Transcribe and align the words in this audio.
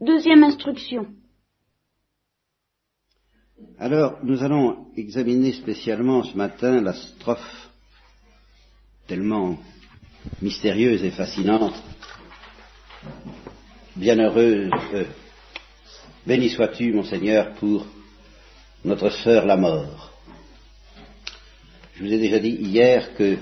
Deuxième 0.00 0.44
instruction. 0.44 1.06
Alors, 3.78 4.18
nous 4.22 4.42
allons 4.42 4.88
examiner 4.94 5.52
spécialement 5.52 6.22
ce 6.22 6.36
matin 6.36 6.82
la 6.82 6.92
strophe 6.92 7.70
tellement 9.06 9.56
mystérieuse 10.42 11.02
et 11.02 11.12
fascinante. 11.12 11.82
Bienheureuse, 13.96 14.70
euh, 14.92 15.04
béni 16.26 16.50
sois-tu, 16.50 16.92
mon 16.92 17.04
Seigneur, 17.04 17.54
pour 17.54 17.86
notre 18.84 19.08
sœur 19.08 19.46
la 19.46 19.56
mort. 19.56 20.12
Je 21.94 22.04
vous 22.04 22.12
ai 22.12 22.18
déjà 22.18 22.38
dit 22.38 22.50
hier 22.50 23.14
que 23.14 23.38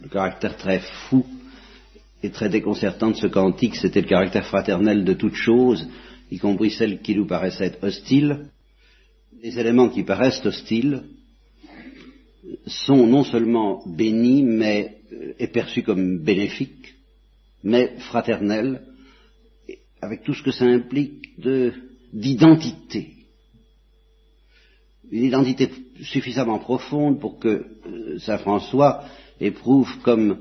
le 0.00 0.08
caractère 0.08 0.56
très 0.56 0.78
fou 0.78 1.26
et 2.22 2.30
très 2.30 2.48
déconcertant 2.48 3.10
de 3.10 3.16
ce 3.16 3.26
cantique, 3.26 3.76
c'était 3.76 4.00
le 4.00 4.08
caractère 4.08 4.46
fraternel 4.46 5.04
de 5.04 5.12
toute 5.14 5.34
chose, 5.34 5.88
y 6.30 6.38
compris 6.38 6.70
celles 6.70 7.00
qui 7.00 7.14
nous 7.14 7.26
paraissaient 7.26 7.66
être 7.66 7.82
hostiles. 7.82 8.46
Les 9.42 9.58
éléments 9.58 9.88
qui 9.88 10.02
paraissent 10.02 10.44
hostiles 10.44 11.04
sont 12.66 13.06
non 13.06 13.24
seulement 13.24 13.82
bénis, 13.86 14.42
mais 14.42 14.98
euh, 15.12 15.34
et 15.38 15.46
perçus 15.46 15.82
comme 15.82 16.18
bénéfiques, 16.18 16.94
mais 17.62 17.94
fraternels, 17.98 18.82
avec 20.00 20.22
tout 20.22 20.34
ce 20.34 20.42
que 20.42 20.50
ça 20.50 20.64
implique 20.64 21.38
de, 21.40 21.72
d'identité. 22.12 23.14
Une 25.10 25.24
identité 25.24 25.70
suffisamment 26.02 26.58
profonde 26.58 27.20
pour 27.20 27.38
que 27.38 27.66
euh, 27.86 28.18
Saint 28.18 28.38
François 28.38 29.04
éprouve 29.40 29.98
comme 30.02 30.38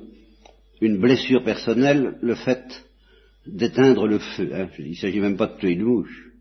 une 0.81 0.99
blessure 0.99 1.44
personnelle 1.44 2.17
le 2.22 2.36
fait 2.36 2.86
d'éteindre 3.45 4.08
le 4.08 4.20
feu. 4.20 4.52
Hein. 4.54 4.67
Il 4.77 4.91
ne 4.91 4.95
s'agit 4.95 5.20
même 5.20 5.38
pas 5.38 5.47
de 5.47 5.58
tuer 5.58 5.72
une 5.72 5.84
mouche. 5.84 6.31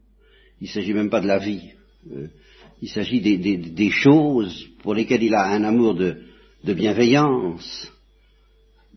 Il 0.61 0.65
ne 0.65 0.73
s'agit 0.73 0.93
même 0.93 1.11
pas 1.11 1.21
de 1.21 1.27
la 1.27 1.39
vie. 1.39 1.71
Euh, 2.13 2.27
il 2.83 2.89
s'agit 2.89 3.21
des, 3.21 3.91
choses 3.91 4.67
pour 4.83 4.95
lesquelles 4.95 5.23
il 5.23 5.35
a 5.35 5.47
un 5.47 5.65
amour 5.65 5.95
de, 5.95 6.19
bienveillance, 6.65 7.91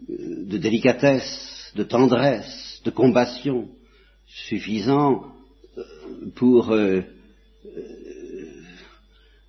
euh, 0.09 0.45
de 0.45 0.57
délicatesse, 0.57 1.71
de 1.75 1.83
tendresse, 1.83 2.81
de 2.83 2.89
compassion, 2.89 3.69
suffisant 4.27 5.23
euh, 5.77 5.83
pour 6.35 6.75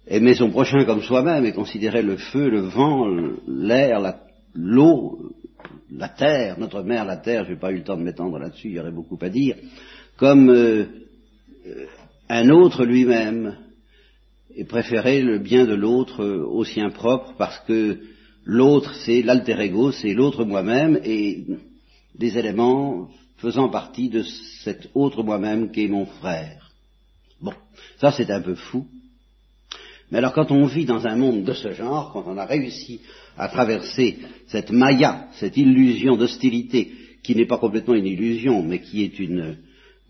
aimer 0.07 0.35
son 0.35 0.51
prochain 0.51 0.85
comme 0.85 1.03
soi-même 1.03 1.45
et 1.45 1.53
considérer 1.53 2.03
le 2.03 2.17
feu, 2.17 2.49
le 2.49 2.61
vent, 2.61 3.07
l'air, 3.49 4.15
l'eau, 4.55 5.33
la, 5.93 6.09
terre, 6.09 6.59
notre 6.59 6.83
mère, 6.83 7.05
la 7.05 7.17
terre, 7.17 7.45
je 7.45 7.51
n'ai 7.51 7.59
pas 7.59 7.73
eu 7.73 7.79
le 7.79 7.85
temps 7.85 7.97
de 7.97 8.03
m'étendre 8.03 8.39
là-dessus, 8.39 8.69
il 8.69 8.75
y 8.75 8.81
aurait 8.81 8.91
beaucoup 8.91 9.19
à 9.21 9.29
dire, 9.29 9.57
comme 10.17 10.51
euh, 10.51 10.87
un 12.29 12.49
autre 12.51 12.85
lui-même, 12.85 13.57
et 14.55 14.65
préférer 14.65 15.23
le 15.23 15.39
bien 15.39 15.65
de 15.65 15.75
l'autre 15.75 16.25
au 16.25 16.65
sien 16.65 16.91
propre, 16.91 17.35
parce 17.39 17.59
que 17.67 18.01
l'autre 18.45 18.95
c'est 19.05 19.23
l'alter 19.23 19.61
ego, 19.61 19.93
c'est 19.93 20.13
l'autre 20.13 20.45
moi-même, 20.45 21.01
et 21.05 21.45
des 22.15 22.39
éléments 22.39 23.09
faisant 23.37 23.69
partie 23.69 24.09
de 24.09 24.23
cet 24.63 24.91
autre 24.95 25.23
moi-même 25.23 25.71
qui 25.71 25.85
est 25.85 25.89
mon 25.89 26.07
frère. 26.07 26.73
Bon, 27.41 27.55
ça 28.01 28.13
c'est 28.13 28.31
un 28.31 28.41
peu 28.41 28.55
fou, 28.55 28.87
mais 30.11 30.19
alors 30.19 30.33
quand 30.33 30.51
on 30.51 30.67
vit 30.67 30.85
dans 30.85 31.07
un 31.07 31.17
monde 31.17 31.45
de 31.45 31.53
ce 31.53 31.73
genre, 31.73 32.13
quand 32.13 32.25
on 32.27 32.37
a 32.37 32.45
réussi 32.45 33.01
à 33.37 33.49
traverser 33.49 34.19
cette 34.49 34.71
maya, 34.71 35.29
cette 35.33 35.57
illusion 35.57 36.17
d'hostilité, 36.17 36.93
qui 37.23 37.35
n'est 37.35 37.47
pas 37.47 37.59
complètement 37.59 37.95
une 37.95 38.07
illusion, 38.07 38.63
mais 38.63 38.81
qui 38.81 39.03
est 39.03 39.19
une... 39.19 39.59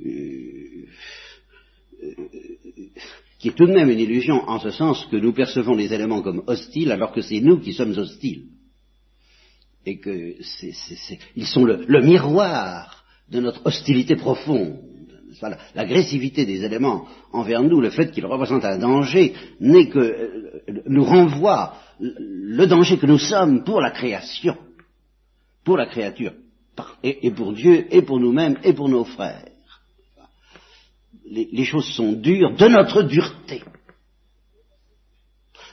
Euh, 0.05 0.87
euh, 2.03 2.15
qui 3.39 3.49
est 3.49 3.57
tout 3.57 3.67
de 3.67 3.73
même 3.73 3.91
une 3.91 4.01
illusion 4.01 4.49
en 4.49 4.59
ce 4.59 4.71
sens 4.71 5.07
que 5.11 5.17
nous 5.17 5.33
percevons 5.33 5.75
les 5.75 5.93
éléments 5.93 6.21
comme 6.21 6.43
hostiles 6.47 6.93
alors 6.93 7.13
que 7.13 7.23
c'est 7.23 7.41
nous 7.41 7.59
qui 7.59 7.73
sommes 7.73 7.97
hostiles. 7.97 8.45
Et 9.87 9.99
que 9.99 10.35
ils 11.37 11.47
sont 11.47 11.65
le 11.65 12.03
miroir 12.03 13.03
de 13.31 13.41
notre 13.41 13.65
hostilité 13.65 14.17
profonde 14.17 14.90
l'agressivité 15.75 16.45
des 16.45 16.65
éléments 16.65 17.07
envers 17.33 17.63
nous, 17.63 17.81
le 17.81 17.91
fait 17.91 18.11
qu'ils 18.11 18.27
représentent 18.27 18.65
un 18.65 18.79
danger, 18.79 19.35
n'est 19.61 19.89
que 19.89 19.99
euh, 19.99 20.83
nous 20.87 21.05
renvoie 21.05 21.75
le 21.99 22.67
danger 22.67 22.99
que 22.99 23.07
nous 23.07 23.19
sommes 23.19 23.65
pour 23.65 23.81
la 23.81 23.91
création, 23.91 24.57
pour 25.65 25.77
la 25.77 25.87
créature, 25.87 26.33
et, 27.03 27.31
pour 27.31 27.53
Dieu, 27.53 27.87
et 27.91 28.03
pour 28.03 28.19
nous-mêmes, 28.19 28.57
et 28.65 28.73
pour 28.73 28.89
nos 28.89 29.05
frères. 29.05 29.45
les 31.31 31.65
choses 31.65 31.89
sont 31.89 32.13
dures 32.13 32.57
de 32.57 32.69
notre 32.69 33.03
dureté. 33.03 33.63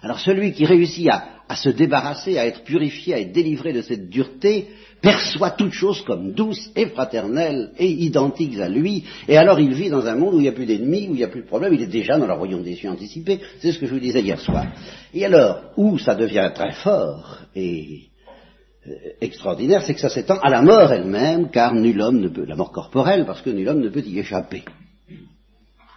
Alors 0.01 0.19
celui 0.19 0.53
qui 0.53 0.65
réussit 0.65 1.09
à, 1.09 1.55
se 1.55 1.69
débarrasser, 1.69 2.37
à 2.37 2.45
être 2.45 2.63
purifié, 2.63 3.13
à 3.13 3.19
être 3.19 3.31
délivré 3.31 3.73
de 3.73 3.81
cette 3.81 4.09
dureté, 4.09 4.67
perçoit 5.01 5.51
toute 5.51 5.71
chose 5.71 6.01
comme 6.03 6.33
douce 6.33 6.71
et 6.75 6.87
fraternelle 6.87 7.71
et 7.77 7.89
identiques 7.89 8.59
à 8.59 8.67
lui, 8.67 9.03
et 9.27 9.37
alors 9.37 9.59
il 9.59 9.73
vit 9.73 9.89
dans 9.89 10.05
un 10.05 10.15
monde 10.15 10.35
où 10.35 10.39
il 10.39 10.43
n'y 10.43 10.49
a 10.49 10.53
plus 10.53 10.65
d'ennemis, 10.65 11.07
où 11.07 11.13
il 11.13 11.17
n'y 11.17 11.23
a 11.23 11.29
plus 11.29 11.43
de 11.43 11.47
problème, 11.47 11.73
il 11.73 11.81
est 11.81 11.87
déjà 11.87 12.17
dans 12.17 12.27
le 12.27 12.33
royaume 12.33 12.63
des 12.63 12.75
cieux 12.75 12.89
anticipé, 12.89 13.39
c'est 13.59 13.71
ce 13.71 13.79
que 13.79 13.85
je 13.85 13.93
vous 13.93 13.99
disais 13.99 14.21
hier 14.21 14.39
soir. 14.39 14.65
Et 15.13 15.23
alors, 15.25 15.61
où 15.77 15.97
ça 15.97 16.15
devient 16.15 16.51
très 16.53 16.73
fort 16.73 17.39
et 17.55 18.07
euh, 18.87 18.91
extraordinaire, 19.21 19.83
c'est 19.83 19.93
que 19.93 19.99
ça 19.99 20.09
s'étend 20.09 20.39
à 20.39 20.49
la 20.49 20.61
mort 20.61 20.91
elle-même, 20.91 21.49
car 21.51 21.73
nul 21.73 22.01
homme 22.01 22.19
ne 22.19 22.29
peut, 22.29 22.45
la 22.45 22.55
mort 22.55 22.71
corporelle, 22.71 23.25
parce 23.25 23.41
que 23.41 23.49
nul 23.49 23.67
homme 23.69 23.81
ne 23.81 23.89
peut 23.89 24.03
y 24.03 24.19
échapper, 24.19 24.63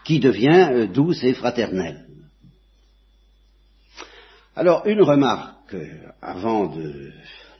qui 0.04 0.20
devient 0.20 0.68
euh, 0.72 0.86
douce 0.86 1.22
et 1.24 1.34
fraternelle. 1.34 2.06
Alors, 4.60 4.87
une 4.87 5.00
remarque 5.00 5.72
euh, 5.72 5.87
avant 6.21 6.66
de 6.66 7.12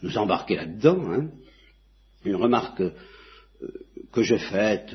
nous 0.03 0.19
embarquer 0.19 0.57
là-dedans, 0.57 1.01
hein, 1.11 1.29
une 2.27 2.37
remarque 2.37 2.83
euh, 2.83 2.93
que 4.13 4.23
j'ai 4.23 4.37
faite 4.37 4.95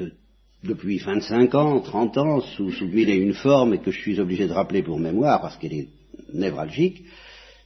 depuis 0.64 1.00
25 1.00 1.56
ans, 1.56 1.80
30 1.80 2.18
ans, 2.20 2.42
sous, 2.42 2.72
sous 2.74 2.86
mille 2.86 3.10
et 3.10 3.16
une 3.16 3.34
formes, 3.34 3.74
et 3.74 3.80
que 3.80 3.90
je 3.90 4.00
suis 4.00 4.20
obligé 4.20 4.46
de 4.48 4.54
rappeler 4.54 4.84
pour 4.84 5.00
mémoire 5.00 5.42
parce 5.42 5.58
qu'elle 5.58 5.74
est 5.74 5.88
névralgique, 6.32 7.06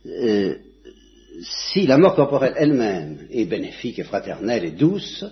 euh, 0.05 0.55
si 1.41 1.85
la 1.85 1.97
mort 1.97 2.15
corporelle 2.15 2.53
elle-même 2.55 3.27
est 3.29 3.43
bénéfique 3.43 3.99
et 3.99 4.05
fraternelle 4.05 4.63
et 4.63 4.71
douce, 4.71 5.25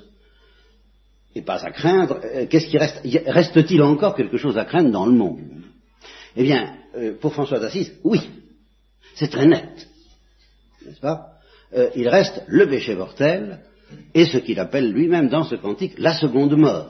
et 1.34 1.44
pas 1.44 1.66
à 1.66 1.72
craindre, 1.72 2.20
qu'est-ce 2.50 2.68
qui 2.68 2.78
reste 2.78 3.00
Reste-t-il 3.26 3.82
encore 3.84 4.16
quelque 4.16 4.36
chose 4.36 4.58
à 4.58 4.66
craindre 4.66 4.92
dans 4.92 5.06
le 5.06 5.14
monde? 5.14 5.40
Eh 6.36 6.44
bien, 6.44 6.76
pour 7.22 7.32
François 7.32 7.60
d'Assise, 7.60 7.94
oui, 8.04 8.20
c'est 9.18 9.30
très 9.30 9.48
net. 9.48 9.88
N'est-ce 10.86 11.00
pas? 11.00 11.32
Euh, 11.76 11.90
Il 11.96 12.08
reste 12.08 12.44
le 12.48 12.68
péché 12.68 12.96
mortel 12.96 13.60
et 14.14 14.26
ce 14.26 14.38
qu'il 14.38 14.60
appelle 14.60 14.92
lui-même 14.92 15.28
dans 15.28 15.44
ce 15.44 15.56
cantique 15.56 15.96
la 15.98 16.14
seconde 16.14 16.56
mort. 16.56 16.90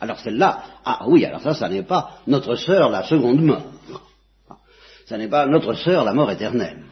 Alors 0.00 0.18
celle-là, 0.20 0.62
ah 0.84 1.04
oui, 1.06 1.24
alors 1.24 1.42
ça, 1.42 1.54
ça 1.54 1.68
n'est 1.68 1.82
pas 1.82 2.20
notre 2.26 2.54
sœur 2.56 2.90
la 2.90 3.02
seconde 3.04 3.42
mort. 3.42 3.72
Ça 5.06 5.18
n'est 5.18 5.28
pas 5.28 5.46
notre 5.46 5.74
sœur 5.74 6.04
la 6.04 6.14
mort 6.14 6.30
éternelle. 6.30 6.82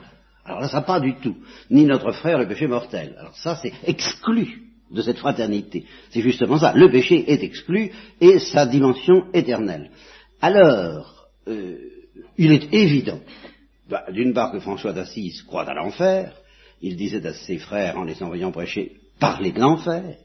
Alors 0.44 0.60
là, 0.60 0.68
ça 0.68 0.82
pas 0.82 1.00
du 1.00 1.16
tout. 1.16 1.36
Ni 1.70 1.84
notre 1.84 2.12
frère 2.12 2.38
le 2.38 2.46
péché 2.46 2.66
mortel. 2.66 3.16
Alors 3.18 3.36
ça, 3.36 3.56
c'est 3.56 3.72
exclu 3.86 4.62
de 4.90 5.00
cette 5.00 5.18
fraternité. 5.18 5.86
C'est 6.10 6.20
justement 6.20 6.58
ça. 6.58 6.72
Le 6.74 6.90
péché 6.90 7.24
est 7.32 7.42
exclu 7.42 7.90
et 8.20 8.38
sa 8.38 8.66
dimension 8.66 9.26
éternelle. 9.32 9.90
Alors, 10.42 11.26
euh, 11.48 11.78
il 12.36 12.52
est 12.52 12.72
évident 12.72 13.20
bah, 13.88 14.04
d'une 14.10 14.32
part 14.32 14.52
que 14.52 14.60
François 14.60 14.92
d'Assise 14.92 15.42
croit 15.42 15.68
à 15.68 15.74
l'enfer, 15.74 16.32
il 16.80 16.96
disait 16.96 17.26
à 17.26 17.34
ses 17.34 17.58
frères 17.58 17.98
en 17.98 18.04
les 18.04 18.22
envoyant 18.22 18.52
prêcher, 18.52 18.92
parlez 19.18 19.52
de 19.52 19.60
l'enfer. 19.60 20.16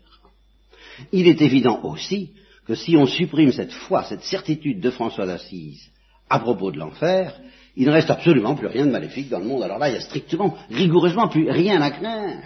Il 1.12 1.28
est 1.28 1.42
évident 1.42 1.80
aussi 1.84 2.32
que 2.66 2.76
si 2.76 2.96
on 2.96 3.06
supprime 3.06 3.52
cette 3.52 3.72
foi, 3.72 4.04
cette 4.04 4.24
certitude 4.24 4.80
de 4.80 4.92
François 4.92 5.26
d'Assise 5.26 5.90
à 6.30 6.40
propos 6.40 6.72
de 6.72 6.78
l'enfer, 6.78 7.34
il 7.76 7.88
ne 7.88 7.92
reste 7.92 8.10
absolument 8.10 8.56
plus 8.56 8.68
rien 8.68 8.86
de 8.86 8.92
maléfique 8.92 9.30
dans 9.30 9.40
le 9.40 9.46
monde. 9.46 9.64
Alors 9.64 9.80
là, 9.80 9.90
il 9.90 9.94
n'y 9.94 9.98
a 9.98 10.02
strictement, 10.02 10.56
rigoureusement 10.70 11.28
plus 11.28 11.50
rien 11.50 11.82
à 11.82 11.92
craindre. 11.92 12.42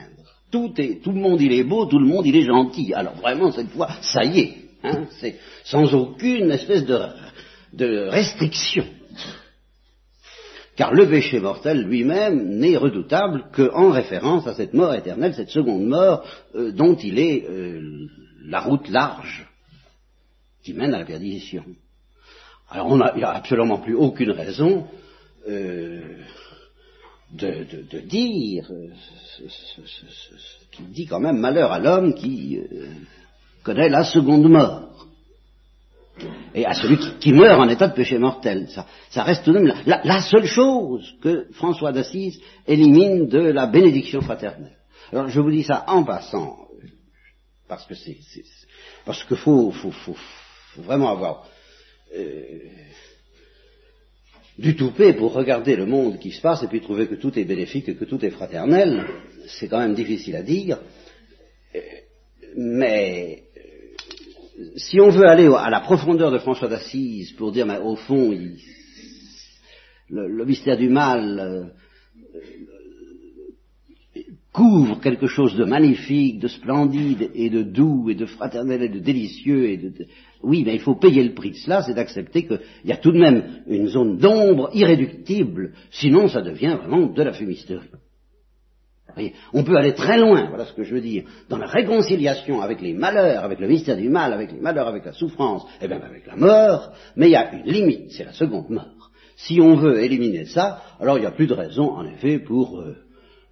Tout, 0.52 0.74
est, 0.78 1.02
tout 1.04 1.12
le 1.12 1.20
monde 1.20 1.42
il 1.42 1.52
est 1.52 1.64
beau, 1.64 1.86
tout 1.88 1.98
le 2.00 2.06
monde 2.06 2.26
il 2.26 2.36
est 2.36 2.46
gentil. 2.46 2.94
Alors 2.94 3.16
vraiment, 3.16 3.52
cette 3.52 3.72
fois, 3.72 3.90
ça 4.02 4.24
y 4.24 4.40
est, 4.40 4.54
hein, 4.84 5.06
c'est 5.20 5.40
sans 5.64 5.94
aucune 5.96 6.52
espèce 6.52 6.86
de, 6.86 7.00
de 7.74 8.08
restriction. 8.10 8.86
Car 10.76 10.92
le 10.94 11.08
péché 11.08 11.40
mortel 11.40 11.84
lui-même 11.84 12.58
n'est 12.58 12.78
redoutable 12.78 13.46
qu'en 13.54 13.92
référence 13.92 14.48
à 14.48 14.56
cette 14.56 14.74
mort 14.74 14.94
éternelle, 14.96 15.36
cette 15.36 15.52
seconde 15.52 15.86
mort 15.86 16.26
euh, 16.56 16.72
dont 16.72 16.96
il 16.96 17.20
est 17.20 17.46
euh, 17.48 18.08
la 18.46 18.62
route 18.62 18.90
large 18.90 19.48
qui 20.64 20.74
mène 20.74 20.94
à 20.96 21.00
la 21.00 21.06
perdition. 21.06 21.64
Alors 22.70 22.88
on 22.88 23.00
il 23.14 23.18
n'y 23.18 23.24
a 23.24 23.32
absolument 23.32 23.78
plus 23.80 23.94
aucune 23.94 24.32
raison 24.32 24.88
euh, 25.48 26.02
de, 27.32 28.00
dire 28.00 28.68
ce, 28.68 29.44
qui 30.72 30.84
dit 30.84 31.06
quand 31.06 31.20
même 31.20 31.38
malheur 31.38 31.72
à 31.72 31.80
l'homme 31.80 32.16
qui 32.16 32.60
connaît 33.64 33.90
la 33.90 34.04
seconde 34.04 34.50
mort. 34.50 35.03
Et 36.54 36.66
à 36.66 36.74
celui 36.74 36.98
qui, 37.20 37.34
meurt 37.34 37.60
en 37.60 37.68
état 37.68 37.88
de 37.88 37.96
péché 37.96 38.18
mortel. 38.18 38.68
Ça, 39.10 39.24
reste 39.24 39.44
tout 39.44 39.52
de 39.52 39.60
même 39.60 39.74
la, 39.86 40.22
seule 40.22 40.46
chose 40.46 41.16
que 41.22 41.48
François 41.54 41.92
d'Assise 41.92 42.40
élimine 42.68 43.28
de 43.28 43.40
la 43.40 43.66
bénédiction 43.66 44.22
fraternelle. 44.22 44.78
Alors 45.12 45.30
je 45.30 45.40
vous 45.40 45.52
dis 45.52 45.64
ça 45.64 45.84
en 45.88 46.04
passant, 46.04 46.58
parce 47.68 47.86
que 47.86 47.96
c'est, 47.96 48.18
parce 49.06 49.24
qu'il 49.24 49.38
faut, 49.38 49.72
faut, 49.72 50.16
vraiment 50.78 51.10
avoir 51.10 51.48
euh, 52.16 52.60
du 54.58 54.76
toupet 54.76 55.14
pour 55.14 55.34
regarder 55.34 55.76
le 55.76 55.86
monde 55.86 56.20
qui 56.20 56.32
se 56.32 56.42
passe 56.42 56.64
et 56.64 56.68
puis 56.68 56.82
trouver 56.82 57.08
que 57.08 57.16
tout 57.16 57.38
est 57.38 57.44
bénéfique 57.44 57.90
et 57.90 57.96
que 57.96 58.06
tout 58.06 58.24
est 58.24 58.32
fraternel. 58.32 59.06
C'est 59.48 59.68
quand 59.68 59.80
même 59.80 59.96
difficile 59.96 60.36
à 60.36 60.44
dire. 60.44 60.80
Euh, 61.76 61.80
mais 62.56 63.43
si 64.76 65.00
on 65.00 65.10
veut 65.10 65.28
aller 65.28 65.48
à 65.48 65.70
la 65.70 65.82
profondeur 65.82 66.32
de 66.32 66.40
François 66.40 66.68
d'Assise 66.68 67.32
pour 67.34 67.52
dire, 67.52 67.66
mais 67.66 67.80
au 67.80 67.96
fond, 67.96 68.34
le, 70.10 70.46
mystère 70.46 70.78
du 70.78 70.90
mal 70.90 71.40
euh, 71.40 71.64
couvre 74.52 75.00
quelque 75.00 75.28
chose 75.28 75.56
de 75.56 75.66
magnifique, 75.66 76.40
de 76.40 76.48
splendide 76.48 77.32
et 77.34 77.50
de 77.50 77.64
doux 77.64 78.10
et 78.10 78.16
de 78.16 78.26
fraternel 78.26 78.84
et 78.84 78.90
de 78.90 79.00
délicieux 79.00 79.70
et 79.70 79.78
de, 79.78 79.92
oui, 80.44 80.64
mais 80.66 80.76
il 80.76 80.82
faut 80.82 80.96
payer 80.96 81.24
le 81.24 81.34
prix 81.34 81.52
de 81.52 81.56
cela, 81.56 81.82
c'est 81.82 81.96
d'accepter 81.96 82.46
qu'il 82.46 82.60
y 82.86 82.92
a 82.92 82.98
tout 82.98 83.12
de 83.12 83.20
même 83.20 83.64
une 83.68 83.88
zone 83.88 84.18
d'ombre 84.18 84.70
irréductible, 84.74 85.74
sinon 85.90 86.28
ça 86.28 86.42
devient 86.42 86.78
vraiment 86.80 87.08
de 87.08 87.24
la 87.24 87.34
fumisterie 87.34 87.88
on 89.54 89.64
peut 89.64 89.76
aller 89.76 89.94
très 89.94 90.18
loin, 90.18 90.48
voilà 90.50 90.66
ce 90.66 90.74
que 90.74 90.84
je 90.84 90.96
veux 90.96 91.02
dire, 91.02 91.24
dans 91.50 91.58
la 91.58 91.68
réconciliation 91.68 92.62
avec 92.62 92.82
les 92.82 92.94
malheurs, 92.94 93.44
avec 93.44 93.60
le 93.60 93.68
mystère 93.68 93.98
du 93.98 94.10
mal, 94.10 94.34
avec 94.34 94.52
les 94.52 94.60
malheurs, 94.60 94.88
avec 94.88 95.06
la 95.06 95.14
souffrance, 95.14 95.66
et 95.82 95.88
même 95.88 96.04
avec 96.04 96.26
la 96.28 96.36
mort, 96.36 96.92
mais 97.16 97.28
il 97.28 97.32
y 97.32 97.36
a 97.36 97.54
une 97.54 97.72
limite, 97.72 98.12
c'est 98.12 98.26
la 98.26 98.34
seconde 98.34 98.70
mort. 98.70 99.12
Si 99.36 99.60
on 99.60 99.76
veut 99.76 100.02
éliminer 100.02 100.46
ça, 100.46 100.82
alors 101.00 101.18
il 101.18 101.22
n'y 101.22 101.28
a 101.28 101.32
plus 101.32 101.48
de 101.48 101.54
raison, 101.54 101.92
en 101.92 102.06
effet, 102.06 102.40
pour 102.40 102.80
euh, 102.80 102.96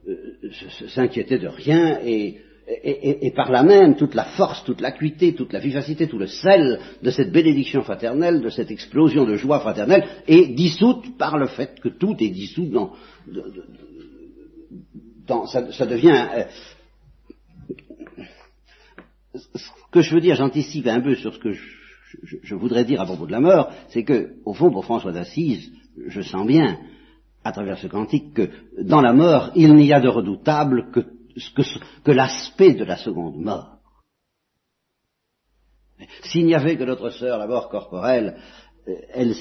euh, 0.08 0.50
s'inquiéter 0.90 1.38
de 1.40 1.48
rien 1.48 2.00
et, 2.04 2.38
et, 2.84 3.32
par 3.32 3.52
là 3.52 3.64
même 3.64 3.96
toute 3.96 4.16
la 4.16 4.24
force, 4.24 4.64
toute 4.64 4.82
l'acuité, 4.82 5.34
toute 5.34 5.52
la 5.54 5.60
vivacité, 5.60 6.08
tout 6.08 6.18
le 6.18 6.28
sel 6.28 6.80
de 7.02 7.10
cette 7.10 7.32
bénédiction 7.32 7.82
fraternelle, 7.82 8.42
de 8.42 8.50
cette 8.50 8.72
explosion 8.72 9.26
de 9.26 9.36
joie 9.36 9.60
fraternelle, 9.60 10.06
est 10.28 10.54
dissoute 10.54 11.18
par 11.18 11.38
le 11.38 11.48
fait 11.48 11.80
que 11.80 11.90
tout 11.90 12.16
est 12.20 12.30
dissous 12.30 12.68
dans, 12.68 12.94
ça, 15.48 15.86
devient... 15.86 16.28
Euh, 16.36 16.44
ce 19.34 19.70
que 19.92 20.02
je 20.02 20.14
veux 20.14 20.22
dire, 20.22 20.36
j'anticipe 20.36 20.88
un 20.88 21.02
peu 21.02 21.16
sur 21.16 21.34
ce 21.34 21.40
que 21.40 21.54
je, 22.44 22.56
voudrais 22.56 22.86
dire 22.86 23.02
à 23.02 23.06
propos 23.06 23.26
de 23.26 23.32
la 23.32 23.40
mort, 23.40 23.72
c'est 23.90 24.04
que, 24.04 24.36
au 24.46 24.54
fond, 24.54 24.72
pour 24.72 24.86
François 24.86 25.12
d'Assise, 25.12 25.72
je 26.08 26.22
sens 26.22 26.46
bien, 26.46 26.80
à 27.44 27.52
travers 27.52 27.78
ce 27.78 27.88
cantique, 27.88 28.34
que 28.34 28.50
dans 28.82 29.02
la 29.02 29.14
mort, 29.14 29.52
il 29.56 29.74
n'y 29.76 29.94
a 29.94 30.00
de 30.00 30.10
redoutable 30.10 30.92
que, 30.92 32.12
l'aspect 32.12 32.74
de 32.74 32.84
la 32.84 32.98
seconde 32.98 33.38
mort. 33.38 33.78
S'il 36.24 36.46
n'y 36.46 36.56
avait 36.56 36.78
que 36.78 36.84
notre 36.84 37.10
sœur, 37.12 37.38
la 37.38 37.48
mort 37.48 37.70
corporelle, 37.70 38.38
euh, 38.88 39.34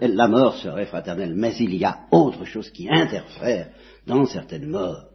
la 0.00 0.28
mort 0.28 0.56
serait 0.56 0.86
fraternelle, 0.86 1.34
mais 1.34 1.54
il 1.56 1.74
y 1.76 1.84
a 1.84 2.00
autre 2.10 2.44
chose 2.44 2.70
qui 2.70 2.88
interfère 2.90 3.68
dans 4.06 4.26
certaines 4.26 4.66
morts 4.66 5.09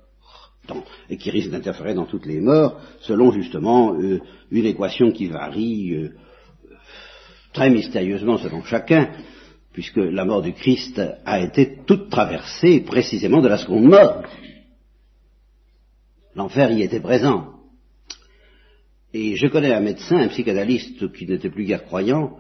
et 1.10 1.18
qui 1.18 1.30
risque 1.30 1.52
d'interférer 1.52 1.94
dans 1.94 2.06
toutes 2.06 2.26
les 2.26 2.40
morts, 2.40 2.80
selon 3.02 3.32
justement 3.32 3.96
euh, 3.96 4.20
une 4.52 4.66
équation 4.66 5.12
qui 5.12 5.28
varie 5.28 5.94
euh, 5.94 6.10
très 7.54 7.70
mystérieusement 7.70 8.38
selon 8.38 8.64
chacun, 8.64 9.12
puisque 9.74 9.98
la 9.98 10.26
mort 10.26 10.42
du 10.42 10.54
Christ 10.54 11.02
a 11.26 11.40
été 11.42 11.80
toute 11.86 12.10
traversée 12.10 12.82
précisément 12.82 13.42
de 13.42 13.48
la 13.48 13.58
seconde 13.58 13.86
mort. 13.86 14.24
L'enfer 16.36 16.72
y 16.72 16.84
était 16.84 17.00
présent. 17.00 17.52
Et 19.14 19.36
je 19.38 19.48
connais 19.48 19.74
un 19.74 19.80
médecin, 19.80 20.18
un 20.18 20.28
psychanalyste 20.28 21.12
qui 21.14 21.26
n'était 21.26 21.50
plus 21.50 21.64
guère 21.64 21.86
croyant, 21.86 22.38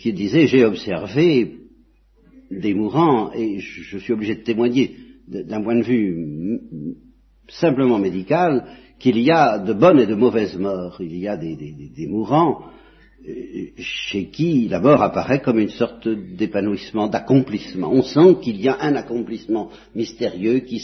qui 0.00 0.12
disait, 0.12 0.46
j'ai 0.46 0.64
observé 0.64 1.58
des 2.50 2.74
mourants, 2.74 3.32
et 3.32 3.58
je 3.58 3.98
suis 3.98 4.12
obligé 4.12 4.36
de 4.36 4.42
témoigner 4.42 4.96
d'un 5.26 5.62
point 5.62 5.76
de 5.76 5.82
vue 5.82 6.60
simplement 7.48 7.98
médical 7.98 8.64
qu'il 8.98 9.18
y 9.18 9.30
a 9.30 9.58
de 9.58 9.72
bonnes 9.72 10.00
et 10.00 10.06
de 10.06 10.14
mauvaises 10.14 10.56
morts. 10.56 10.96
Il 11.00 11.16
y 11.16 11.28
a 11.28 11.36
des, 11.36 12.06
mourants 12.08 12.62
euh, 13.28 13.32
chez 13.78 14.28
qui 14.28 14.68
la 14.68 14.80
mort 14.80 15.02
apparaît 15.02 15.40
comme 15.40 15.58
une 15.58 15.70
sorte 15.70 16.08
d'épanouissement, 16.08 17.08
d'accomplissement. 17.08 17.90
On 17.92 18.02
sent 18.02 18.36
qu'il 18.42 18.60
y 18.60 18.68
a 18.68 18.78
un 18.80 18.94
accomplissement 18.96 19.70
mystérieux 19.94 20.60
qui, 20.60 20.82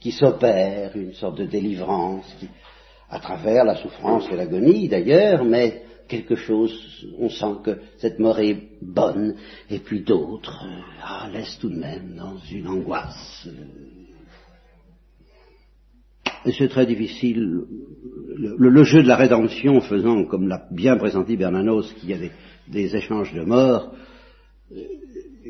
qui 0.00 0.12
s'opère, 0.12 0.96
une 0.96 1.12
sorte 1.12 1.38
de 1.38 1.46
délivrance, 1.46 2.24
à 3.10 3.20
travers 3.20 3.64
la 3.64 3.76
souffrance 3.76 4.26
et 4.32 4.36
l'agonie 4.36 4.88
d'ailleurs, 4.88 5.44
mais 5.44 5.82
quelque 6.08 6.36
chose, 6.36 7.06
on 7.18 7.28
sent 7.28 7.56
que 7.64 7.80
cette 7.98 8.18
mort 8.18 8.38
est 8.38 8.56
bonne, 8.80 9.36
et 9.70 9.78
puis 9.78 10.02
d'autres 10.02 10.64
euh, 10.64 10.80
ah, 11.02 11.28
laissent 11.32 11.58
tout 11.58 11.70
de 11.70 11.78
même 11.78 12.14
dans 12.16 12.38
une 12.50 12.68
angoisse. 12.68 13.48
C'est 16.52 16.68
très 16.68 16.86
difficile. 16.86 17.62
Le, 18.36 18.84
jeu 18.84 19.02
de 19.02 19.08
la 19.08 19.16
rédemption 19.16 19.80
faisant, 19.80 20.24
comme 20.24 20.48
l'a 20.48 20.66
bien 20.70 20.96
présenté 20.96 21.36
Bernanos, 21.36 21.92
qu'il 21.94 22.10
y 22.10 22.14
a 22.14 22.18
des, 22.68 22.96
échanges 22.96 23.32
de 23.32 23.42
morts, 23.42 23.94
euh, 24.72 24.76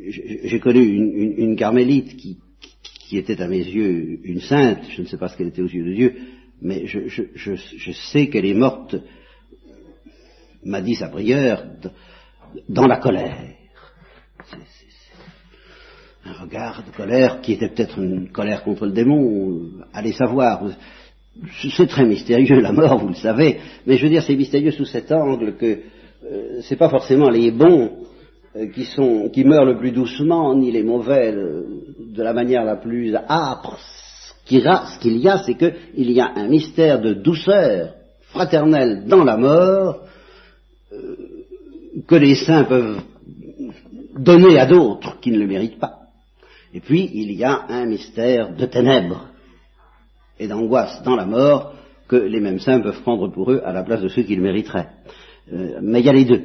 j'ai 0.08 0.60
connu 0.60 0.80
une, 0.80 1.56
carmélite 1.56 2.16
qui, 2.16 2.38
était 3.12 3.40
à 3.40 3.48
mes 3.48 3.64
yeux 3.64 4.20
une 4.24 4.40
sainte, 4.40 4.84
je 4.90 5.02
ne 5.02 5.06
sais 5.06 5.16
pas 5.16 5.28
ce 5.28 5.36
qu'elle 5.36 5.48
était 5.48 5.62
aux 5.62 5.68
yeux 5.68 5.84
de 5.84 5.94
Dieu, 5.94 6.14
mais 6.60 6.86
je, 6.86 7.92
sais 8.10 8.28
qu'elle 8.28 8.46
est 8.46 8.54
morte, 8.54 8.96
m'a 10.64 10.80
dit 10.80 10.94
sa 10.94 11.08
prière, 11.08 11.66
dans 12.68 12.86
la 12.86 12.98
colère 12.98 13.36
un 16.26 16.42
regard 16.42 16.82
de 16.84 16.96
colère 16.96 17.40
qui 17.40 17.52
était 17.52 17.68
peut-être 17.68 17.98
une 17.98 18.30
colère 18.30 18.62
contre 18.62 18.86
le 18.86 18.92
démon, 18.92 19.60
allez 19.92 20.12
savoir. 20.12 20.62
C'est 21.76 21.86
très 21.86 22.06
mystérieux 22.06 22.60
la 22.60 22.72
mort, 22.72 22.98
vous 22.98 23.08
le 23.08 23.14
savez, 23.14 23.58
mais 23.86 23.96
je 23.96 24.04
veux 24.04 24.10
dire 24.10 24.22
c'est 24.22 24.36
mystérieux 24.36 24.70
sous 24.70 24.86
cet 24.86 25.12
angle 25.12 25.56
que 25.56 25.66
euh, 25.66 26.60
c'est 26.62 26.76
pas 26.76 26.88
forcément 26.88 27.28
les 27.28 27.50
bons 27.50 27.90
euh, 28.56 28.66
qui 29.32 29.44
meurent 29.44 29.66
le 29.66 29.76
plus 29.78 29.92
doucement, 29.92 30.54
ni 30.54 30.70
les 30.72 30.82
mauvais 30.82 31.32
de 31.32 32.22
la 32.22 32.32
manière 32.32 32.64
la 32.64 32.76
plus 32.76 33.14
âpre. 33.14 33.78
Ce 33.78 34.98
qu'il 34.98 35.18
y 35.18 35.28
a, 35.28 35.38
c'est 35.44 35.54
qu'il 35.54 36.10
y 36.10 36.20
a 36.20 36.32
un 36.36 36.48
mystère 36.48 37.00
de 37.00 37.14
douceur 37.14 37.94
fraternelle 38.28 39.04
dans 39.06 39.24
la 39.24 39.36
mort 39.36 40.02
euh, 40.92 41.16
que 42.06 42.14
les 42.14 42.34
saints 42.34 42.64
peuvent 42.64 43.02
donner 44.18 44.58
à 44.58 44.66
d'autres 44.66 45.20
qui 45.20 45.30
ne 45.30 45.38
le 45.38 45.46
méritent 45.46 45.78
pas. 45.78 46.05
Et 46.76 46.80
puis, 46.80 47.10
il 47.14 47.32
y 47.32 47.42
a 47.42 47.64
un 47.70 47.86
mystère 47.86 48.54
de 48.54 48.66
ténèbres 48.66 49.30
et 50.38 50.46
d'angoisse 50.46 51.02
dans 51.04 51.16
la 51.16 51.24
mort 51.24 51.72
que 52.06 52.16
les 52.16 52.38
mêmes 52.38 52.58
saints 52.58 52.80
peuvent 52.80 53.00
prendre 53.00 53.32
pour 53.32 53.50
eux 53.50 53.62
à 53.64 53.72
la 53.72 53.82
place 53.82 54.02
de 54.02 54.08
ceux 54.08 54.24
qu'ils 54.24 54.42
mériteraient. 54.42 54.90
Euh, 55.50 55.78
mais 55.80 56.00
il 56.00 56.04
y 56.04 56.10
a 56.10 56.12
les 56.12 56.26
deux. 56.26 56.44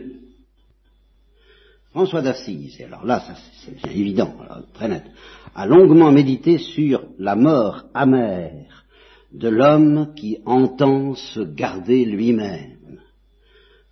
François 1.90 2.22
d'Assise, 2.22 2.80
et 2.80 2.86
alors 2.86 3.06
là, 3.06 3.22
c'est 3.66 3.76
bien 3.76 3.92
évident, 3.92 4.34
très 4.74 4.88
net, 4.88 5.04
a 5.54 5.66
longuement 5.66 6.14
médité 6.14 6.60
sur 6.60 7.04
la 7.20 7.36
mort 7.36 7.84
amère 7.94 8.86
de 9.34 9.50
l'homme 9.50 10.14
qui 10.16 10.38
entend 10.46 11.14
se 11.14 11.42
garder 11.42 12.06
lui-même. 12.06 13.02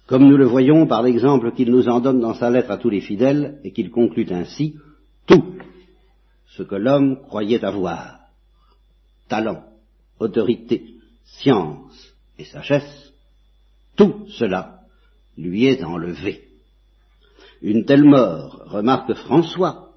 Comme 0.07 0.29
nous 0.29 0.37
le 0.37 0.45
voyons 0.45 0.87
par 0.87 1.03
l'exemple 1.03 1.51
qu'il 1.51 1.69
nous 1.69 1.89
en 1.89 1.99
donne 1.99 2.21
dans 2.21 2.33
sa 2.33 2.49
lettre 2.49 2.71
à 2.71 2.77
tous 2.77 2.89
les 2.89 3.01
fidèles, 3.01 3.59
et 3.65 3.73
qu'il 3.73 3.91
conclut 3.91 4.27
ainsi, 4.31 4.75
tout, 5.27 5.43
ce 6.59 6.63
que 6.63 6.75
l'homme 6.75 7.21
croyait 7.21 7.63
avoir, 7.63 8.19
talent, 9.29 9.63
autorité, 10.19 10.95
science 11.23 12.13
et 12.37 12.43
sagesse, 12.43 13.13
tout 13.95 14.27
cela 14.27 14.81
lui 15.37 15.67
est 15.67 15.81
enlevé. 15.85 16.49
Une 17.61 17.85
telle 17.85 18.03
mort, 18.03 18.61
remarque 18.65 19.13
François, 19.13 19.95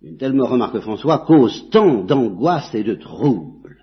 une 0.00 0.16
telle 0.16 0.32
mort, 0.32 0.48
remarque 0.48 0.80
François, 0.80 1.26
cause 1.26 1.68
tant 1.68 2.02
d'angoisse 2.04 2.74
et 2.74 2.82
de 2.82 2.94
trouble 2.94 3.76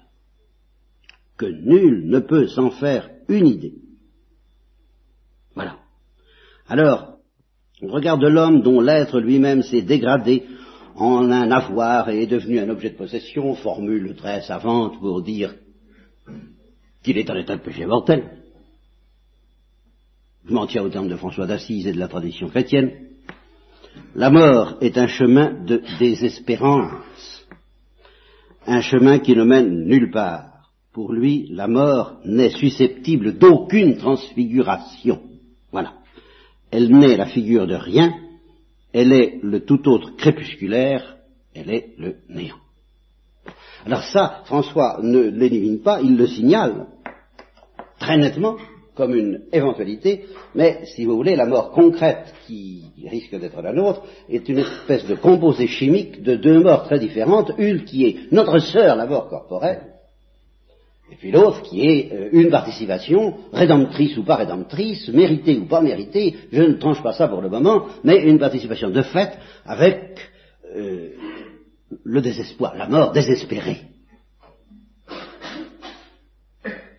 que 1.38 1.46
nul 1.46 2.10
ne 2.10 2.22
peut 2.22 2.48
s'en 2.48 2.72
faire 2.72 3.08
une 3.28 3.46
idée. 3.46 3.76
Voilà. 5.54 5.78
Alors, 6.68 7.20
on 7.84 7.90
regarde 7.90 8.24
l'homme 8.24 8.64
dont 8.64 8.82
l'être 8.82 9.20
lui-même 9.20 9.62
s'est 9.62 9.84
dégradé 9.84 10.48
en 10.96 11.32
un 11.32 11.52
avoir 11.52 12.10
et 12.10 12.24
est 12.24 12.28
devenu 12.28 12.60
un 12.60 12.70
objet 12.70 12.92
de 12.92 12.98
possession, 12.98 13.56
formule 13.56 14.16
très 14.16 14.42
savante 14.42 15.00
pour 15.00 15.22
dire 15.22 15.56
qu'il 17.04 17.18
est 17.18 17.30
en 17.30 17.36
état 17.36 17.56
de 17.56 17.62
péché 17.62 17.86
mortel. 17.86 18.24
je 20.46 20.54
m'en 20.54 20.68
tiens 20.68 20.84
au 20.84 20.90
terme 20.90 21.08
de 21.08 21.16
François 21.16 21.48
d'Assise 21.48 21.88
et 21.88 21.94
de 21.94 22.00
la 22.00 22.08
tradition 22.08 22.50
chrétienne, 22.50 22.92
la 24.16 24.30
mort 24.30 24.78
est 24.82 24.98
un 24.98 25.08
chemin 25.08 25.64
de 25.66 25.82
désespérance, 26.00 27.46
un 28.66 28.82
chemin 28.82 29.20
qui 29.20 29.36
ne 29.36 29.44
mène 29.44 29.86
nulle 29.86 30.12
part. 30.12 30.50
Pour 30.94 31.12
lui, 31.12 31.48
la 31.50 31.68
mort 31.68 32.20
n'est 32.24 32.52
susceptible 32.52 33.38
d'aucune 33.40 33.98
transfiguration. 33.98 35.22
Voilà. 35.72 35.94
Elle 36.70 36.92
n'est 36.92 37.18
la 37.18 37.26
figure 37.26 37.66
de 37.66 37.76
rien, 37.76 38.14
elle 38.94 39.12
est 39.12 39.40
le 39.42 39.66
tout 39.66 39.88
autre 39.90 40.16
crépusculaire, 40.16 41.18
elle 41.56 41.72
est 41.72 41.90
le 41.98 42.18
néant. 42.30 42.58
Alors 43.86 44.04
ça, 44.04 44.42
François 44.46 45.00
ne 45.02 45.20
l'élimine 45.20 45.82
pas, 45.82 46.00
il 46.02 46.16
le 46.16 46.28
signale 46.28 46.88
très 48.00 48.18
nettement 48.18 48.56
comme 48.96 49.16
une 49.16 49.42
éventualité, 49.52 50.26
mais 50.54 50.86
si 50.86 51.06
vous 51.06 51.16
voulez, 51.16 51.36
la 51.36 51.48
mort 51.48 51.72
concrète 51.72 52.32
qui 52.46 52.84
risque 53.10 53.36
d'être 53.40 53.62
la 53.62 53.74
nôtre 53.74 54.04
est 54.30 54.48
une 54.48 54.60
espèce 54.60 55.08
de 55.08 55.16
composé 55.16 55.68
chimique 55.68 56.22
de 56.22 56.36
deux 56.36 56.62
morts 56.62 56.84
très 56.84 57.00
différentes, 57.00 57.52
une 57.58 57.86
qui 57.86 58.06
est 58.06 58.32
notre 58.32 58.60
sœur, 58.60 58.96
la 58.96 59.08
mort 59.08 59.30
corporelle, 59.30 59.94
et 61.12 61.16
puis 61.16 61.32
l'autre 61.32 61.62
qui 61.64 61.86
est 61.86 62.12
euh, 62.14 62.30
une 62.32 62.50
participation, 62.50 63.38
rédemptrice 63.52 64.18
ou 64.18 64.24
pas 64.24 64.36
rédemptrice, 64.36 65.10
méritée 65.10 65.58
ou 65.58 65.66
pas 65.66 65.82
méritée, 65.82 66.36
je 66.52 66.62
ne 66.62 66.74
tranche 66.74 67.04
pas 67.04 67.14
ça 67.14 67.28
pour 67.28 67.42
le 67.42 67.50
moment, 67.50 67.88
mais 68.04 68.24
une 68.24 68.40
participation 68.40 68.90
de 68.90 69.02
fait 69.02 69.38
avec 69.66 70.20
euh, 70.76 71.10
le 72.04 72.22
désespoir, 72.22 72.76
la 72.76 72.88
mort 72.88 73.12
désespérée. 73.12 73.82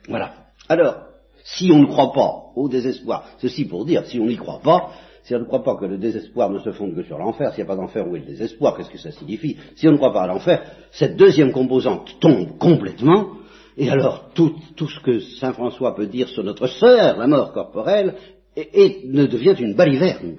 Voilà. 0.08 0.34
Alors, 0.68 0.96
si 1.44 1.70
on 1.73 1.78
ne 1.78 1.87
croit 1.87 2.12
pas 2.12 2.52
au 2.56 2.68
désespoir, 2.68 3.26
ceci 3.38 3.64
pour 3.64 3.84
dire, 3.84 4.06
si 4.06 4.20
on 4.20 4.26
n'y 4.26 4.37
croit 4.37 4.61
pas, 4.62 4.90
si 5.25 5.34
on 5.34 5.38
ne 5.38 5.44
croit 5.44 5.64
pas 5.64 5.76
que 5.76 5.87
le 5.87 5.96
désespoir 5.96 6.50
ne 6.50 6.58
se 6.58 6.73
fonde 6.73 6.94
que 6.94 7.02
sur 7.02 7.18
l'enfer, 7.18 7.52
s'il 7.52 7.64
n'y 7.64 7.70
a 7.70 7.75
pas 7.75 7.80
d'enfer, 7.80 8.06
où 8.06 8.14
est 8.14 8.20
le 8.20 8.26
désespoir? 8.26 8.76
Qu'est-ce 8.76 8.90
que 8.90 8.99
ça 8.99 9.11
signifie? 9.11 9.56
Si 9.76 9.88
on 9.88 9.92
ne 9.92 9.96
croit 9.96 10.12
pas 10.12 10.23
à 10.23 10.26
l'enfer, 10.26 10.62
cette 10.90 11.16
deuxième 11.16 11.52
composante 11.52 12.20
tombe 12.20 12.58
complètement, 12.58 13.28
et 13.76 13.90
alors, 13.90 14.31
tout, 14.35 14.54
ce 14.78 15.00
que 15.00 15.21
Saint 15.21 15.52
François 15.52 15.95
peut 15.97 16.07
dire 16.07 16.28
sur 16.28 16.45
notre 16.45 16.69
sœur, 16.69 17.19
la 17.19 17.26
mort 17.26 17.52
corporelle, 17.52 18.14
ne 18.57 19.26
devient 19.26 19.57
une 19.59 19.75
baliverne. 19.75 20.37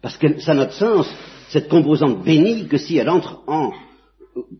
Parce 0.00 0.16
que 0.16 0.38
ça 0.40 0.54
n'a 0.54 0.66
de 0.66 0.72
sens, 0.72 1.06
cette 1.50 1.68
composante 1.68 2.24
bénie, 2.24 2.68
que 2.68 2.78
si 2.78 2.96
elle 2.96 3.10
entre 3.10 3.42
en 3.46 3.72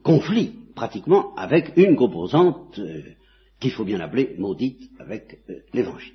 conflit, 0.02 0.54
pratiquement, 0.75 1.34
avec 1.36 1.72
une 1.76 1.96
composante 1.96 2.78
euh, 2.78 3.02
qu'il 3.60 3.70
faut 3.70 3.84
bien 3.84 4.00
appeler 4.00 4.34
maudite 4.38 4.90
avec 4.98 5.38
euh, 5.48 5.60
l'Évangile. 5.72 6.14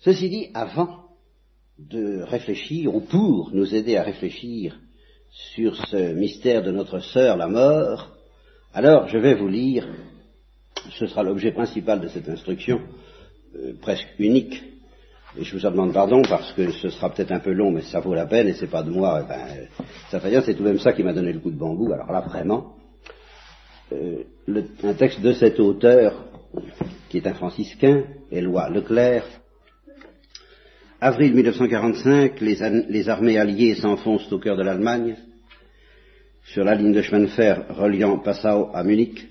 Ceci 0.00 0.28
dit, 0.28 0.46
avant 0.54 1.04
de 1.78 2.22
réfléchir, 2.22 2.94
ou 2.94 3.00
pour 3.00 3.50
nous 3.52 3.74
aider 3.74 3.96
à 3.96 4.02
réfléchir 4.02 4.78
sur 5.30 5.76
ce 5.86 6.14
mystère 6.14 6.62
de 6.62 6.72
notre 6.72 6.98
sœur, 7.00 7.36
la 7.36 7.48
mort, 7.48 8.17
alors, 8.78 9.08
je 9.08 9.18
vais 9.18 9.34
vous 9.34 9.48
lire, 9.48 9.88
ce 11.00 11.08
sera 11.08 11.24
l'objet 11.24 11.50
principal 11.50 12.00
de 12.00 12.06
cette 12.06 12.28
instruction, 12.28 12.80
euh, 13.56 13.72
presque 13.82 14.06
unique, 14.20 14.62
et 15.36 15.42
je 15.42 15.56
vous 15.56 15.66
en 15.66 15.72
demande 15.72 15.92
pardon 15.92 16.22
parce 16.22 16.52
que 16.52 16.70
ce 16.70 16.88
sera 16.88 17.10
peut-être 17.10 17.32
un 17.32 17.40
peu 17.40 17.50
long, 17.50 17.72
mais 17.72 17.80
ça 17.80 17.98
vaut 17.98 18.14
la 18.14 18.26
peine, 18.26 18.46
et 18.46 18.52
c'est 18.52 18.70
pas 18.70 18.84
de 18.84 18.90
moi, 18.90 19.24
eh 19.24 19.28
ben, 19.28 19.84
ça 20.12 20.20
fait 20.20 20.28
rien, 20.28 20.42
c'est 20.42 20.54
tout 20.54 20.62
de 20.62 20.68
même 20.68 20.78
ça 20.78 20.92
qui 20.92 21.02
m'a 21.02 21.12
donné 21.12 21.32
le 21.32 21.40
coup 21.40 21.50
de 21.50 21.58
bambou, 21.58 21.92
alors 21.92 22.12
là, 22.12 22.20
vraiment, 22.20 22.76
euh, 23.90 24.22
un 24.84 24.94
texte 24.94 25.22
de 25.22 25.32
cet 25.32 25.58
auteur, 25.58 26.26
qui 27.08 27.16
est 27.16 27.26
un 27.26 27.34
franciscain, 27.34 28.04
Éloi 28.30 28.68
Leclerc, 28.70 29.24
avril 31.00 31.34
1945, 31.34 32.40
les, 32.40 32.58
les 32.88 33.08
armées 33.08 33.38
alliées 33.38 33.74
s'enfoncent 33.74 34.32
au 34.32 34.38
cœur 34.38 34.56
de 34.56 34.62
l'Allemagne, 34.62 35.16
sur 36.52 36.64
la 36.64 36.74
ligne 36.74 36.92
de 36.92 37.02
chemin 37.02 37.20
de 37.20 37.26
fer 37.26 37.66
reliant 37.68 38.18
Passau 38.18 38.70
à 38.72 38.82
Munich, 38.82 39.26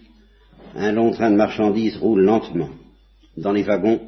un 0.75 0.91
long 0.91 1.11
train 1.11 1.31
de 1.31 1.35
marchandises 1.35 1.97
roule 1.97 2.21
lentement. 2.21 2.69
Dans 3.35 3.51
les 3.51 3.63
wagons 3.63 4.01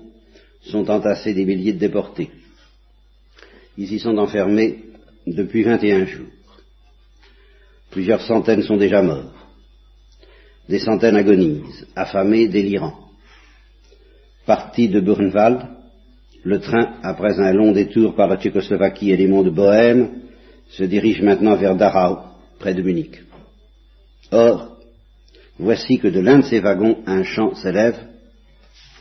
sont 0.62 0.90
entassés 0.90 1.34
des 1.34 1.46
milliers 1.46 1.74
de 1.74 1.80
déportés. 1.80 2.30
Ils 3.78 3.92
y 3.94 4.00
sont 4.00 4.18
enfermés 4.18 4.84
depuis 5.26 5.64
21 5.64 6.06
jours. 6.06 6.28
Plusieurs 7.92 8.22
centaines 8.22 8.64
sont 8.64 8.78
déjà 8.78 9.02
morts. 9.02 9.34
Des 10.68 10.80
centaines 10.80 11.16
agonisent, 11.16 11.88
affamés, 11.96 12.48
délirants. 12.48 13.00
Parti 14.46 14.88
de 14.88 15.00
Burnwald, 15.00 15.62
le 16.44 16.60
train, 16.60 16.94
après 17.02 17.40
un 17.40 17.54
long 17.54 17.72
détour 17.72 18.16
par 18.16 18.28
la 18.28 18.38
Tchécoslovaquie 18.38 19.12
et 19.12 19.18
les 19.18 19.28
monts 19.28 19.44
de 19.44 19.50
Bohême, 19.50 20.10
se 20.70 20.84
dirige 20.84 21.22
maintenant 21.22 21.56
vers 21.56 21.76
Dachau, 21.76 22.29
près 22.60 22.74
de 22.74 22.82
Munich. 22.82 23.22
Or, 24.32 24.78
voici 25.58 25.98
que 25.98 26.08
de 26.08 26.20
l'un 26.20 26.40
de 26.40 26.46
ces 26.46 26.60
wagons 26.60 27.00
un 27.08 27.24
chant 27.24 27.56
s'élève, 27.56 27.98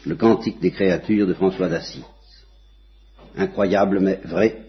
le 0.07 0.17
cantique 0.17 0.61
des 0.61 0.71
créatures 0.71 1.27
de 1.27 1.35
François 1.35 1.69
d'Assise. 1.69 2.05
Incroyable 3.37 4.00
mais 4.00 4.21
vrai, 4.25 4.62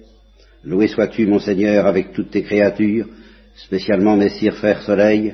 loué 0.64 0.88
sois-tu 0.88 1.26
mon 1.28 1.40
Seigneur 1.40 1.86
avec 1.86 2.14
toutes 2.14 2.32
tes 2.32 2.44
créatures, 2.44 3.08
spécialement 3.56 4.18
Messire 4.18 4.56
Frère 4.56 4.82
Soleil, 4.82 5.34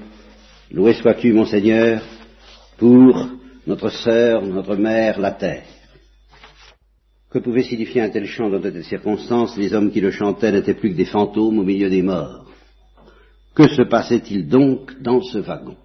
loué 0.72 0.94
sois-tu 0.94 1.34
mon 1.34 1.46
Seigneur 1.46 2.02
pour 2.78 3.30
notre 3.66 3.90
sœur, 3.90 4.44
notre 4.44 4.76
mère, 4.76 5.20
la 5.20 5.32
terre. 5.32 5.64
Que 7.32 7.40
pouvait 7.40 7.64
signifier 7.64 8.02
un 8.02 8.10
tel 8.10 8.26
chant 8.28 8.50
dans 8.50 8.60
de 8.60 8.70
telles 8.70 8.84
circonstances? 8.86 9.58
Les 9.58 9.74
hommes 9.74 9.92
qui 9.92 10.00
le 10.00 10.12
chantaient 10.12 10.52
n'étaient 10.52 10.74
plus 10.74 10.92
que 10.92 10.98
des 10.98 11.06
fantômes 11.06 11.60
au 11.60 11.64
milieu 11.64 11.90
des 11.90 12.02
morts. 12.02 12.45
Que 13.56 13.70
se 13.70 13.84
passait-il 13.84 14.50
donc 14.50 15.02
dans 15.02 15.22
ce 15.22 15.38
wagon? 15.38 15.78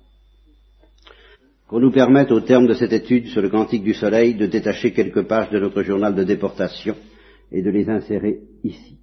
Qu'on 1.68 1.78
nous 1.78 1.92
permette, 1.92 2.32
au 2.32 2.40
terme 2.40 2.66
de 2.66 2.74
cette 2.74 2.92
étude 2.92 3.28
sur 3.28 3.40
le 3.40 3.48
Cantique 3.48 3.84
du 3.84 3.94
Soleil, 3.94 4.34
de 4.34 4.46
détacher 4.46 4.92
quelques 4.92 5.22
pages 5.22 5.50
de 5.50 5.60
notre 5.60 5.84
journal 5.84 6.16
de 6.16 6.24
déportation 6.24 6.96
et 7.52 7.62
de 7.62 7.70
les 7.70 7.88
insérer 7.88 8.40
ici. 8.64 8.98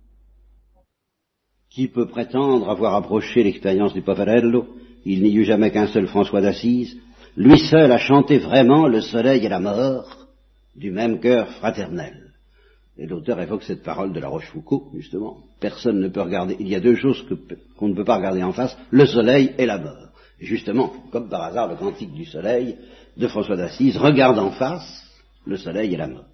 Qui 1.70 1.88
peut 1.88 2.08
prétendre 2.08 2.70
avoir 2.70 2.96
approché 2.96 3.42
l'expérience 3.42 3.94
du 3.94 4.02
Poverello? 4.02 4.68
Il 5.06 5.24
n'y 5.24 5.34
eut 5.34 5.46
jamais 5.46 5.72
qu'un 5.72 5.88
seul 5.88 6.08
François 6.08 6.42
d'Assise. 6.42 6.98
Lui 7.38 7.58
seul 7.58 7.90
a 7.90 7.98
chanté 7.98 8.38
vraiment 8.38 8.88
le 8.88 9.00
soleil 9.00 9.46
et 9.46 9.50
la 9.50 9.62
mort 9.62 10.28
du 10.76 10.92
même 10.92 11.22
cœur 11.22 11.48
fraternel. 11.54 12.27
Et 13.00 13.06
l'auteur 13.06 13.40
évoque 13.40 13.64
cette 13.64 13.84
parole 13.84 14.12
de 14.12 14.20
la 14.20 14.28
Rochefoucauld, 14.28 14.84
justement. 14.96 15.38
Personne 15.60 16.00
ne 16.00 16.08
peut 16.08 16.22
regarder. 16.22 16.56
Il 16.60 16.68
y 16.68 16.76
a 16.76 16.80
deux 16.80 16.96
choses 16.96 17.24
qu'on 17.78 17.90
ne 17.90 17.94
peut 17.94 18.04
pas 18.04 18.18
regarder 18.18 18.44
en 18.44 18.54
face, 18.54 18.76
le 18.90 19.06
soleil 19.06 19.54
et 19.58 19.66
la 19.66 19.78
mort. 19.78 20.10
Justement, 20.40 20.94
comme 21.12 21.30
par 21.30 21.44
hasard, 21.44 21.68
le 21.68 21.76
cantique 21.76 22.14
du 22.14 22.26
soleil 22.26 22.76
de 23.16 23.28
François 23.28 23.56
d'Assise 23.56 23.98
regarde 23.98 24.40
en 24.40 24.52
face 24.52 25.04
le 25.46 25.58
soleil 25.58 25.94
et 25.94 25.98
la 25.98 26.08
mort. 26.08 26.26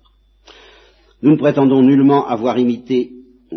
Nous 1.21 1.31
ne 1.31 1.37
prétendons 1.37 1.81
nullement 1.81 2.27
avoir 2.27 2.57
imité 2.57 3.11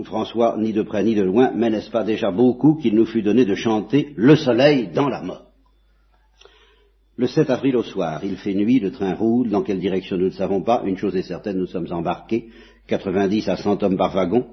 François 0.05 0.57
ni 0.59 0.73
de 0.73 0.83
près 0.83 1.03
ni 1.03 1.15
de 1.15 1.23
loin, 1.23 1.53
mais 1.55 1.71
n'est-ce 1.71 1.91
pas 1.91 2.05
déjà 2.05 2.31
beaucoup 2.31 2.77
qu'il 2.77 2.95
nous 2.95 3.07
fut 3.07 3.23
donné 3.23 3.45
de 3.45 3.55
chanter 3.55 4.13
le 4.17 4.37
soleil 4.37 4.89
dans 4.89 5.09
la 5.09 5.23
mort? 5.23 5.43
Le 7.17 7.27
7 7.27 7.49
avril 7.49 7.77
au 7.77 7.83
soir, 7.83 8.21
il 8.25 8.37
fait 8.37 8.53
nuit, 8.53 8.79
le 8.79 8.93
train 8.93 9.15
roule, 9.15 9.49
dans 9.49 9.63
quelle 9.63 9.81
direction 9.81 10.19
nous 10.19 10.27
ne 10.27 10.31
savons 10.31 10.61
pas, 10.61 10.83
une 10.85 10.99
chose 10.99 11.17
est 11.17 11.23
certaine, 11.23 11.57
nous 11.57 11.67
sommes 11.67 11.91
embarqués, 11.91 12.51
90 12.87 13.49
à 13.49 13.57
100 13.57 13.83
hommes 13.83 13.97
par 13.97 14.15
wagon, 14.15 14.47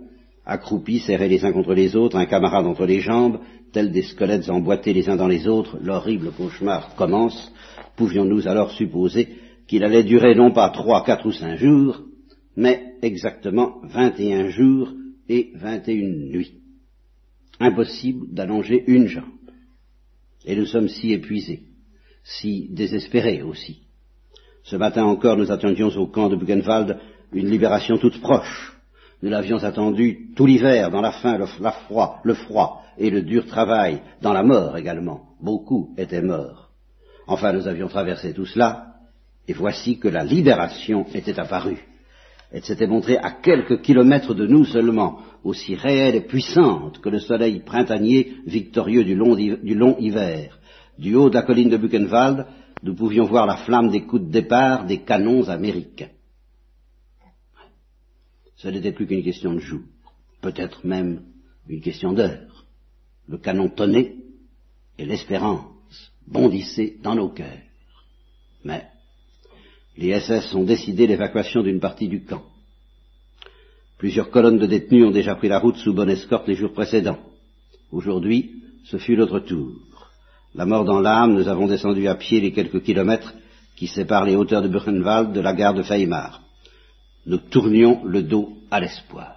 accroupis, 0.46 1.00
serrés 1.00 1.30
les 1.30 1.46
uns 1.46 1.52
contre 1.52 1.74
les 1.74 1.96
autres, 1.96 2.18
un 2.18 2.26
camarade 2.26 2.66
entre 2.66 2.86
les 2.86 3.00
jambes, 3.00 3.40
tels 3.72 3.92
des 3.92 4.04
squelettes 4.04 4.50
emboîtés 4.50 4.94
les 4.94 5.10
uns 5.10 5.16
dans 5.16 5.28
les 5.28 5.48
autres, 5.48 5.78
l'horrible 5.82 6.32
cauchemar 6.32 6.96
commence. 6.96 7.52
Pouvions-nous 7.96 8.48
alors 8.48 8.72
supposer 8.72 9.30
qu'il 9.68 9.84
allait 9.84 10.04
durer 10.04 10.36
non 10.36 10.52
pas 10.52 10.70
trois, 10.70 11.04
quatre 11.04 11.26
ou 11.26 11.32
cinq 11.32 11.58
jours, 11.58 12.02
mais 12.56 12.94
exactement 13.02 13.82
vingt 13.84 14.20
et 14.20 14.34
un 14.34 14.50
jours 14.50 14.92
et 15.30 15.52
vingt 15.56 15.88
et 15.88 15.94
une 15.94 16.30
nuits? 16.30 16.60
Impossible 17.60 18.34
d'allonger 18.34 18.84
une 18.88 19.08
jambe. 19.08 19.24
Et 20.46 20.56
nous 20.56 20.66
sommes 20.66 20.90
si 20.90 21.14
épuisés, 21.14 21.64
si 22.24 22.68
désespérés 22.72 23.42
aussi. 23.42 23.84
Ce 24.64 24.76
matin 24.76 25.04
encore, 25.04 25.38
nous 25.38 25.52
attendions 25.52 25.90
au 25.90 26.08
camp 26.08 26.30
de 26.30 26.36
Buchenwald 26.36 26.98
une 27.34 27.50
libération 27.50 27.98
toute 27.98 28.22
proche. 28.22 28.74
Nous 29.22 29.30
l'avions 29.30 29.64
attendu 29.64 30.32
tout 30.36 30.46
l'hiver, 30.46 30.92
dans 30.92 31.02
la 31.02 31.12
faim, 31.12 31.38
le, 31.38 31.46
froid, 31.46 32.20
le 32.24 32.34
froid 32.34 32.84
et 32.98 33.10
le 33.10 33.22
dur 33.22 33.46
travail, 33.46 34.02
dans 34.22 34.34
la 34.34 34.44
mort 34.44 34.78
également. 34.78 35.22
Beaucoup 35.42 35.94
étaient 35.98 36.22
morts. 36.22 36.70
Enfin, 37.28 37.54
nous 37.54 37.68
avions 37.68 37.88
traversé 37.88 38.34
tout 38.34 38.46
cela, 38.46 38.96
et 39.48 39.54
voici 39.54 39.98
que 39.98 40.10
la 40.10 40.24
libération 40.24 41.06
était 41.14 41.40
apparue. 41.40 41.86
Elle 42.52 42.64
s'était 42.64 42.88
montrée 42.88 43.18
à 43.18 43.32
quelques 43.32 43.82
kilomètres 43.82 44.36
de 44.36 44.46
nous 44.46 44.66
seulement, 44.66 45.20
aussi 45.44 45.76
réelle 45.76 46.16
et 46.16 46.22
puissante 46.22 47.00
que 47.00 47.10
le 47.10 47.20
soleil 47.20 47.62
printanier 47.62 48.34
victorieux 48.46 49.04
du 49.04 49.16
long, 49.16 49.36
du 49.36 49.74
long 49.74 49.98
hiver. 50.00 50.60
Du 51.00 51.16
haut 51.16 51.30
de 51.30 51.36
la 51.36 51.42
colline 51.42 51.70
de 51.70 51.78
Buchenwald, 51.78 52.46
nous 52.84 52.96
pouvions 52.96 53.26
voir 53.26 53.46
la 53.46 53.58
flamme 53.58 53.90
des 53.90 54.02
coups 54.02 54.26
de 54.26 54.32
départ 54.32 54.86
des 54.86 55.00
canons 55.00 55.50
américains. 55.50 56.10
Ce 58.64 58.70
n'était 58.70 58.94
plus 58.94 59.06
qu'une 59.06 59.24
question 59.24 59.54
de 59.54 59.60
jour, 59.60 59.82
peut-être 60.42 60.88
même 60.88 61.24
une 61.68 61.82
question 61.82 62.14
d'heure. 62.14 62.64
Le 63.28 63.38
canon 63.38 63.68
tonnait 63.68 64.16
et 64.98 65.06
l'espérance 65.06 65.66
bondissait 66.26 66.96
dans 67.04 67.14
nos 67.14 67.28
cœurs. 67.28 67.68
Mais 68.64 68.86
les 69.98 70.18
SS 70.18 70.56
ont 70.56 70.64
décidé 70.64 71.08
l'évacuation 71.08 71.62
d'une 71.62 71.82
partie 71.82 72.08
du 72.08 72.24
camp. 72.24 72.44
Plusieurs 73.98 74.30
colonnes 74.30 74.60
de 74.60 74.66
détenus 74.66 75.08
ont 75.08 75.12
déjà 75.12 75.36
pris 75.36 75.50
la 75.50 75.60
route 75.60 75.76
sous 75.76 75.94
bonne 75.94 76.10
escorte 76.10 76.48
les 76.48 76.56
jours 76.56 76.72
précédents. 76.72 77.20
Aujourd'hui, 77.92 78.64
ce 78.86 78.96
fut 78.96 79.18
notre 79.18 79.40
tour. 79.40 79.74
La 80.56 80.66
mort 80.66 80.86
dans 80.86 81.02
l'âme, 81.02 81.34
nous 81.34 81.50
avons 81.50 81.68
descendu 81.68 82.08
à 82.08 82.16
pied 82.16 82.40
les 82.40 82.54
quelques 82.54 82.84
kilomètres 82.84 83.34
qui 83.76 83.88
séparent 83.88 84.26
les 84.26 84.38
hauteurs 84.38 84.62
de 84.62 84.70
Buchenwald 84.70 85.34
de 85.34 85.42
la 85.42 85.54
gare 85.54 85.74
de 85.74 85.82
Weimar. 85.82 86.44
Nous 87.26 87.38
tournions 87.38 88.04
le 88.06 88.24
dos 88.24 88.50
à 88.70 88.80
l'espoir. 88.80 89.36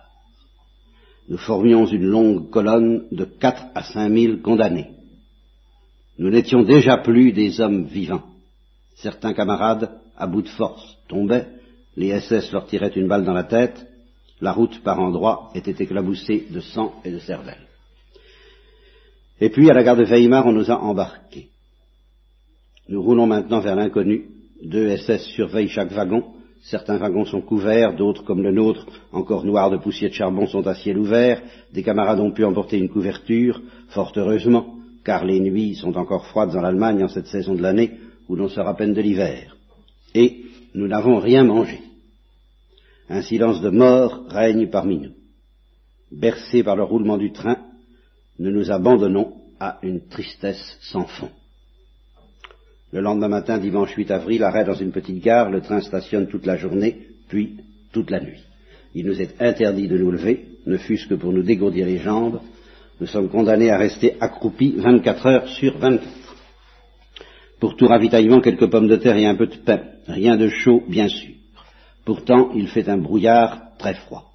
Nous 1.28 1.38
formions 1.38 1.86
une 1.86 2.04
longue 2.04 2.50
colonne 2.50 3.06
de 3.10 3.24
quatre 3.24 3.64
à 3.74 3.82
cinq 3.82 4.08
mille 4.08 4.40
condamnés. 4.42 4.90
Nous 6.18 6.30
n'étions 6.30 6.62
déjà 6.62 6.98
plus 6.98 7.32
des 7.32 7.60
hommes 7.60 7.84
vivants. 7.84 8.24
Certains 8.96 9.34
camarades, 9.34 9.90
à 10.16 10.26
bout 10.26 10.42
de 10.42 10.48
force, 10.48 10.96
tombaient, 11.08 11.48
les 11.96 12.18
SS 12.20 12.52
leur 12.52 12.66
tiraient 12.66 12.92
une 12.94 13.08
balle 13.08 13.24
dans 13.24 13.32
la 13.32 13.44
tête, 13.44 13.86
la 14.40 14.52
route 14.52 14.82
par 14.82 15.00
endroits 15.00 15.50
était 15.54 15.82
éclaboussée 15.82 16.46
de 16.50 16.60
sang 16.60 16.94
et 17.04 17.10
de 17.10 17.18
cervelle. 17.18 17.66
Et 19.40 19.50
puis, 19.50 19.70
à 19.70 19.74
la 19.74 19.82
gare 19.82 19.96
de 19.96 20.04
Weimar, 20.04 20.46
on 20.46 20.52
nous 20.52 20.70
a 20.70 20.80
embarqués. 20.80 21.48
Nous 22.88 23.02
roulons 23.02 23.26
maintenant 23.26 23.60
vers 23.60 23.76
l'inconnu. 23.76 24.26
Deux 24.62 24.96
SS 24.96 25.24
surveillent 25.26 25.68
chaque 25.68 25.92
wagon. 25.92 26.24
Certains 26.68 26.96
wagons 26.96 27.24
sont 27.24 27.42
couverts, 27.42 27.94
d'autres, 27.94 28.24
comme 28.24 28.42
le 28.42 28.50
nôtre, 28.50 28.86
encore 29.12 29.44
noirs 29.44 29.70
de 29.70 29.76
poussière 29.76 30.10
de 30.10 30.16
charbon, 30.16 30.48
sont 30.48 30.66
à 30.66 30.74
ciel 30.74 30.98
ouvert. 30.98 31.40
Des 31.72 31.84
camarades 31.84 32.18
ont 32.18 32.32
pu 32.32 32.44
emporter 32.44 32.76
une 32.76 32.88
couverture, 32.88 33.62
fort 33.90 34.12
heureusement, 34.16 34.74
car 35.04 35.24
les 35.24 35.38
nuits 35.38 35.76
sont 35.76 35.96
encore 35.96 36.26
froides 36.26 36.56
en 36.56 36.64
Allemagne 36.64 37.04
en 37.04 37.08
cette 37.08 37.28
saison 37.28 37.54
de 37.54 37.62
l'année 37.62 37.92
où 38.28 38.34
l'on 38.34 38.48
à 38.48 38.74
peine 38.74 38.94
de 38.94 39.00
l'hiver. 39.00 39.56
Et 40.12 40.42
nous 40.74 40.88
n'avons 40.88 41.20
rien 41.20 41.44
mangé. 41.44 41.78
Un 43.08 43.22
silence 43.22 43.60
de 43.60 43.70
mort 43.70 44.24
règne 44.28 44.68
parmi 44.68 44.98
nous. 44.98 45.14
Bercés 46.10 46.64
par 46.64 46.74
le 46.74 46.82
roulement 46.82 47.16
du 47.16 47.30
train, 47.30 47.58
nous 48.40 48.50
nous 48.50 48.72
abandonnons 48.72 49.34
à 49.60 49.78
une 49.82 50.08
tristesse 50.08 50.78
sans 50.80 51.04
fond. 51.04 51.30
Le 52.96 53.02
lendemain 53.02 53.28
matin, 53.28 53.58
dimanche 53.58 53.94
8 53.94 54.10
avril, 54.10 54.42
arrêt 54.42 54.64
dans 54.64 54.72
une 54.72 54.90
petite 54.90 55.22
gare, 55.22 55.50
le 55.50 55.60
train 55.60 55.82
stationne 55.82 56.28
toute 56.28 56.46
la 56.46 56.56
journée, 56.56 56.96
puis 57.28 57.58
toute 57.92 58.10
la 58.10 58.20
nuit. 58.20 58.42
Il 58.94 59.04
nous 59.04 59.20
est 59.20 59.38
interdit 59.38 59.86
de 59.86 59.98
nous 59.98 60.10
lever, 60.10 60.46
ne 60.64 60.78
fût-ce 60.78 61.06
que 61.06 61.12
pour 61.12 61.30
nous 61.30 61.42
dégourdir 61.42 61.84
les 61.84 61.98
jambes. 61.98 62.40
Nous 62.98 63.06
sommes 63.06 63.28
condamnés 63.28 63.68
à 63.68 63.76
rester 63.76 64.16
accroupis 64.18 64.76
24 64.78 65.26
heures 65.26 65.48
sur 65.48 65.76
24. 65.76 66.08
Pour 67.60 67.76
tout 67.76 67.86
ravitaillement, 67.86 68.40
quelques 68.40 68.70
pommes 68.70 68.88
de 68.88 68.96
terre 68.96 69.18
et 69.18 69.26
un 69.26 69.34
peu 69.34 69.48
de 69.48 69.56
pain. 69.56 69.82
Rien 70.08 70.38
de 70.38 70.48
chaud, 70.48 70.82
bien 70.88 71.08
sûr. 71.08 71.34
Pourtant, 72.06 72.52
il 72.54 72.66
fait 72.68 72.88
un 72.88 72.96
brouillard 72.96 73.60
très 73.78 73.92
froid. 73.92 74.32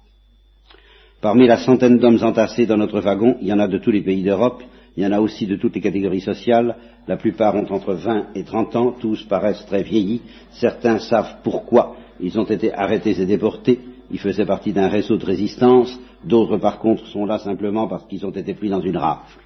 Parmi 1.20 1.48
la 1.48 1.64
centaine 1.64 1.98
d'hommes 1.98 2.22
entassés 2.22 2.66
dans 2.66 2.76
notre 2.76 3.00
wagon, 3.00 3.38
il 3.40 3.48
y 3.48 3.52
en 3.52 3.58
a 3.58 3.66
de 3.66 3.78
tous 3.78 3.90
les 3.90 4.02
pays 4.02 4.22
d'Europe, 4.22 4.62
il 4.96 5.02
y 5.02 5.06
en 5.06 5.12
a 5.12 5.20
aussi 5.20 5.46
de 5.46 5.56
toutes 5.56 5.74
les 5.74 5.80
catégories 5.80 6.20
sociales, 6.20 6.76
la 7.08 7.16
plupart 7.16 7.54
ont 7.54 7.66
entre 7.70 7.94
20 7.94 8.28
et 8.34 8.44
30 8.44 8.76
ans, 8.76 8.94
tous 9.00 9.22
paraissent 9.24 9.64
très 9.66 9.82
vieillis, 9.82 10.22
certains 10.50 10.98
savent 10.98 11.36
pourquoi 11.42 11.96
ils 12.20 12.38
ont 12.38 12.44
été 12.44 12.72
arrêtés 12.72 13.20
et 13.20 13.26
déportés, 13.26 13.80
ils 14.10 14.18
faisaient 14.18 14.46
partie 14.46 14.72
d'un 14.72 14.88
réseau 14.88 15.16
de 15.16 15.24
résistance, 15.24 15.98
d'autres 16.24 16.58
par 16.58 16.78
contre 16.78 17.06
sont 17.06 17.24
là 17.24 17.38
simplement 17.38 17.88
parce 17.88 18.06
qu'ils 18.06 18.26
ont 18.26 18.30
été 18.30 18.54
pris 18.54 18.68
dans 18.68 18.82
une 18.82 18.98
rafle, 18.98 19.38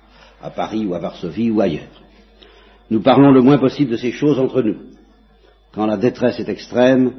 à 0.42 0.50
Paris 0.50 0.85
ou 0.85 0.94
à 0.94 0.98
Varsovie 0.98 1.50
ou 1.50 1.61
ailleurs. 1.61 2.02
Nous 2.90 3.00
parlons 3.00 3.30
le 3.30 3.42
moins 3.42 3.59
possible 3.59 3.92
de 3.92 3.96
ces 3.96 4.12
choses 4.12 4.38
entre 4.38 4.62
nous. 4.62 4.76
Quand 5.72 5.87
la 5.87 5.96
détresse 5.96 6.40
est 6.40 6.48
extrême, 6.48 7.12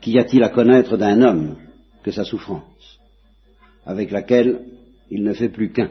Qu'y 0.00 0.18
a-t-il 0.18 0.42
à 0.42 0.48
connaître 0.48 0.96
d'un 0.96 1.20
homme 1.20 1.56
que 2.02 2.10
sa 2.10 2.24
souffrance, 2.24 2.98
avec 3.84 4.10
laquelle 4.10 4.62
il 5.10 5.22
ne 5.22 5.34
fait 5.34 5.50
plus 5.50 5.72
qu'un? 5.72 5.90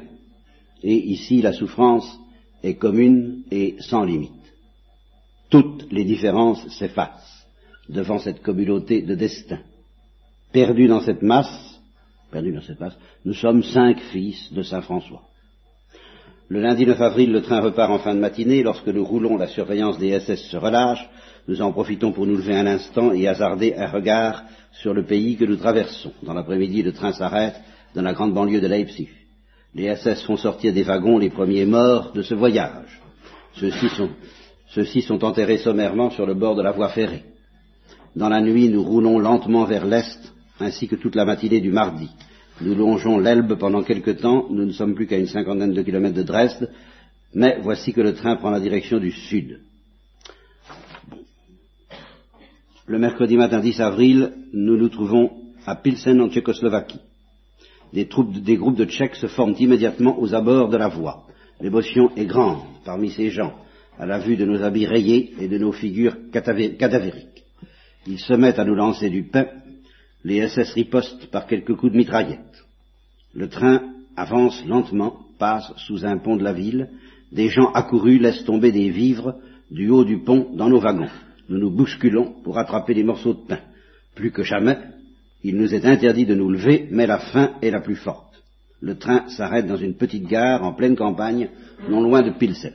Et 0.84 0.96
ici, 0.96 1.42
la 1.42 1.54
souffrance 1.54 2.20
est 2.64 2.76
commune 2.76 3.44
et 3.52 3.76
sans 3.80 4.04
limite. 4.04 4.32
Toutes 5.50 5.92
les 5.92 6.04
différences 6.04 6.68
s'effacent 6.70 7.48
devant 7.88 8.20
cette 8.20 8.42
communauté 8.42 9.02
de 9.02 9.16
destin. 9.16 9.60
Perdus 10.52 10.88
dans 10.88 11.02
cette 11.02 11.22
masse, 11.22 11.80
perdus 12.32 12.54
dans 12.54 12.62
cette 12.62 12.80
masse, 12.80 12.98
nous 13.26 13.34
sommes 13.34 13.64
cinq 13.64 14.00
fils 14.12 14.54
de 14.54 14.62
Saint 14.62 14.82
François. 14.82 15.24
Le 16.50 16.62
lundi 16.62 16.86
9 16.86 17.00
avril, 17.00 17.32
le 17.32 17.44
train 17.44 17.62
repart 17.62 17.92
en 17.92 18.00
fin 18.00 18.16
de 18.16 18.20
matinée. 18.20 18.64
Lorsque 18.64 18.88
nous 18.88 19.06
roulons, 19.06 19.38
la 19.38 19.48
surveillance 19.48 20.00
des 20.00 20.20
SS 20.20 20.50
se 20.50 20.58
relâche. 20.58 21.08
Nous 21.48 21.62
en 21.62 21.72
profitons 21.72 22.12
pour 22.12 22.26
nous 22.26 22.38
lever 22.38 22.56
un 22.56 22.66
instant 22.66 23.14
et 23.14 23.28
hasarder 23.28 23.76
un 23.76 23.88
regard 23.88 24.44
sur 24.72 24.96
le 24.96 25.06
pays 25.06 25.36
que 25.36 25.46
nous 25.46 25.58
traversons. 25.58 26.12
Dans 26.24 26.34
l'après-midi, 26.34 26.82
le 26.82 26.92
train 26.92 27.12
s'arrête 27.12 27.56
dans 27.94 28.02
la 28.02 28.14
grande 28.14 28.34
banlieue 28.34 28.62
de 28.62 28.68
Leipzig. 28.68 29.10
Les 29.76 29.96
SS 29.96 30.24
font 30.24 30.38
sortir 30.38 30.74
des 30.74 30.84
wagons 30.84 31.20
les 31.20 31.30
premiers 31.30 31.66
morts 31.66 32.12
de 32.14 32.22
ce 32.22 32.34
voyage. 32.34 33.02
Ceux-ci 33.54 35.02
sont, 35.02 35.24
enterrés 35.24 35.58
sommairement 35.58 36.10
sur 36.10 36.26
le 36.26 36.34
bord 36.34 36.56
de 36.56 36.64
la 36.64 36.72
voie 36.72 36.90
ferrée. 36.90 37.24
Dans 38.16 38.30
la 38.30 38.42
nuit, 38.42 38.70
nous 38.70 38.84
roulons 38.84 39.20
lentement 39.20 39.66
vers 39.66 39.86
l'est, 39.86 40.34
ainsi 40.60 40.88
que 40.88 40.96
toute 40.96 41.16
la 41.16 41.26
matinée 41.26 41.62
du 41.62 41.72
mardi. 41.72 42.10
Nous 42.62 42.76
longeons 42.76 43.20
l'Elbe 43.20 43.56
pendant 43.58 43.84
quelque 43.84 44.12
temps, 44.12 44.48
nous 44.50 44.66
ne 44.66 44.72
sommes 44.72 44.96
plus 44.96 45.08
qu'à 45.08 45.18
une 45.18 45.28
cinquantaine 45.28 45.74
de 45.74 45.82
kilomètres 45.82 46.16
de 46.16 46.24
Dresde, 46.24 46.70
mais 47.34 47.60
voici 47.62 47.94
que 47.94 48.02
le 48.02 48.16
train 48.16 48.36
prend 48.36 48.50
la 48.50 48.60
direction 48.60 49.00
du 49.00 49.12
sud. 49.12 49.62
Le 52.88 52.98
mercredi 52.98 53.38
matin 53.38 53.60
10 53.60 53.82
avril, 53.82 54.34
nous 54.52 54.76
nous 54.76 54.90
trouvons 54.90 55.32
à 55.66 55.76
Pilsen 55.76 56.20
en 56.22 56.30
Tchécoslovaquie. 56.30 57.02
Des, 57.94 58.08
troupes, 58.08 58.32
des 58.32 58.58
groupes 58.58 58.78
de 58.78 58.86
Tchèques 58.86 59.16
se 59.16 59.28
forment 59.28 59.56
immédiatement 59.58 60.20
aux 60.20 60.34
abords 60.34 60.70
de 60.70 60.78
la 60.78 60.90
voie. 60.90 61.26
L'émotion 61.60 62.12
est 62.16 62.26
grande 62.26 62.60
parmi 62.86 63.10
ces 63.12 63.30
gens, 63.30 63.54
à 63.98 64.06
la 64.06 64.20
vue 64.20 64.38
de 64.38 64.46
nos 64.46 64.62
habits 64.62 64.86
rayés 64.86 65.34
et 65.40 65.48
de 65.48 65.58
nos 65.58 65.72
figures 65.72 66.16
cadavériques. 66.32 67.44
Ils 68.08 68.20
se 68.20 68.34
mettent 68.34 68.60
à 68.60 68.66
nous 68.66 68.76
lancer 68.76 69.10
du 69.10 69.24
pain, 69.24 69.48
les 70.24 70.48
SS 70.48 70.74
ripostent 70.74 71.28
par 71.32 71.48
quelques 71.48 71.76
coups 71.76 71.92
de 71.92 71.98
mitraillette. 71.98 72.64
Le 73.34 73.50
train 73.50 73.82
avance 74.16 74.64
lentement, 74.66 75.18
passe 75.38 75.72
sous 75.78 76.06
un 76.06 76.18
pont 76.18 76.36
de 76.36 76.44
la 76.44 76.54
ville, 76.54 76.90
des 77.32 77.50
gens 77.50 77.72
accourus 77.72 78.20
laissent 78.20 78.44
tomber 78.44 78.72
des 78.72 78.90
vivres 78.90 79.36
du 79.72 79.90
haut 79.90 80.04
du 80.04 80.20
pont 80.20 80.50
dans 80.56 80.70
nos 80.70 80.80
wagons. 80.80 81.10
Nous 81.48 81.58
nous 81.58 81.72
bousculons 81.72 82.36
pour 82.44 82.58
attraper 82.58 82.94
des 82.94 83.04
morceaux 83.04 83.34
de 83.34 83.48
pain. 83.48 83.60
Plus 84.16 84.32
que 84.32 84.44
jamais, 84.44 84.78
il 85.44 85.56
nous 85.56 85.74
est 85.74 85.86
interdit 85.86 86.26
de 86.26 86.36
nous 86.36 86.50
lever, 86.50 86.88
mais 86.92 87.08
la 87.08 87.20
faim 87.20 87.52
est 87.62 87.72
la 87.72 87.80
plus 87.80 87.96
forte. 87.96 88.44
Le 88.82 88.98
train 88.98 89.28
s'arrête 89.30 89.68
dans 89.68 89.78
une 89.78 89.96
petite 89.96 90.28
gare 90.28 90.64
en 90.64 90.74
pleine 90.74 90.96
campagne, 90.96 91.50
non 91.90 92.02
loin 92.02 92.22
de 92.22 92.32
Pilsen. 92.32 92.74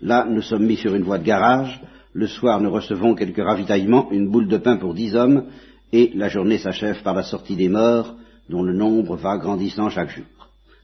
Là, 0.00 0.26
nous 0.28 0.42
sommes 0.42 0.66
mis 0.66 0.76
sur 0.76 0.94
une 0.94 1.04
voie 1.04 1.18
de 1.18 1.24
garage. 1.24 1.80
Le 2.12 2.26
soir, 2.26 2.60
nous 2.60 2.70
recevons 2.70 3.14
quelques 3.14 3.42
ravitaillements, 3.42 4.10
une 4.10 4.28
boule 4.28 4.48
de 4.48 4.58
pain 4.58 4.76
pour 4.76 4.94
dix 4.94 5.14
hommes, 5.14 5.46
et 5.92 6.10
la 6.14 6.28
journée 6.28 6.58
s'achève 6.58 7.02
par 7.02 7.14
la 7.14 7.22
sortie 7.22 7.56
des 7.56 7.68
morts, 7.68 8.14
dont 8.48 8.62
le 8.62 8.72
nombre 8.72 9.16
va 9.16 9.38
grandissant 9.38 9.88
chaque 9.88 10.10
jour. 10.10 10.24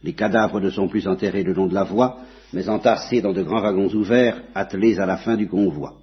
Les 0.02 0.12
cadavres 0.12 0.60
ne 0.60 0.70
sont 0.70 0.88
plus 0.88 1.08
enterrés 1.08 1.42
le 1.42 1.52
long 1.52 1.66
de 1.66 1.74
la 1.74 1.84
voie, 1.84 2.20
mais 2.52 2.68
entassés 2.68 3.20
dans 3.20 3.32
de 3.32 3.42
grands 3.42 3.62
wagons 3.62 3.92
ouverts, 3.94 4.42
attelés 4.54 4.98
à 5.00 5.06
la 5.06 5.16
fin 5.16 5.36
du 5.36 5.48
convoi. 5.48 5.96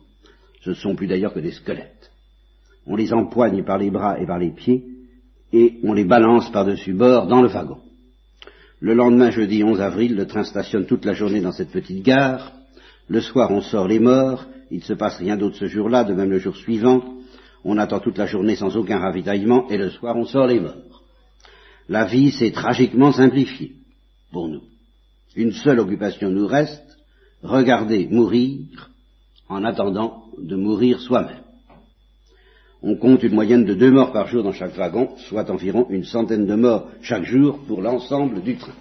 Ce 0.62 0.72
ne 0.72 0.76
sont 0.76 0.96
plus 0.96 1.08
d'ailleurs 1.08 1.34
que 1.34 1.40
des 1.40 1.52
squelettes. 1.52 2.12
On 2.86 2.96
les 2.96 3.14
empoigne 3.14 3.64
par 3.64 3.78
les 3.78 3.90
bras 3.90 4.20
et 4.20 4.26
par 4.26 4.38
les 4.38 4.52
pieds, 4.52 4.84
et 5.56 5.80
on 5.84 5.94
les 5.94 6.04
balance 6.04 6.52
par-dessus 6.52 6.94
bord 6.94 7.28
dans 7.28 7.42
le 7.42 7.48
wagon. 7.48 7.80
Le 8.80 8.94
lendemain, 8.94 9.32
jeudi 9.32 9.64
11 9.64 9.82
avril, 9.82 10.16
le 10.16 10.28
train 10.28 10.44
stationne 10.44 10.86
toute 10.86 11.06
la 11.06 11.14
journée 11.14 11.42
dans 11.42 11.52
cette 11.52 11.72
petite 11.72 12.04
gare. 12.04 12.52
Le 13.08 13.22
soir, 13.22 13.52
on 13.52 13.62
sort 13.62 13.88
les 13.88 14.00
morts. 14.00 14.46
Il 14.70 14.80
ne 14.80 14.84
se 14.84 14.94
passe 14.94 15.18
rien 15.18 15.38
d'autre 15.38 15.58
ce 15.58 15.68
jour-là, 15.68 16.04
de 16.04 16.14
même 16.14 16.32
le 16.32 16.40
jour 16.40 16.56
suivant 16.56 17.16
on 17.66 17.80
attend 17.80 18.00
toute 18.00 18.20
la 18.20 18.28
journée 18.28 18.56
sans 18.56 18.78
aucun 18.78 19.00
ravitaillement, 19.00 19.68
et 19.70 19.78
le 19.78 19.90
soir 19.90 20.16
on 20.16 20.26
sort 20.26 20.46
les 20.46 20.60
morts. 20.60 21.02
La 21.90 22.06
vie 22.06 22.32
s'est 22.32 22.52
tragiquement 22.52 23.12
simplifiée 23.12 23.74
pour 24.32 24.48
nous. 24.48 24.62
Une 25.36 25.52
seule 25.52 25.80
occupation 25.80 26.30
nous 26.30 26.46
reste, 26.46 26.98
regarder 27.42 28.08
mourir 28.08 28.92
en 29.50 29.64
attendant 29.64 30.26
de 30.38 30.56
mourir 30.56 31.02
soi-même. 31.02 31.45
On 32.88 32.98
compte 32.98 33.24
une 33.24 33.34
moyenne 33.34 33.66
de 33.66 33.74
deux 33.74 33.90
morts 33.90 34.12
par 34.12 34.28
jour 34.28 34.44
dans 34.44 34.52
chaque 34.52 34.76
wagon, 34.76 35.18
soit 35.28 35.50
environ 35.50 35.88
une 35.90 36.04
centaine 36.04 36.46
de 36.46 36.54
morts 36.54 36.88
chaque 37.02 37.24
jour 37.24 37.58
pour 37.66 37.82
l'ensemble 37.82 38.44
du 38.44 38.58
train. 38.58 38.76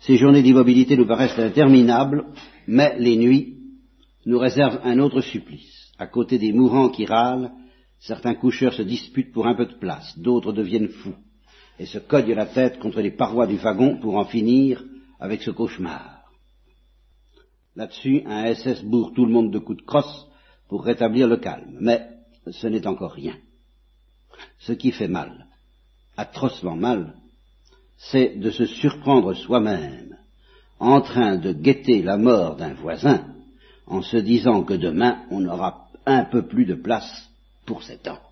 Ces 0.00 0.18
journées 0.18 0.42
d'immobilité 0.42 0.94
nous 0.98 1.06
paraissent 1.06 1.38
interminables, 1.38 2.26
mais 2.66 2.94
les 2.98 3.16
nuits 3.16 3.56
nous 4.26 4.38
réservent 4.38 4.80
un 4.84 4.98
autre 4.98 5.22
supplice. 5.22 5.90
À 5.98 6.06
côté 6.06 6.36
des 6.36 6.52
mourants 6.52 6.90
qui 6.90 7.06
râlent, 7.06 7.52
certains 8.00 8.34
coucheurs 8.34 8.74
se 8.74 8.82
disputent 8.82 9.32
pour 9.32 9.46
un 9.46 9.54
peu 9.54 9.64
de 9.64 9.78
place, 9.78 10.18
d'autres 10.18 10.52
deviennent 10.52 10.88
fous. 10.88 11.16
et 11.78 11.86
se 11.86 11.98
cogne 11.98 12.34
la 12.34 12.44
tête 12.44 12.78
contre 12.80 13.00
les 13.00 13.12
parois 13.12 13.46
du 13.46 13.56
wagon 13.56 13.98
pour 13.98 14.16
en 14.16 14.26
finir 14.26 14.84
avec 15.20 15.40
ce 15.40 15.52
cauchemar. 15.52 16.24
Là-dessus, 17.76 18.24
un 18.26 18.52
SS 18.52 18.84
bourre 18.84 19.14
tout 19.14 19.24
le 19.24 19.32
monde 19.32 19.52
de 19.52 19.58
coups 19.58 19.78
de 19.78 19.86
crosse 19.86 20.26
pour 20.68 20.84
rétablir 20.84 21.28
le 21.28 21.38
calme. 21.38 21.78
Mais 21.80 22.17
ce 22.52 22.66
n'est 22.66 22.86
encore 22.86 23.12
rien. 23.12 23.36
Ce 24.58 24.72
qui 24.72 24.92
fait 24.92 25.08
mal, 25.08 25.46
atrocement 26.16 26.76
mal, 26.76 27.14
c'est 27.96 28.38
de 28.38 28.50
se 28.50 28.66
surprendre 28.66 29.34
soi-même 29.34 30.16
en 30.78 31.00
train 31.00 31.36
de 31.36 31.52
guetter 31.52 32.02
la 32.02 32.16
mort 32.16 32.56
d'un 32.56 32.74
voisin 32.74 33.26
en 33.86 34.02
se 34.02 34.16
disant 34.16 34.62
que 34.62 34.74
demain 34.74 35.24
on 35.30 35.44
aura 35.46 35.88
un 36.06 36.24
peu 36.24 36.46
plus 36.46 36.66
de 36.66 36.74
place 36.74 37.28
pour 37.66 37.82
cet 37.82 38.06
ordre. 38.06 38.22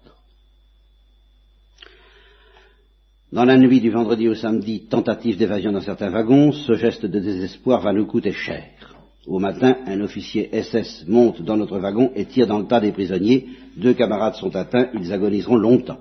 Dans 3.32 3.44
la 3.44 3.56
nuit 3.56 3.80
du 3.80 3.90
vendredi 3.90 4.28
au 4.28 4.34
samedi, 4.34 4.86
tentative 4.86 5.36
d'évasion 5.36 5.72
dans 5.72 5.80
certains 5.80 6.10
wagons, 6.10 6.52
ce 6.52 6.74
geste 6.74 7.04
de 7.04 7.18
désespoir 7.18 7.80
va 7.80 7.92
nous 7.92 8.06
coûter 8.06 8.32
cher. 8.32 8.95
Au 9.26 9.40
matin, 9.40 9.78
un 9.86 10.00
officier 10.02 10.48
SS 10.52 11.04
monte 11.08 11.42
dans 11.42 11.56
notre 11.56 11.78
wagon 11.78 12.12
et 12.14 12.26
tire 12.26 12.46
dans 12.46 12.60
le 12.60 12.66
tas 12.66 12.80
des 12.80 12.92
prisonniers. 12.92 13.48
Deux 13.76 13.94
camarades 13.94 14.34
sont 14.34 14.54
atteints, 14.54 14.88
ils 14.94 15.12
agoniseront 15.12 15.56
longtemps. 15.56 16.00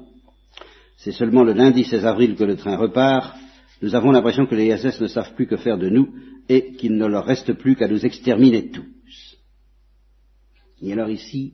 C'est 0.97 1.11
seulement 1.11 1.43
le 1.43 1.53
lundi 1.53 1.83
16 1.83 2.05
avril 2.05 2.35
que 2.35 2.43
le 2.43 2.55
train 2.55 2.77
repart. 2.77 3.35
Nous 3.81 3.95
avons 3.95 4.11
l'impression 4.11 4.45
que 4.45 4.53
les 4.53 4.77
SS 4.77 5.01
ne 5.01 5.07
savent 5.07 5.33
plus 5.33 5.47
que 5.47 5.57
faire 5.57 5.79
de 5.79 5.89
nous 5.89 6.13
et 6.47 6.73
qu'il 6.73 6.95
ne 6.97 7.05
leur 7.07 7.25
reste 7.25 7.53
plus 7.53 7.75
qu'à 7.75 7.87
nous 7.87 8.05
exterminer 8.05 8.69
tous. 8.69 9.37
Et 10.83 10.93
alors 10.93 11.09
ici, 11.09 11.53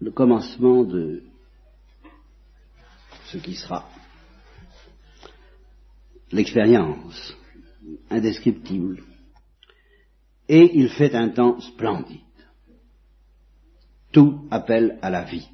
le 0.00 0.10
commencement 0.10 0.82
de 0.82 1.22
ce 3.26 3.38
qui 3.38 3.54
sera 3.54 3.88
l'expérience 6.32 7.36
indescriptible 8.10 9.02
et 10.48 10.78
il 10.78 10.88
fait 10.90 11.14
un 11.14 11.28
temps 11.30 11.60
splendide. 11.60 12.20
Tout 14.12 14.46
appelle 14.50 14.98
à 15.02 15.10
la 15.10 15.24
vie. 15.24 15.48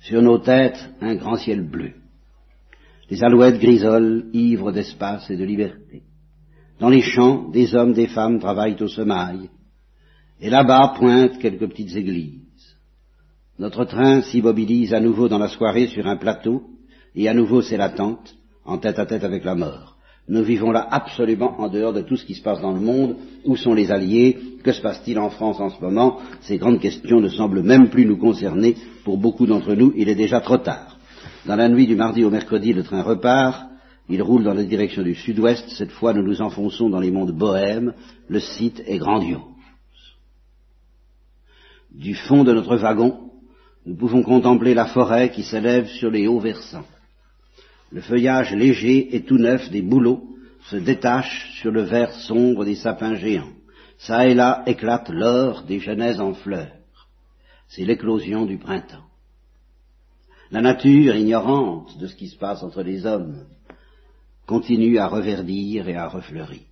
Sur 0.00 0.22
nos 0.22 0.38
têtes, 0.38 0.90
un 1.00 1.14
grand 1.16 1.36
ciel 1.36 1.62
bleu. 1.62 1.92
Les 3.10 3.22
alouettes 3.22 3.58
grisolent, 3.58 4.30
ivres 4.32 4.72
d'espace 4.72 5.28
et 5.30 5.36
de 5.36 5.44
liberté. 5.44 6.02
Dans 6.78 6.88
les 6.88 7.02
champs, 7.02 7.50
des 7.50 7.74
hommes, 7.74 7.92
des 7.92 8.06
femmes 8.06 8.38
travaillent 8.38 8.80
au 8.80 8.88
semail. 8.88 9.50
Et 10.40 10.48
là-bas 10.48 10.94
pointent 10.96 11.38
quelques 11.38 11.68
petites 11.68 11.94
églises. 11.96 12.40
Notre 13.58 13.84
train 13.84 14.22
s'immobilise 14.22 14.94
à 14.94 15.00
nouveau 15.00 15.28
dans 15.28 15.38
la 15.38 15.48
soirée 15.48 15.88
sur 15.88 16.06
un 16.06 16.16
plateau, 16.16 16.62
et 17.14 17.28
à 17.28 17.34
nouveau 17.34 17.60
c'est 17.60 17.76
l'attente, 17.76 18.34
en 18.64 18.78
tête 18.78 18.98
à 18.98 19.04
tête 19.04 19.24
avec 19.24 19.44
la 19.44 19.54
mort. 19.54 19.98
Nous 20.28 20.44
vivons 20.44 20.70
là 20.70 20.86
absolument 20.90 21.60
en 21.60 21.68
dehors 21.68 21.92
de 21.92 22.02
tout 22.02 22.16
ce 22.16 22.24
qui 22.24 22.34
se 22.34 22.42
passe 22.42 22.60
dans 22.60 22.72
le 22.72 22.80
monde. 22.80 23.16
Où 23.44 23.56
sont 23.56 23.74
les 23.74 23.90
alliés? 23.90 24.38
Que 24.62 24.72
se 24.72 24.80
passe-t-il 24.80 25.18
en 25.18 25.30
France 25.30 25.58
en 25.60 25.70
ce 25.70 25.80
moment? 25.80 26.18
Ces 26.42 26.58
grandes 26.58 26.80
questions 26.80 27.20
ne 27.20 27.28
semblent 27.28 27.62
même 27.62 27.88
plus 27.88 28.06
nous 28.06 28.18
concerner. 28.18 28.76
Pour 29.04 29.18
beaucoup 29.18 29.46
d'entre 29.46 29.74
nous, 29.74 29.92
il 29.96 30.08
est 30.08 30.14
déjà 30.14 30.40
trop 30.40 30.58
tard. 30.58 30.98
Dans 31.46 31.56
la 31.56 31.68
nuit 31.68 31.86
du 31.86 31.96
mardi 31.96 32.22
au 32.24 32.30
mercredi, 32.30 32.72
le 32.72 32.82
train 32.82 33.02
repart. 33.02 33.66
Il 34.08 34.22
roule 34.22 34.44
dans 34.44 34.54
la 34.54 34.64
direction 34.64 35.02
du 35.02 35.14
sud-ouest. 35.14 35.68
Cette 35.70 35.92
fois, 35.92 36.12
nous 36.12 36.22
nous 36.22 36.42
enfonçons 36.42 36.90
dans 36.90 37.00
les 37.00 37.10
mondes 37.10 37.32
bohèmes. 37.32 37.94
Le 38.28 38.40
site 38.40 38.82
est 38.86 38.98
grandiose. 38.98 39.40
Du 41.92 42.14
fond 42.14 42.44
de 42.44 42.52
notre 42.52 42.76
wagon, 42.76 43.30
nous 43.86 43.96
pouvons 43.96 44.22
contempler 44.22 44.74
la 44.74 44.86
forêt 44.86 45.30
qui 45.30 45.42
s'élève 45.42 45.88
sur 45.88 46.10
les 46.10 46.28
hauts 46.28 46.38
versants. 46.38 46.84
Le 47.92 48.00
feuillage 48.00 48.52
léger 48.52 49.14
et 49.14 49.22
tout 49.24 49.38
neuf 49.38 49.70
des 49.70 49.82
bouleaux 49.82 50.24
se 50.66 50.76
détache 50.76 51.50
sur 51.60 51.72
le 51.72 51.82
vert 51.82 52.12
sombre 52.12 52.64
des 52.64 52.76
sapins 52.76 53.14
géants. 53.14 53.52
Ça 53.98 54.26
et 54.26 54.34
là 54.34 54.62
éclate 54.66 55.08
l'or 55.10 55.62
des 55.62 55.80
genèses 55.80 56.20
en 56.20 56.34
fleurs. 56.34 56.76
C'est 57.68 57.84
l'éclosion 57.84 58.46
du 58.46 58.58
printemps. 58.58 59.04
La 60.50 60.60
nature, 60.60 61.14
ignorante 61.14 61.98
de 61.98 62.06
ce 62.06 62.16
qui 62.16 62.28
se 62.28 62.36
passe 62.36 62.62
entre 62.62 62.82
les 62.82 63.06
hommes, 63.06 63.44
continue 64.46 64.98
à 64.98 65.06
reverdir 65.06 65.88
et 65.88 65.96
à 65.96 66.08
refleurir. 66.08 66.62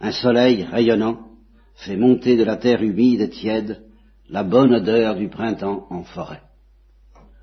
Un 0.00 0.12
soleil 0.12 0.64
rayonnant 0.64 1.28
fait 1.76 1.96
monter 1.96 2.36
de 2.36 2.44
la 2.44 2.56
terre 2.56 2.82
humide 2.82 3.20
et 3.20 3.30
tiède 3.30 3.82
la 4.28 4.42
bonne 4.42 4.74
odeur 4.74 5.14
du 5.14 5.28
printemps 5.28 5.86
en 5.90 6.02
forêt. 6.02 6.42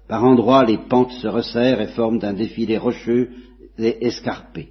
Par 0.07 0.23
endroits, 0.23 0.65
les 0.65 0.77
pentes 0.77 1.11
se 1.13 1.27
resserrent 1.27 1.81
et 1.81 1.87
forment 1.87 2.19
un 2.23 2.33
défilé 2.33 2.77
rocheux 2.77 3.31
et 3.77 4.05
escarpé. 4.05 4.69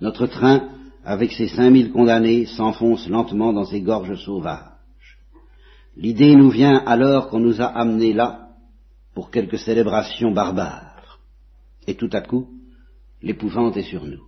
Notre 0.00 0.26
train, 0.26 0.68
avec 1.04 1.32
ses 1.32 1.48
cinq 1.48 1.70
mille 1.70 1.92
condamnés, 1.92 2.46
s'enfonce 2.46 3.08
lentement 3.08 3.52
dans 3.52 3.64
ces 3.64 3.80
gorges 3.80 4.16
sauvages. 4.16 5.18
L'idée 5.96 6.36
nous 6.36 6.50
vient 6.50 6.82
alors 6.84 7.28
qu'on 7.28 7.40
nous 7.40 7.62
a 7.62 7.66
amenés 7.66 8.12
là 8.12 8.48
pour 9.14 9.30
quelques 9.30 9.58
célébrations 9.58 10.32
barbares. 10.32 11.20
Et 11.86 11.94
tout 11.94 12.10
à 12.12 12.20
coup, 12.20 12.48
l'épouvante 13.22 13.76
est 13.78 13.82
sur 13.82 14.04
nous. 14.04 14.24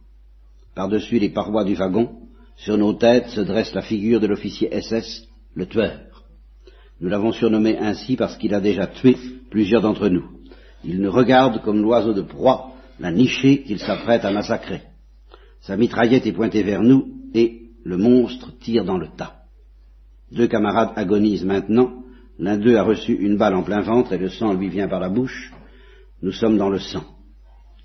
Par-dessus 0.75 1.19
les 1.19 1.29
parois 1.29 1.65
du 1.65 1.75
wagon, 1.75 2.11
sur 2.57 2.79
nos 2.79 2.95
têtes 2.95 3.29
se 3.29 3.41
dresse 3.43 3.75
la 3.75 3.83
figure 3.83 4.21
de 4.21 4.27
l'officier 4.27 4.71
SS, 4.81 5.29
le 5.55 5.67
tueur. 5.67 6.25
Nous 7.01 7.09
l'avons 7.09 7.33
surnommé 7.33 7.79
ainsi 7.79 8.17
parce 8.17 8.37
qu'il 8.39 8.55
a 8.55 8.61
déjà 8.61 8.87
tué 8.87 9.17
plusieurs 9.51 9.83
d'entre 9.83 10.09
nous. 10.09 10.38
Il 10.89 11.03
nous 11.03 11.13
regarde 11.13 11.61
comme 11.61 11.83
l'oiseau 11.83 12.15
de 12.15 12.23
proie, 12.23 12.73
la 12.99 13.13
nichée 13.13 13.63
qu'il 13.63 13.79
s'apprête 13.79 14.25
à 14.25 14.31
massacrer. 14.31 14.81
Sa 15.61 15.77
mitraillette 15.77 16.27
est 16.27 16.33
pointée 16.33 16.63
vers 16.63 16.83
nous 16.83 17.09
et 17.35 17.65
le 17.85 17.99
monstre 17.99 18.59
tire 18.59 18.87
dans 18.87 18.97
le 18.97 19.09
tas. 19.15 19.43
Deux 20.33 20.47
camarades 20.47 20.93
agonisent 20.97 21.45
maintenant. 21.45 22.05
L'un 22.39 22.57
d'eux 22.57 22.77
a 22.77 22.85
reçu 22.85 23.13
une 23.13 23.37
balle 23.37 23.55
en 23.55 23.65
plein 23.65 23.83
ventre 23.83 24.15
et 24.15 24.19
le 24.19 24.31
sang 24.31 24.55
lui 24.55 24.71
vient 24.71 24.89
par 24.89 24.99
la 24.99 25.11
bouche. 25.11 25.53
Nous 26.23 26.33
sommes 26.33 26.57
dans 26.57 26.71
le 26.71 26.79
sang. 26.79 27.05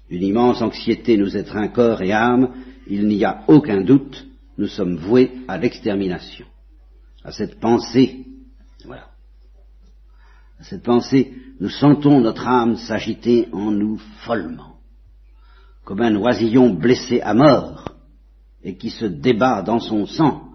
Une 0.10 0.24
immense 0.24 0.62
anxiété 0.62 1.18
nous 1.18 1.36
étreint 1.36 1.68
corps 1.68 2.02
et 2.02 2.14
âme. 2.14 2.54
Il 2.88 3.06
n'y 3.08 3.26
a 3.26 3.44
aucun 3.50 3.82
doute. 3.82 4.26
Nous 4.58 4.68
sommes 4.68 4.96
voués 4.96 5.30
à 5.50 5.58
l'extermination. 5.58 6.46
À 7.22 7.34
cette 7.34 7.60
pensée, 7.60 8.28
voilà. 8.86 9.10
À 10.58 10.64
cette 10.64 10.84
pensée, 10.84 11.34
nous 11.64 11.70
sentons 11.70 12.20
notre 12.20 12.46
âme 12.46 12.76
s'agiter 12.76 13.48
en 13.54 13.72
nous 13.72 13.98
follement, 14.26 14.80
comme 15.86 16.02
un 16.02 16.14
oisillon 16.18 16.74
blessé 16.74 17.22
à 17.22 17.34
mort 17.34 17.96
et 18.66 18.76
qui 18.76 18.90
se 18.90 19.06
débat 19.06 19.62
dans 19.62 19.80
son 19.80 20.06
sang 20.06 20.50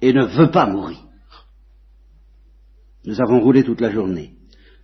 et 0.00 0.14
ne 0.14 0.24
veut 0.24 0.50
pas 0.50 0.64
mourir. 0.64 0.96
Nous 3.04 3.20
avons 3.20 3.40
roulé 3.40 3.64
toute 3.64 3.82
la 3.82 3.90
journée. 3.90 4.32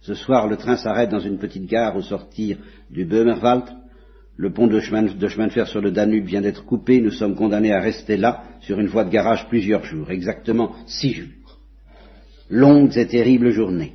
Ce 0.02 0.12
soir, 0.12 0.46
le 0.46 0.58
train 0.58 0.76
s'arrête 0.76 1.08
dans 1.08 1.20
une 1.20 1.38
petite 1.38 1.64
gare 1.64 1.96
au 1.96 2.02
sortir 2.02 2.58
du 2.90 3.06
Böhmerwald. 3.06 3.64
Le 4.36 4.52
pont 4.52 4.66
de 4.66 4.78
chemin, 4.78 5.04
de 5.04 5.28
chemin 5.28 5.46
de 5.46 5.52
fer 5.52 5.66
sur 5.66 5.80
le 5.80 5.90
Danube 5.90 6.26
vient 6.26 6.42
d'être 6.42 6.66
coupé. 6.66 7.00
Nous 7.00 7.12
sommes 7.12 7.34
condamnés 7.34 7.72
à 7.72 7.80
rester 7.80 8.18
là, 8.18 8.42
sur 8.60 8.78
une 8.78 8.88
voie 8.88 9.04
de 9.04 9.10
garage, 9.10 9.48
plusieurs 9.48 9.86
jours, 9.86 10.10
exactement 10.10 10.74
six 10.86 11.14
jours. 11.14 11.60
Longues 12.50 12.98
et 12.98 13.06
terribles 13.06 13.52
journées. 13.52 13.94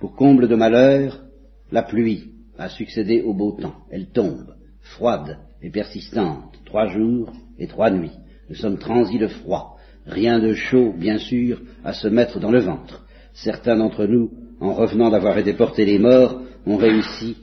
Pour 0.00 0.14
comble 0.14 0.46
de 0.46 0.54
malheur, 0.54 1.24
la 1.72 1.82
pluie 1.82 2.30
a 2.56 2.68
succédé 2.68 3.22
au 3.22 3.34
beau 3.34 3.52
temps. 3.52 3.74
Elle 3.90 4.06
tombe, 4.06 4.54
froide 4.80 5.38
et 5.60 5.70
persistante, 5.70 6.54
trois 6.64 6.86
jours 6.86 7.32
et 7.58 7.66
trois 7.66 7.90
nuits. 7.90 8.16
Nous 8.48 8.54
sommes 8.54 8.78
transis 8.78 9.18
de 9.18 9.26
froid. 9.26 9.76
Rien 10.06 10.38
de 10.38 10.54
chaud, 10.54 10.94
bien 10.96 11.18
sûr, 11.18 11.60
à 11.84 11.92
se 11.92 12.06
mettre 12.06 12.38
dans 12.38 12.52
le 12.52 12.60
ventre. 12.60 13.06
Certains 13.34 13.76
d'entre 13.76 14.06
nous, 14.06 14.30
en 14.60 14.72
revenant 14.72 15.10
d'avoir 15.10 15.36
été 15.36 15.52
portés 15.52 15.84
les 15.84 15.98
morts, 15.98 16.40
ont 16.64 16.76
réussi 16.76 17.36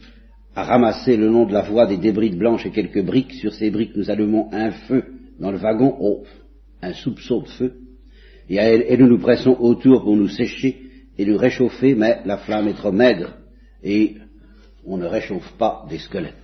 à 0.55 0.63
ramasser 0.63 1.17
le 1.17 1.27
long 1.27 1.45
de 1.45 1.53
la 1.53 1.61
voie 1.61 1.85
des 1.85 1.97
débris 1.97 2.29
de 2.29 2.37
blanches 2.37 2.65
et 2.65 2.71
quelques 2.71 3.03
briques. 3.03 3.33
Sur 3.33 3.53
ces 3.53 3.69
briques, 3.69 3.95
nous 3.97 4.09
allumons 4.09 4.47
un 4.53 4.71
feu 4.71 5.03
dans 5.39 5.51
le 5.51 5.57
wagon, 5.57 5.95
oh, 5.99 6.23
un 6.81 6.93
soupçon 6.93 7.41
de 7.41 7.47
feu, 7.49 7.73
et, 8.49 8.55
et 8.55 8.97
nous 8.97 9.07
nous 9.07 9.19
pressons 9.19 9.57
autour 9.59 10.03
pour 10.03 10.15
nous 10.15 10.29
sécher 10.29 10.84
et 11.17 11.25
nous 11.25 11.37
réchauffer, 11.37 11.95
mais 11.95 12.21
la 12.25 12.37
flamme 12.37 12.67
est 12.67 12.73
trop 12.73 12.91
maigre 12.91 13.33
et 13.83 14.15
on 14.85 14.97
ne 14.97 15.05
réchauffe 15.05 15.51
pas 15.57 15.85
des 15.89 15.99
squelettes. 15.99 16.35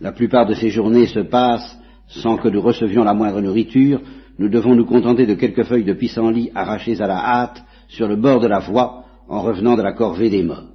La 0.00 0.12
plupart 0.12 0.46
de 0.46 0.54
ces 0.54 0.70
journées 0.70 1.06
se 1.06 1.20
passent 1.20 1.76
sans 2.08 2.36
que 2.36 2.48
nous 2.48 2.60
recevions 2.60 3.04
la 3.04 3.14
moindre 3.14 3.40
nourriture. 3.40 4.00
Nous 4.38 4.48
devons 4.48 4.74
nous 4.74 4.86
contenter 4.86 5.26
de 5.26 5.34
quelques 5.34 5.64
feuilles 5.64 5.84
de 5.84 5.92
pissenlit 5.92 6.50
arrachées 6.54 7.00
à 7.00 7.06
la 7.06 7.18
hâte 7.18 7.62
sur 7.88 8.08
le 8.08 8.16
bord 8.16 8.40
de 8.40 8.48
la 8.48 8.58
voie 8.58 9.04
en 9.28 9.42
revenant 9.42 9.76
de 9.76 9.82
la 9.82 9.92
corvée 9.92 10.30
des 10.30 10.42
morts. 10.42 10.68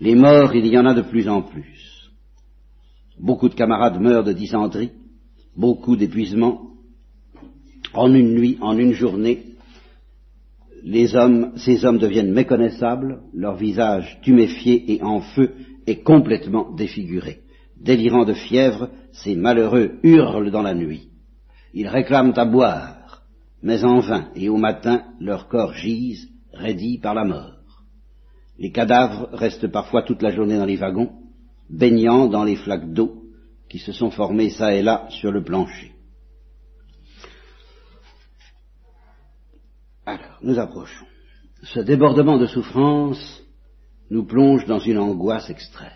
Les 0.00 0.14
morts, 0.14 0.54
il 0.54 0.66
y 0.66 0.76
en 0.76 0.86
a 0.86 0.94
de 0.94 1.02
plus 1.02 1.28
en 1.28 1.42
plus. 1.42 2.10
Beaucoup 3.18 3.48
de 3.48 3.54
camarades 3.54 4.00
meurent 4.00 4.24
de 4.24 4.32
dysenterie, 4.32 4.90
beaucoup 5.56 5.96
d'épuisement. 5.96 6.70
En 7.92 8.12
une 8.12 8.34
nuit, 8.34 8.58
en 8.60 8.76
une 8.76 8.92
journée, 8.92 9.53
les 10.84 11.16
hommes, 11.16 11.52
ces 11.56 11.86
hommes 11.86 11.98
deviennent 11.98 12.32
méconnaissables, 12.32 13.22
leur 13.32 13.56
visage 13.56 14.18
tuméfié 14.20 14.92
et 14.92 15.02
en 15.02 15.22
feu 15.22 15.54
est 15.86 16.02
complètement 16.02 16.70
défiguré. 16.74 17.40
Délirant 17.80 18.26
de 18.26 18.34
fièvre, 18.34 18.90
ces 19.10 19.34
malheureux 19.34 19.98
hurlent 20.02 20.50
dans 20.50 20.62
la 20.62 20.74
nuit. 20.74 21.08
Ils 21.72 21.88
réclament 21.88 22.34
à 22.36 22.44
boire, 22.44 23.22
mais 23.62 23.82
en 23.82 24.00
vain, 24.00 24.28
et 24.36 24.50
au 24.50 24.58
matin, 24.58 25.04
leur 25.20 25.48
corps 25.48 25.72
gisent, 25.72 26.28
raidis 26.52 26.98
par 26.98 27.14
la 27.14 27.24
mort. 27.24 27.82
Les 28.58 28.70
cadavres 28.70 29.30
restent 29.32 29.68
parfois 29.68 30.02
toute 30.02 30.20
la 30.20 30.32
journée 30.32 30.58
dans 30.58 30.66
les 30.66 30.76
wagons, 30.76 31.12
baignant 31.70 32.26
dans 32.26 32.44
les 32.44 32.56
flaques 32.56 32.92
d'eau 32.92 33.22
qui 33.70 33.78
se 33.78 33.92
sont 33.92 34.10
formées 34.10 34.50
çà 34.50 34.74
et 34.74 34.82
là 34.82 35.06
sur 35.08 35.32
le 35.32 35.42
plancher. 35.42 35.93
Alors, 40.06 40.38
nous 40.42 40.58
approchons. 40.58 41.06
Ce 41.62 41.80
débordement 41.80 42.38
de 42.38 42.46
souffrance 42.46 43.42
nous 44.10 44.24
plonge 44.24 44.66
dans 44.66 44.78
une 44.78 44.98
angoisse 44.98 45.48
extrême. 45.48 45.90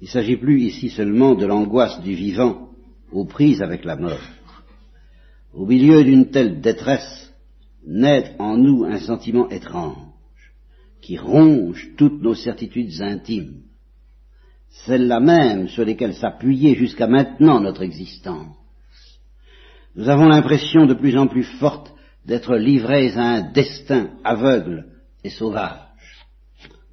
Il 0.00 0.06
ne 0.06 0.10
s'agit 0.10 0.36
plus 0.36 0.62
ici 0.62 0.88
seulement 0.88 1.34
de 1.34 1.46
l'angoisse 1.46 2.00
du 2.00 2.14
vivant 2.14 2.70
aux 3.12 3.26
prises 3.26 3.62
avec 3.62 3.84
la 3.84 3.96
mort. 3.96 4.20
Au 5.52 5.66
milieu 5.66 6.02
d'une 6.02 6.30
telle 6.30 6.60
détresse, 6.60 7.32
naît 7.86 8.34
en 8.38 8.56
nous 8.56 8.84
un 8.84 8.98
sentiment 8.98 9.48
étrange 9.50 9.96
qui 11.02 11.18
ronge 11.18 11.90
toutes 11.96 12.22
nos 12.22 12.34
certitudes 12.34 13.02
intimes, 13.02 13.62
celles-là 14.86 15.20
même 15.20 15.68
sur 15.68 15.84
lesquelles 15.84 16.14
s'appuyait 16.14 16.76
jusqu'à 16.76 17.08
maintenant 17.08 17.60
notre 17.60 17.82
existence. 17.82 18.56
Nous 19.94 20.08
avons 20.08 20.28
l'impression 20.28 20.86
de 20.86 20.94
plus 20.94 21.18
en 21.18 21.26
plus 21.26 21.44
forte 21.58 21.91
d'être 22.24 22.56
livrés 22.56 23.12
à 23.16 23.22
un 23.22 23.52
destin 23.52 24.10
aveugle 24.24 24.86
et 25.24 25.30
sauvage. 25.30 25.78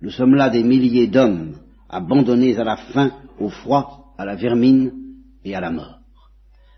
Nous 0.02 0.12
sommes 0.12 0.36
là 0.36 0.50
des 0.50 0.64
milliers 0.64 1.08
d'hommes 1.08 1.58
abandonnés 1.90 2.58
à 2.58 2.64
la 2.64 2.78
faim, 2.78 3.12
au 3.40 3.50
froid, 3.50 4.14
à 4.18 4.26
la 4.26 4.36
vermine 4.36 4.92
et 5.44 5.56
à 5.56 5.62
la 5.62 5.72
mort. 5.72 6.00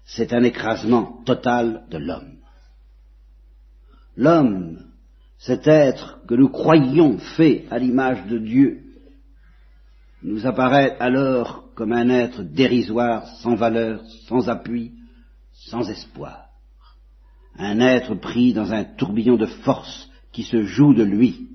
C'est 0.06 0.34
un 0.34 0.44
écrasement 0.44 1.22
total 1.26 1.86
de 1.90 1.98
l'homme. 1.98 2.38
L'homme, 4.18 4.80
cet 5.38 5.68
être 5.68 6.20
que 6.28 6.36
nous 6.36 6.50
croyions 6.50 7.18
fait 7.18 7.66
à 7.72 7.80
l'image 7.80 8.26
de 8.28 8.38
Dieu, 8.38 8.84
nous 10.24 10.46
apparaît 10.46 10.98
alors 11.00 11.74
comme 11.74 11.94
un 11.94 12.10
être 12.10 12.44
dérisoire, 12.44 13.26
sans 13.42 13.56
valeur, 13.56 14.04
sans 14.28 14.50
appui, 14.50 14.92
sans 15.52 15.90
espoir. 15.90 16.51
Un 17.58 17.80
être 17.80 18.16
pris 18.16 18.54
dans 18.54 18.72
un 18.72 18.84
tourbillon 18.84 19.38
de 19.38 19.46
force 19.46 20.10
qui 20.32 20.44
se 20.44 20.64
joue 20.64 20.94
de 20.94 21.04
lui, 21.04 21.50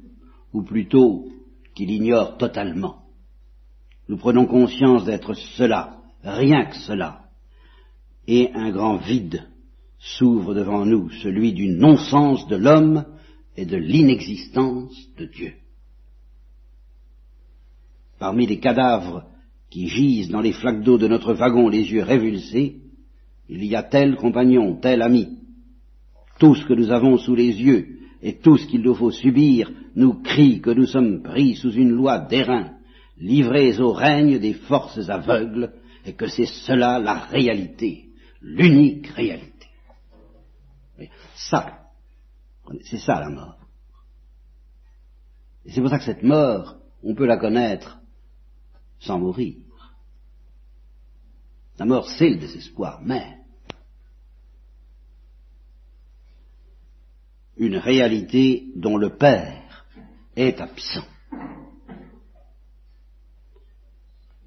ou 0.53 0.63
plutôt 0.63 1.27
qu'il 1.75 1.91
ignore 1.91 2.37
totalement. 2.37 3.03
Nous 4.09 4.17
prenons 4.17 4.47
conscience 4.47 5.05
d'être 5.05 5.35
cela, 5.35 5.99
rien 6.23 6.67
que 6.67 6.77
cela, 6.77 7.25
et 8.27 8.51
un 8.55 8.71
grand 8.71 8.97
vide 8.97 9.47
s'ouvre 9.99 10.55
devant 10.55 10.85
nous, 10.85 11.11
celui 11.23 11.53
du 11.53 11.69
non-sens 11.69 12.47
de 12.49 12.57
l'homme 12.57 13.05
et 13.57 13.65
de 13.65 13.77
l'inexistence 13.77 14.95
de 15.17 15.27
Dieu. 15.27 15.55
Parmi 18.19 18.47
les 18.47 18.61
cadavres 18.61 19.25
qui 19.71 19.89
gisent 19.89 20.31
dans 20.31 20.41
les 20.41 20.53
flaques 20.53 20.83
d'eau 20.83 20.99
de 20.99 21.09
notre 21.09 21.35
wagon 21.35 21.69
les 21.69 21.91
yeux 21.93 22.03
révulsés, 22.03 22.77
il 23.49 23.65
y 23.65 23.77
a 23.77 23.83
tel 23.83 24.17
compagnon, 24.17 24.77
tel 24.77 25.03
ami. 25.03 25.39
Tout 26.39 26.55
ce 26.55 26.65
que 26.67 26.75
nous 26.75 26.91
avons 26.91 27.17
sous 27.19 27.35
les 27.35 27.51
yeux 27.61 27.99
et 28.23 28.39
tout 28.39 28.57
ce 28.57 28.67
qu'il 28.67 28.83
nous 28.83 28.95
faut 28.95 29.11
subir 29.11 29.71
nous 29.95 30.23
crie 30.23 30.61
que 30.61 30.71
nous 30.71 30.87
sommes 30.87 31.23
pris 31.23 31.55
sous 31.55 31.73
une 31.73 31.91
loi 31.91 32.19
d'airain, 32.19 32.77
livrés 33.19 33.79
au 33.81 33.93
règne 33.93 34.39
des 34.39 34.55
forces 34.55 35.09
aveugles, 35.09 35.73
et 36.05 36.15
que 36.15 36.27
c'est 36.27 36.47
cela 36.47 36.99
la 36.99 37.15
réalité, 37.15 38.11
l'unique 38.41 39.09
réalité. 39.09 39.67
Ça, 41.35 41.81
c'est 42.83 42.99
ça 42.99 43.21
la 43.21 43.31
mort. 43.31 43.59
Et 45.65 45.73
c'est 45.73 45.81
pour 45.81 45.91
ça 45.91 45.99
que 45.99 46.05
cette 46.05 46.23
mort, 46.23 46.77
on 47.03 47.15
peut 47.15 47.27
la 47.27 47.39
connaître 47.39 47.99
sans 49.01 49.19
mourir. 49.19 49.57
La 51.79 51.85
mort, 51.85 52.09
c'est 52.09 52.31
le 52.31 52.37
désespoir 52.37 53.01
mais 53.03 53.37
Une 57.57 57.77
réalité 57.77 58.67
dont 58.77 58.97
le 58.97 59.11
Père 59.11 59.87
est 60.37 60.61
absent. 60.61 61.05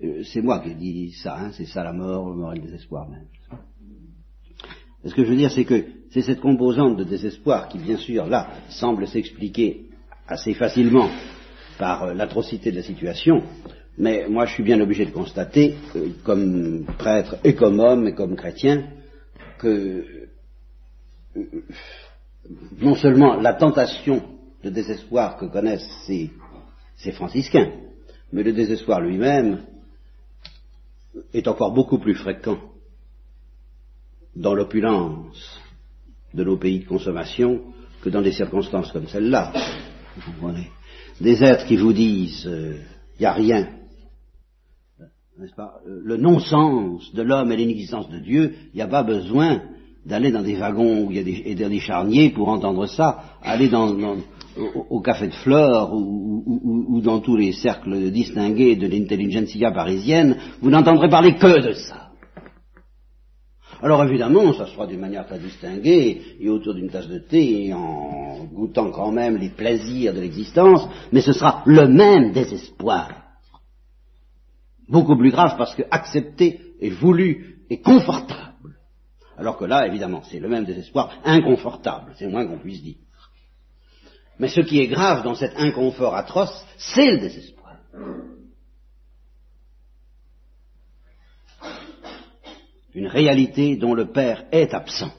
Euh, 0.04 0.24
c'est 0.24 0.42
moi 0.42 0.60
qui 0.60 0.76
dis 0.76 1.12
ça, 1.12 1.38
hein, 1.38 1.52
c'est 1.52 1.66
ça 1.66 1.84
la 1.84 1.92
mort, 1.92 2.30
la 2.30 2.36
mort 2.36 2.54
et 2.54 2.58
le 2.58 2.64
désespoir 2.64 3.10
même. 3.10 3.28
Ce 5.06 5.14
que 5.14 5.24
je 5.24 5.30
veux 5.30 5.38
dire, 5.38 5.52
c'est 5.52 5.66
que 5.66 5.86
c'est 6.12 6.22
cette 6.22 6.42
composante 6.42 6.98
de 6.98 7.04
désespoir 7.04 7.68
qui, 7.70 7.78
bien 7.78 7.98
sûr, 7.98 8.26
là, 8.28 8.50
semble 8.70 9.08
s'expliquer 9.08 9.86
assez 10.28 10.54
facilement 10.54 11.10
par 11.78 12.04
euh, 12.04 12.14
l'atrocité 12.14 12.72
de 12.72 12.78
la 12.78 12.84
situation, 12.84 13.44
mais 13.98 14.28
moi 14.30 14.46
je 14.46 14.54
suis 14.54 14.64
bien 14.64 14.80
obligé 14.80 15.06
de 15.06 15.12
constater, 15.12 15.76
comme 16.24 16.86
prêtre 16.98 17.38
et 17.44 17.56
comme 17.56 17.80
homme 17.80 18.08
et 18.08 18.14
comme 18.14 18.36
chrétien, 18.36 18.88
que 19.58 20.06
euh, 21.36 21.62
non 22.80 22.96
seulement 22.96 23.36
la 23.36 23.54
tentation 23.54 24.22
de 24.64 24.70
désespoir 24.70 25.38
que 25.38 25.46
connaissent 25.46 25.90
ces, 26.06 26.32
franciscains, 27.14 27.72
mais 28.32 28.44
le 28.44 28.54
désespoir 28.54 29.02
lui-même 29.02 29.64
est 31.34 31.48
encore 31.48 31.74
beaucoup 31.74 32.00
plus 32.00 32.16
fréquent 32.16 32.60
dans 34.36 34.54
l'opulence 34.54 35.60
de 36.34 36.44
nos 36.44 36.58
pays 36.58 36.80
de 36.80 36.88
consommation 36.88 37.62
que 38.02 38.10
dans 38.10 38.22
des 38.22 38.32
circonstances 38.32 38.92
comme 38.92 39.08
celle-là. 39.08 39.54
Des 41.20 41.44
êtres 41.44 41.66
qui 41.66 41.78
vous 41.78 41.94
disent 41.94 42.44
il 42.46 42.52
euh, 42.52 42.78
n'y 43.20 43.26
a 43.26 43.34
rien, 43.34 43.70
n'est-ce 45.38 45.56
pas? 45.56 45.80
Le 45.86 46.18
non-sens 46.18 47.14
de 47.14 47.22
l'homme 47.22 47.52
et 47.52 47.58
l'inexistence 47.58 48.10
de 48.10 48.20
Dieu, 48.20 48.56
il 48.74 48.76
n'y 48.76 48.82
a 48.82 48.88
pas 48.88 49.04
besoin 49.04 49.62
d'aller 50.10 50.32
dans 50.32 50.42
des 50.42 50.56
wagons 50.56 51.04
où 51.04 51.12
il 51.12 51.18
y 51.18 51.20
a 51.20 51.24
des, 51.24 51.44
et 51.46 51.56
des 51.56 51.80
charniers 51.80 52.32
pour 52.32 52.50
entendre 52.50 52.88
ça, 52.88 53.20
aller 53.44 53.70
au, 54.90 55.00
café 55.02 55.28
de 55.28 55.34
fleurs 55.34 55.94
ou, 55.94 56.44
ou, 56.90 57.00
dans 57.00 57.20
tous 57.20 57.38
les 57.38 57.52
cercles 57.52 58.10
distingués 58.10 58.76
de 58.76 58.88
l'intelligentsia 58.88 59.72
parisienne, 59.72 60.36
vous 60.62 60.72
n'entendrez 60.72 61.10
parler 61.10 61.36
que 61.36 61.62
de 61.62 61.74
ça. 61.74 62.08
Alors 63.82 64.04
évidemment, 64.04 64.52
ça 64.54 64.66
sera 64.66 64.88
d'une 64.88 65.00
manière 65.00 65.28
très 65.28 65.40
distinguée, 65.40 66.22
et 66.40 66.50
autour 66.50 66.74
d'une 66.74 66.90
tasse 66.90 67.08
de 67.08 67.20
thé, 67.20 67.72
en 67.74 68.46
goûtant 68.52 68.90
quand 68.92 69.12
même 69.12 69.38
les 69.38 69.50
plaisirs 69.50 70.14
de 70.14 70.22
l'existence, 70.22 70.90
mais 71.14 71.22
ce 71.22 71.34
sera 71.34 71.62
le 71.66 71.88
même 71.88 72.34
désespoir. 72.34 73.10
Beaucoup 74.90 75.16
plus 75.16 75.30
grave 75.30 75.56
parce 75.56 75.76
que 75.76 75.84
accepté 75.92 76.60
et 76.82 76.90
voulu 76.90 77.60
et 77.70 77.80
confortable. 77.80 78.49
Alors 79.40 79.58
que 79.58 79.66
là, 79.66 79.88
évidemment, 79.88 80.22
c'est 80.30 80.40
le 80.40 80.50
même 80.50 80.66
désespoir 80.66 81.12
inconfortable, 81.24 82.14
c'est 82.18 82.26
le 82.26 82.32
moins 82.32 82.46
qu'on 82.46 82.60
puisse 82.60 82.84
dire. 82.84 82.98
Mais 84.38 84.50
ce 84.50 84.62
qui 84.62 84.80
est 84.80 84.88
grave 84.88 85.24
dans 85.24 85.36
cet 85.36 85.58
inconfort 85.58 86.16
atroce, 86.16 86.66
c'est 86.78 87.12
le 87.12 87.18
désespoir. 87.20 87.60
une 92.94 93.08
réalité 93.08 93.78
dont 93.78 93.94
le 93.94 94.12
Père 94.12 94.46
est 94.52 94.74
absent. 94.74 95.12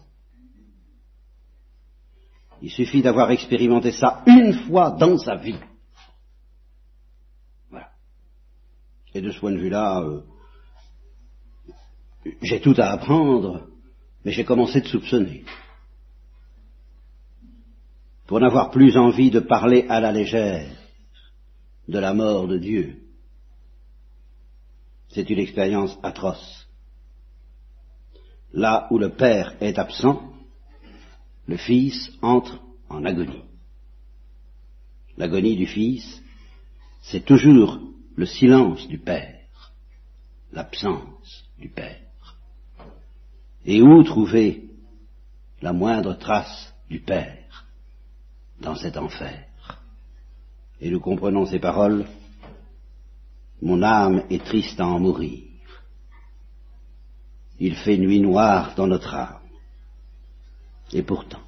Il 2.62 2.70
suffit 2.70 3.00
d'avoir 3.00 3.30
expérimenté 3.30 3.92
ça 3.92 4.22
une 4.26 4.52
fois 4.52 4.90
dans 4.90 5.16
sa 5.16 5.36
vie. 5.36 5.58
Voilà. 7.70 7.88
Et 9.14 9.22
de 9.22 9.30
ce 9.30 9.40
point 9.40 9.52
de 9.52 9.58
vue-là, 9.58 10.02
euh, 10.02 10.22
j'ai 12.42 12.60
tout 12.60 12.74
à 12.76 12.90
apprendre, 12.90 13.69
mais 14.24 14.32
j'ai 14.32 14.44
commencé 14.44 14.80
de 14.80 14.88
soupçonner. 14.88 15.44
Pour 18.26 18.40
n'avoir 18.40 18.70
plus 18.70 18.96
envie 18.96 19.30
de 19.30 19.40
parler 19.40 19.86
à 19.88 20.00
la 20.00 20.12
légère 20.12 20.70
de 21.88 21.98
la 21.98 22.14
mort 22.14 22.46
de 22.46 22.58
Dieu. 22.58 23.02
C'est 25.08 25.28
une 25.28 25.40
expérience 25.40 25.98
atroce. 26.02 26.68
Là 28.52 28.86
où 28.90 28.98
le 28.98 29.10
Père 29.10 29.56
est 29.60 29.78
absent, 29.78 30.32
le 31.46 31.56
Fils 31.56 32.12
entre 32.22 32.60
en 32.88 33.04
agonie. 33.04 33.44
L'agonie 35.16 35.56
du 35.56 35.66
Fils, 35.66 36.22
c'est 37.02 37.24
toujours 37.24 37.80
le 38.14 38.26
silence 38.26 38.86
du 38.86 38.98
Père, 38.98 39.72
l'absence 40.52 41.44
du 41.58 41.68
Père. 41.68 42.09
Et 43.64 43.82
où 43.82 44.02
trouver 44.02 44.64
la 45.60 45.72
moindre 45.72 46.14
trace 46.14 46.72
du 46.88 47.00
Père 47.00 47.66
dans 48.60 48.74
cet 48.74 48.96
enfer? 48.96 49.46
Et 50.80 50.90
nous 50.90 51.00
comprenons 51.00 51.46
ces 51.46 51.58
paroles 51.58 52.06
Mon 53.60 53.82
âme 53.82 54.24
est 54.30 54.44
triste 54.44 54.80
à 54.80 54.86
en 54.86 54.98
mourir. 54.98 55.44
Il 57.58 57.76
fait 57.76 57.98
nuit 57.98 58.20
noire 58.20 58.72
dans 58.74 58.86
notre 58.86 59.14
âme. 59.14 59.40
Et 60.92 61.02
pourtant. 61.02 61.40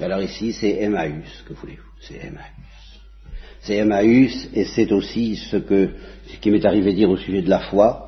Alors 0.00 0.22
ici, 0.22 0.52
c'est 0.52 0.82
Emmaüs, 0.82 1.44
que 1.46 1.52
voulez-vous? 1.52 1.82
C'est 2.00 2.16
Emmaüs. 2.16 3.00
C'est 3.60 3.76
Emmaüs, 3.76 4.48
et 4.54 4.64
c'est 4.64 4.92
aussi 4.92 5.36
ce, 5.36 5.56
que, 5.56 5.94
ce 6.28 6.36
qui 6.36 6.50
m'est 6.50 6.64
arrivé 6.64 6.92
dire 6.92 7.10
au 7.10 7.16
sujet 7.16 7.42
de 7.42 7.50
la 7.50 7.60
foi, 7.60 8.05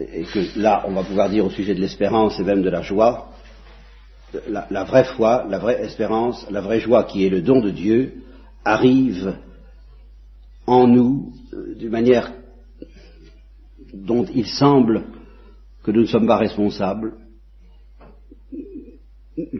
et 0.00 0.24
que 0.24 0.58
là, 0.58 0.84
on 0.86 0.92
va 0.92 1.04
pouvoir 1.04 1.28
dire 1.28 1.44
au 1.44 1.50
sujet 1.50 1.74
de 1.74 1.80
l'espérance 1.80 2.38
et 2.38 2.44
même 2.44 2.62
de 2.62 2.70
la 2.70 2.82
joie, 2.82 3.32
la, 4.48 4.84
vraie 4.84 5.04
foi, 5.04 5.44
la 5.48 5.58
vraie 5.58 5.82
espérance, 5.82 6.46
la 6.50 6.60
vraie 6.60 6.80
joie 6.80 7.04
qui 7.04 7.26
est 7.26 7.30
le 7.30 7.42
don 7.42 7.60
de 7.60 7.70
Dieu, 7.70 8.22
arrive 8.64 9.36
en 10.66 10.86
nous 10.86 11.32
euh, 11.52 11.74
d'une 11.74 11.90
manière 11.90 12.32
dont 13.92 14.24
il 14.24 14.46
semble 14.46 15.04
que 15.82 15.90
nous 15.90 16.02
ne 16.02 16.06
sommes 16.06 16.26
pas 16.26 16.36
responsables, 16.36 17.14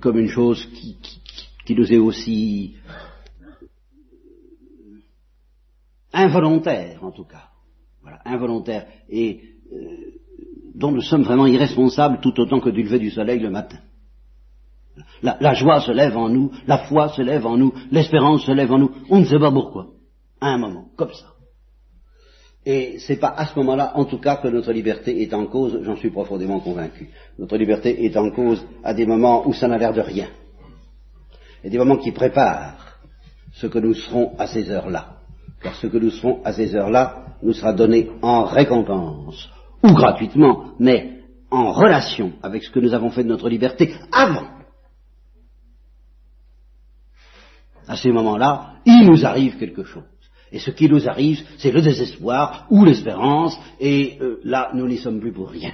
comme 0.01 0.19
une 0.19 0.29
chose 0.29 0.67
qui 1.65 1.75
nous 1.75 1.93
est 1.93 1.99
aussi 1.99 2.77
involontaire 6.13 7.03
en 7.03 7.11
tout 7.11 7.25
cas, 7.25 7.49
voilà, 8.03 8.21
involontaire, 8.25 8.87
et 9.09 9.41
euh, 9.73 10.10
dont 10.81 10.91
nous 10.91 11.03
sommes 11.03 11.23
vraiment 11.23 11.47
irresponsables 11.47 12.21
tout 12.21 12.41
autant 12.41 12.59
que 12.59 12.71
du 12.71 12.83
lever 12.83 12.99
du 12.99 13.11
soleil 13.11 13.39
le 13.39 13.51
matin. 13.51 13.77
La, 15.23 15.55
joie 15.55 15.81
se 15.81 15.93
lève 15.93 16.17
en 16.17 16.31
nous, 16.31 16.51
la 16.67 16.79
foi 16.79 17.11
se 17.11 17.21
lève 17.21 17.47
en 17.47 17.59
nous, 17.59 17.73
l'espérance 17.91 18.45
se 18.45 18.53
lève 18.53 18.73
en 18.73 18.79
nous, 18.79 18.91
on 19.11 19.21
ne 19.21 19.25
sait 19.27 19.39
pas 19.39 19.51
pourquoi, 19.51 19.89
à 20.41 20.49
un 20.49 20.59
moment, 20.59 20.87
comme 20.97 21.13
ça. 21.13 21.27
Et 22.65 22.99
c'est 22.99 23.17
pas 23.17 23.29
à 23.29 23.47
ce 23.47 23.59
moment-là, 23.59 23.93
en 23.95 24.07
tout 24.07 24.19
cas, 24.19 24.37
que 24.37 24.49
notre 24.49 24.73
liberté 24.73 25.23
est 25.23 25.33
en 25.35 25.47
cause, 25.47 25.81
j'en 25.83 25.97
suis 25.97 26.11
profondément 26.11 26.61
convaincu. 26.61 27.11
Notre 27.39 27.57
liberté 27.59 28.05
est 28.05 28.17
en 28.17 28.31
cause 28.31 28.67
à 28.83 28.95
des 28.95 29.07
moments 29.07 29.47
où 29.47 29.53
ça 29.53 29.69
n'a 29.69 29.79
l'air 29.79 29.93
de 29.93 30.01
rien. 30.01 30.29
Et 31.63 31.71
des 31.71 31.79
moments 31.79 31.99
qui 31.99 32.13
préparent 32.13 32.99
ce 33.53 33.67
que 33.67 33.79
nous 33.79 33.95
serons 33.95 34.33
à 34.39 34.47
ces 34.47 34.71
heures-là. 34.71 35.17
Car 35.63 35.75
ce 35.75 35.87
que 35.87 35.99
nous 35.99 36.11
serons 36.11 36.43
à 36.45 36.53
ces 36.53 36.75
heures-là 36.75 37.37
nous 37.43 37.53
sera 37.53 37.73
donné 37.73 38.11
en 38.23 38.45
récompense, 38.45 39.49
ou 39.83 39.93
gratuitement, 39.93 40.73
mais 40.79 41.21
en 41.51 41.73
relation 41.73 42.33
avec 42.43 42.63
ce 42.63 42.71
que 42.71 42.81
nous 42.81 42.95
avons 42.95 43.11
fait 43.11 43.25
de 43.25 43.29
notre 43.29 43.49
liberté 43.49 43.95
avant. 44.13 44.49
À 47.89 47.97
ces 47.97 48.13
moments-là, 48.13 48.75
il 48.87 49.07
nous 49.07 49.27
arrive 49.27 49.59
quelque 49.59 49.85
chose. 49.85 50.05
Et 50.53 50.59
ce 50.59 50.71
qui 50.71 50.89
nous 50.89 51.09
arrive, 51.09 51.41
c'est 51.59 51.73
le 51.73 51.81
désespoir 51.81 52.67
ou 52.71 52.85
l'espérance, 52.85 53.59
et 53.79 54.19
euh, 54.21 54.41
là, 54.45 54.71
nous 54.75 54.87
n'y 54.87 54.99
sommes 54.99 55.21
plus 55.21 55.33
pour 55.33 55.49
rien. 55.49 55.73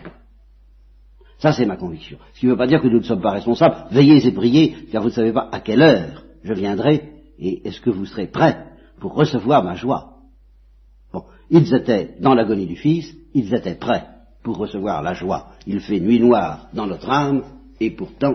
Ça, 1.39 1.53
c'est 1.53 1.67
ma 1.67 1.77
conviction. 1.77 2.19
Ce 2.35 2.41
qui 2.41 2.47
ne 2.47 2.53
veut 2.53 2.57
pas 2.57 2.67
dire 2.67 2.81
que 2.81 2.89
nous 2.89 2.99
ne 2.99 3.05
sommes 3.05 3.21
pas 3.21 3.33
responsables. 3.33 3.87
Veillez 3.91 4.27
et 4.27 4.33
priez, 4.33 4.87
car 4.91 5.03
vous 5.03 5.09
ne 5.09 5.15
savez 5.15 5.33
pas 5.33 5.49
à 5.53 5.61
quelle 5.61 5.83
heure 5.83 6.25
je 6.43 6.53
viendrai, 6.53 7.13
et 7.39 7.67
est-ce 7.67 7.81
que 7.81 7.91
vous 7.91 8.07
serez 8.07 8.27
prêts 8.27 8.65
pour 9.01 9.15
recevoir 9.15 9.63
ma 9.63 9.75
joie? 9.75 10.16
Ils 11.51 11.75
étaient 11.75 12.15
dans 12.21 12.35
l'agonie 12.35 12.67
du 12.67 12.77
Fils, 12.77 13.13
ils 13.35 13.53
étaient 13.55 13.75
prêts 13.75 14.07
pour 14.43 14.57
recevoir 14.57 15.03
la 15.03 15.15
joie. 15.15 15.49
Il 15.67 15.81
fait 15.81 16.01
nuit 16.01 16.21
noire 16.21 16.69
dans 16.73 16.87
notre 16.87 17.11
âme, 17.11 17.43
et 17.81 17.91
pourtant, 17.91 18.35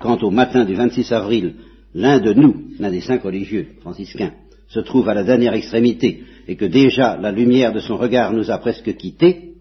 quand 0.00 0.22
au 0.22 0.30
matin 0.30 0.64
du 0.64 0.74
26 0.74 1.12
avril, 1.12 1.56
l'un 1.94 2.18
de 2.18 2.32
nous, 2.32 2.68
l'un 2.78 2.90
des 2.90 3.00
cinq 3.00 3.22
religieux 3.22 3.76
franciscains, 3.80 4.32
se 4.68 4.80
trouve 4.80 5.08
à 5.08 5.14
la 5.14 5.22
dernière 5.22 5.52
extrémité 5.52 6.24
et 6.48 6.56
que 6.56 6.64
déjà 6.64 7.16
la 7.18 7.30
lumière 7.30 7.72
de 7.72 7.80
son 7.80 7.96
regard 7.96 8.32
nous 8.32 8.50
a 8.50 8.58
presque 8.58 8.96
quittés, 8.96 9.54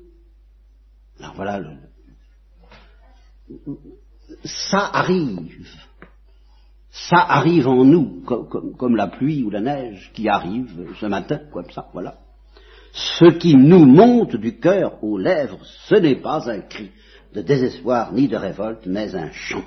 alors 1.20 1.36
voilà, 1.36 1.60
le, 1.60 1.70
ça 4.44 4.90
arrive. 4.94 5.68
Ça 6.90 7.18
arrive 7.18 7.68
en 7.68 7.86
nous, 7.86 8.22
comme, 8.26 8.76
comme, 8.76 8.96
la 8.96 9.08
pluie 9.08 9.44
ou 9.44 9.50
la 9.50 9.62
neige 9.62 10.12
qui 10.14 10.28
arrive 10.28 10.94
ce 11.00 11.06
matin, 11.06 11.40
comme 11.52 11.70
ça, 11.72 11.88
voilà. 11.94 12.18
Ce 12.94 13.26
qui 13.26 13.56
nous 13.56 13.86
monte 13.86 14.36
du 14.36 14.60
cœur 14.60 15.04
aux 15.04 15.18
lèvres, 15.18 15.64
ce 15.88 15.96
n'est 15.96 16.18
pas 16.22 16.50
un 16.50 16.62
cri 16.62 16.92
de 17.34 17.42
désespoir 17.42 18.12
ni 18.12 18.28
de 18.28 18.36
révolte, 18.36 18.86
mais 18.86 19.16
un 19.16 19.32
chant. 19.32 19.64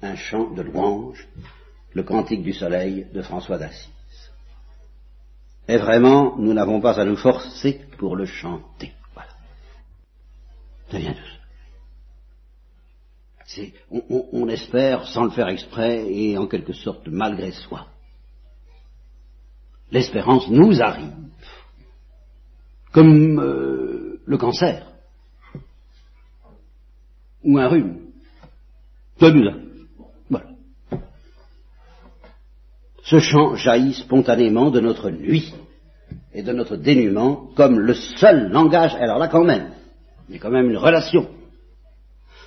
Un 0.00 0.16
chant 0.16 0.50
de 0.54 0.62
louange, 0.62 1.28
le 1.92 2.02
cantique 2.02 2.42
du 2.42 2.54
soleil 2.54 3.06
de 3.12 3.20
François 3.20 3.58
d'Assise. 3.58 3.90
Et 5.68 5.76
vraiment, 5.76 6.36
nous 6.38 6.54
n'avons 6.54 6.80
pas 6.80 6.98
à 6.98 7.04
nous 7.04 7.16
forcer 7.16 7.82
pour 7.98 8.16
le 8.16 8.24
chanter. 8.24 8.92
Voilà. 9.14 9.30
Ça 10.90 10.98
vient 10.98 11.12
de 11.12 11.16
on, 13.90 14.28
on, 14.32 14.48
espère 14.48 15.06
sans 15.08 15.24
le 15.24 15.30
faire 15.30 15.48
exprès 15.48 16.06
et 16.08 16.38
en 16.38 16.46
quelque 16.46 16.72
sorte 16.72 17.08
malgré 17.08 17.52
soi. 17.52 17.86
L'espérance 19.90 20.48
nous 20.48 20.80
arrive, 20.80 21.12
comme 22.92 23.38
euh, 23.40 24.20
le 24.24 24.38
cancer 24.38 24.86
ou 27.44 27.58
un 27.58 27.68
rhume. 27.68 27.96
Arrive. 29.20 29.60
Ce 33.02 33.18
chant 33.18 33.56
jaillit 33.56 33.94
spontanément 33.94 34.70
de 34.70 34.78
notre 34.78 35.10
nuit 35.10 35.52
et 36.32 36.44
de 36.44 36.52
notre 36.52 36.76
dénuement 36.76 37.48
comme 37.56 37.80
le 37.80 37.94
seul 37.94 38.50
langage, 38.50 38.94
alors 38.94 39.18
là 39.18 39.26
quand 39.26 39.42
même, 39.42 39.70
il 40.28 40.36
y 40.36 40.38
a 40.38 40.40
quand 40.40 40.50
même 40.50 40.70
une 40.70 40.76
relation, 40.76 41.26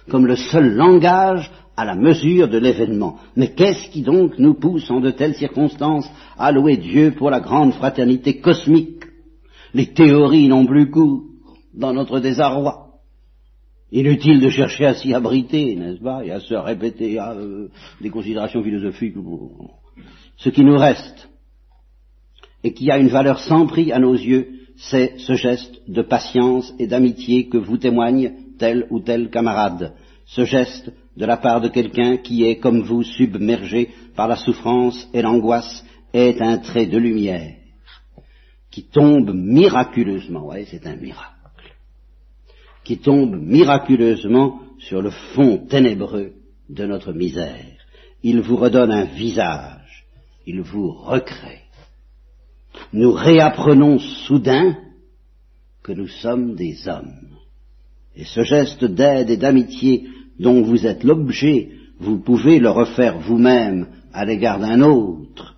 comme 0.10 0.26
le 0.26 0.38
seul 0.38 0.74
langage 0.74 1.52
à 1.76 1.84
la 1.84 1.96
mesure 1.96 2.48
de 2.48 2.58
l'événement. 2.58 3.18
Mais 3.36 3.50
qu'est-ce 3.50 3.90
qui 3.90 4.04
donc 4.04 4.40
nous 4.40 4.54
pousse 4.54 4.90
en 4.90 5.02
de 5.02 5.12
telles 5.12 5.36
circonstances 5.36 6.10
à 6.38 6.52
louer 6.54 6.78
Dieu 6.78 7.14
pour 7.18 7.30
la 7.30 7.42
grande 7.42 7.74
fraternité 7.74 8.40
cosmique 8.40 9.04
Les 9.74 9.88
théories 9.88 10.48
n'ont 10.48 10.66
plus 10.66 10.90
cours 10.90 11.24
dans 11.74 11.94
notre 11.94 12.20
désarroi. 12.20 12.90
Inutile 13.92 14.40
de 14.40 14.50
chercher 14.50 14.86
à 14.86 14.94
s'y 14.96 15.14
abriter, 15.14 15.76
n'est-ce 15.76 16.02
pas, 16.02 16.26
et 16.26 16.32
à 16.32 16.40
se 16.40 16.54
répéter 16.54 17.20
à, 17.20 17.34
euh, 17.34 17.70
des 18.02 18.10
considérations 18.10 18.64
philosophiques 18.64 19.16
ce 20.38 20.50
qui 20.50 20.64
nous 20.64 20.78
reste 20.78 21.30
et 22.64 22.74
qui 22.74 22.90
a 22.90 22.98
une 22.98 23.10
valeur 23.10 23.40
sans 23.40 23.68
prix 23.68 23.92
à 23.92 24.00
nos 24.00 24.14
yeux, 24.14 24.48
c'est 24.78 25.14
ce 25.18 25.34
geste 25.34 25.82
de 25.88 26.02
patience 26.02 26.74
et 26.80 26.88
d'amitié 26.88 27.50
que 27.50 27.58
vous 27.58 27.78
témoigne 27.78 28.34
tel 28.58 28.88
ou 28.90 29.00
tel 29.00 29.30
camarade, 29.30 29.94
ce 30.26 30.46
geste 30.46 30.92
de 31.18 31.26
la 31.26 31.38
part 31.38 31.62
de 31.62 31.68
quelqu'un 31.68 32.18
qui 32.18 32.46
est, 32.46 32.58
comme 32.58 32.82
vous, 32.82 33.04
submergé 33.04 33.90
par 34.16 34.28
la 34.28 34.38
souffrance 34.38 35.08
et 35.14 35.22
l'angoisse, 35.22 35.86
est 36.14 36.42
un 36.42 36.58
trait 36.58 36.88
de 36.88 36.98
lumière 36.98 37.54
qui 38.74 38.84
tombe 38.84 39.32
miraculeusement, 39.34 40.48
ouais, 40.48 40.66
c'est 40.70 40.88
un 40.88 40.96
miracle, 40.96 41.76
qui 42.84 42.98
tombe 42.98 43.36
miraculeusement 43.40 44.62
sur 44.80 45.02
le 45.02 45.12
fond 45.12 45.60
ténébreux 45.70 46.34
de 46.70 46.86
notre 46.86 47.14
misère. 47.14 47.78
Il 48.24 48.42
vous 48.42 48.58
redonne 48.58 48.92
un 48.92 49.06
visage 49.06 49.84
il 50.46 50.62
vous 50.62 50.92
recrée. 50.92 51.62
Nous 52.92 53.12
réapprenons 53.12 54.00
soudain 54.00 54.78
que 55.84 55.92
nous 55.92 56.08
sommes 56.08 56.56
des 56.56 56.88
hommes. 56.88 57.38
Et 58.16 58.26
ce 58.26 58.44
geste 58.44 58.86
d'aide 58.86 59.30
et 59.30 59.38
d'amitié 59.38 60.08
dont 60.40 60.62
vous 60.64 60.86
êtes 60.86 61.04
l'objet, 61.04 61.70
vous 62.00 62.20
pouvez 62.20 62.60
le 62.60 62.70
refaire 62.70 63.20
vous-même 63.20 63.88
à 64.12 64.26
l'égard 64.26 64.60
d'un 64.60 64.82
autre, 64.82 65.53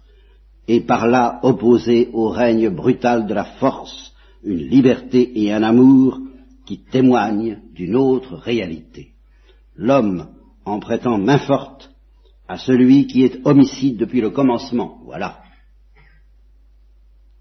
et 0.67 0.81
par 0.81 1.07
là 1.07 1.39
opposer 1.43 2.09
au 2.13 2.29
règne 2.29 2.69
brutal 2.69 3.27
de 3.27 3.33
la 3.33 3.45
force 3.45 4.13
une 4.43 4.57
liberté 4.57 5.43
et 5.43 5.51
un 5.51 5.63
amour 5.63 6.19
qui 6.65 6.79
témoignent 6.79 7.59
d'une 7.73 7.95
autre 7.95 8.35
réalité. 8.35 9.09
L'homme, 9.75 10.29
en 10.65 10.79
prêtant 10.79 11.17
main 11.17 11.39
forte, 11.39 11.91
à 12.47 12.57
celui 12.57 13.07
qui 13.07 13.23
est 13.23 13.45
homicide 13.45 13.97
depuis 13.97 14.21
le 14.21 14.29
commencement. 14.29 14.99
Voilà. 15.05 15.39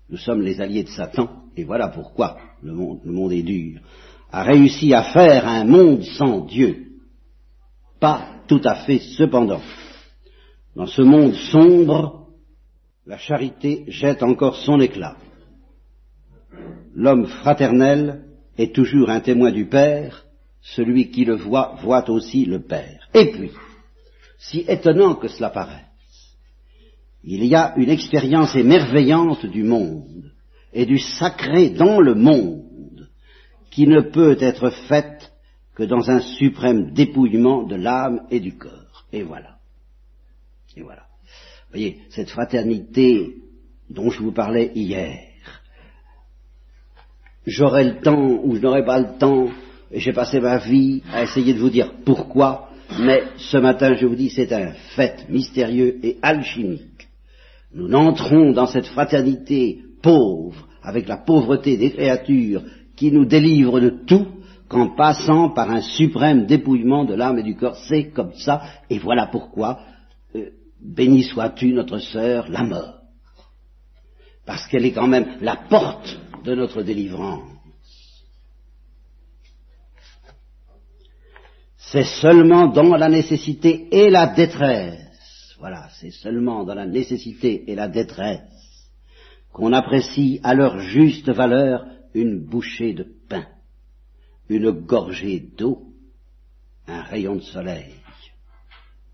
Nous 0.09 0.17
sommes 0.17 0.43
les 0.43 0.61
alliés 0.61 0.85
de 0.85 0.89
Satan, 0.89 1.29
et 1.57 1.65
voilà 1.65 1.89
pourquoi 1.89 2.39
le 2.63 2.73
monde, 2.73 3.01
le 3.05 3.13
monde 3.13 3.33
est 3.33 3.43
dur, 3.43 3.81
a 4.31 4.43
réussi 4.43 4.93
à 4.93 5.03
faire 5.03 5.47
un 5.47 5.65
monde 5.65 6.03
sans 6.03 6.41
Dieu. 6.41 6.87
Pas 8.01 8.27
tout 8.49 8.61
à 8.65 8.75
fait 8.77 8.99
cependant. 8.99 9.63
Dans 10.75 10.87
ce 10.87 11.03
monde 11.03 11.35
sombre, 11.35 12.24
la 13.07 13.19
charité 13.19 13.85
jette 13.89 14.23
encore 14.23 14.57
son 14.57 14.81
éclat. 14.81 15.17
L'homme 16.95 17.27
fraternel 17.27 18.25
est 18.57 18.75
toujours 18.75 19.11
un 19.11 19.21
témoin 19.21 19.51
du 19.51 19.67
Père, 19.67 20.25
celui 20.61 21.11
qui 21.11 21.25
le 21.25 21.37
voit 21.37 21.77
voit 21.83 22.09
aussi 22.09 22.45
le 22.45 22.63
Père. 22.63 23.09
Et 23.13 23.31
puis, 23.33 23.51
si 24.39 24.65
étonnant 24.69 25.17
que 25.17 25.29
cela 25.29 25.51
paraisse, 25.51 25.81
il 27.25 27.45
y 27.45 27.55
a 27.55 27.75
une 27.77 27.91
expérience 27.91 28.55
émerveillante 28.55 29.47
du 29.47 29.65
monde, 29.65 30.33
et 30.75 30.87
du 30.87 30.99
sacré 30.99 31.71
dans 31.71 32.01
le 32.01 32.15
monde 32.15 33.09
qui 33.71 33.87
ne 33.87 34.01
peut 34.01 34.37
être 34.41 34.71
faite 34.89 35.33
que 35.75 35.85
dans 35.85 36.11
un 36.11 36.21
suprême 36.21 36.93
dépouillement 36.93 37.63
de 37.65 37.77
l'âme 37.77 38.27
et 38.31 38.41
du 38.41 38.57
corps. 38.57 39.07
Et 39.13 39.23
voilà. 39.23 39.59
Et 40.77 40.83
voilà. 40.83 41.07
Voyez, 41.75 41.97
cette 42.11 42.31
fraternité 42.31 43.35
dont 43.91 44.09
je 44.09 44.21
vous 44.21 44.31
parlais 44.31 44.71
hier, 44.77 45.19
j'aurai 47.45 47.83
le 47.83 48.01
temps 48.01 48.39
ou 48.45 48.55
je 48.55 48.61
n'aurai 48.61 48.85
pas 48.85 49.01
le 49.01 49.19
temps, 49.19 49.49
et 49.91 49.99
j'ai 49.99 50.13
passé 50.13 50.39
ma 50.39 50.59
vie 50.59 51.03
à 51.13 51.25
essayer 51.25 51.53
de 51.53 51.59
vous 51.59 51.71
dire 51.71 51.95
pourquoi, 52.05 52.69
mais 53.01 53.25
ce 53.39 53.57
matin 53.57 53.97
je 53.97 54.07
vous 54.07 54.15
dis 54.15 54.31
c'est 54.31 54.53
un 54.53 54.71
fait 54.95 55.29
mystérieux 55.29 55.99
et 56.05 56.17
alchimique. 56.23 57.09
Nous 57.75 57.89
n'entrons 57.89 58.53
dans 58.53 58.69
cette 58.69 58.87
fraternité 58.87 59.81
pauvre, 60.01 60.69
avec 60.81 61.09
la 61.09 61.17
pauvreté 61.17 61.77
des 61.77 61.91
créatures 61.91 62.63
qui 62.95 63.11
nous 63.11 63.25
délivre 63.25 63.81
de 63.81 63.91
tout, 64.07 64.29
qu'en 64.69 64.95
passant 64.95 65.49
par 65.49 65.73
un 65.73 65.81
suprême 65.81 66.47
dépouillement 66.47 67.05
de 67.05 67.15
l'âme 67.15 67.41
et 67.41 67.43
du 67.43 67.57
corps. 67.57 67.79
C'est 67.89 68.11
comme 68.11 68.35
ça, 68.35 68.63
et 68.89 69.01
voilà 69.01 69.27
pourquoi, 69.27 69.81
euh, 70.37 70.51
béni 70.85 71.23
sois-tu 71.23 71.73
notre 71.73 71.99
sœur, 71.99 72.49
la 72.49 72.63
mort. 72.63 73.01
Parce 74.45 74.67
qu'elle 74.69 74.85
est 74.85 74.93
quand 74.93 75.07
même 75.07 75.39
la 75.41 75.57
porte 75.57 76.19
de 76.45 76.55
notre 76.55 76.83
délivrance. 76.83 77.51
C'est 81.79 82.05
seulement 82.05 82.67
dans 82.67 82.97
la 82.97 83.09
nécessité 83.09 83.89
et 83.91 84.11
la 84.11 84.27
détresse, 84.27 85.55
voilà, 85.61 85.89
c'est 86.01 86.11
seulement 86.11 86.65
dans 86.65 86.75
la 86.75 86.87
nécessité 86.87 87.71
et 87.71 87.75
la 87.75 87.89
détresse 87.89 88.41
qu'on 89.53 89.73
apprécie 89.73 90.41
à 90.43 90.55
leur 90.55 90.81
juste 90.81 91.31
valeur 91.31 91.87
une 92.13 92.45
bouchée 92.45 92.95
de 92.95 93.07
pain, 93.29 93.47
une 94.49 94.73
gorgée 94.73 95.41
d'eau, 95.57 95.93
un 96.89 97.03
rayon 97.03 97.37
de 97.37 97.43
soleil, 97.43 97.95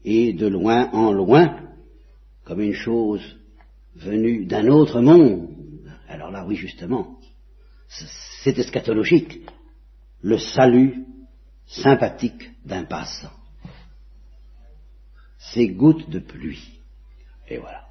et 0.04 0.32
de 0.32 0.46
loin 0.46 0.90
en 0.92 1.12
loin, 1.12 1.60
comme 2.44 2.60
une 2.60 2.74
chose 2.74 3.22
venue 3.96 4.46
d'un 4.46 4.68
autre 4.68 5.00
monde. 5.00 5.48
Alors 6.08 6.30
là, 6.30 6.44
oui, 6.46 6.56
justement, 6.56 7.18
c'est 8.42 8.58
eschatologique, 8.58 9.40
le 10.22 10.38
salut 10.38 11.04
sympathique 11.66 12.50
d'un 12.64 12.84
passant. 12.84 13.32
Ces 15.38 15.68
gouttes 15.68 16.08
de 16.10 16.18
pluie, 16.18 16.80
et 17.48 17.58
voilà, 17.58 17.84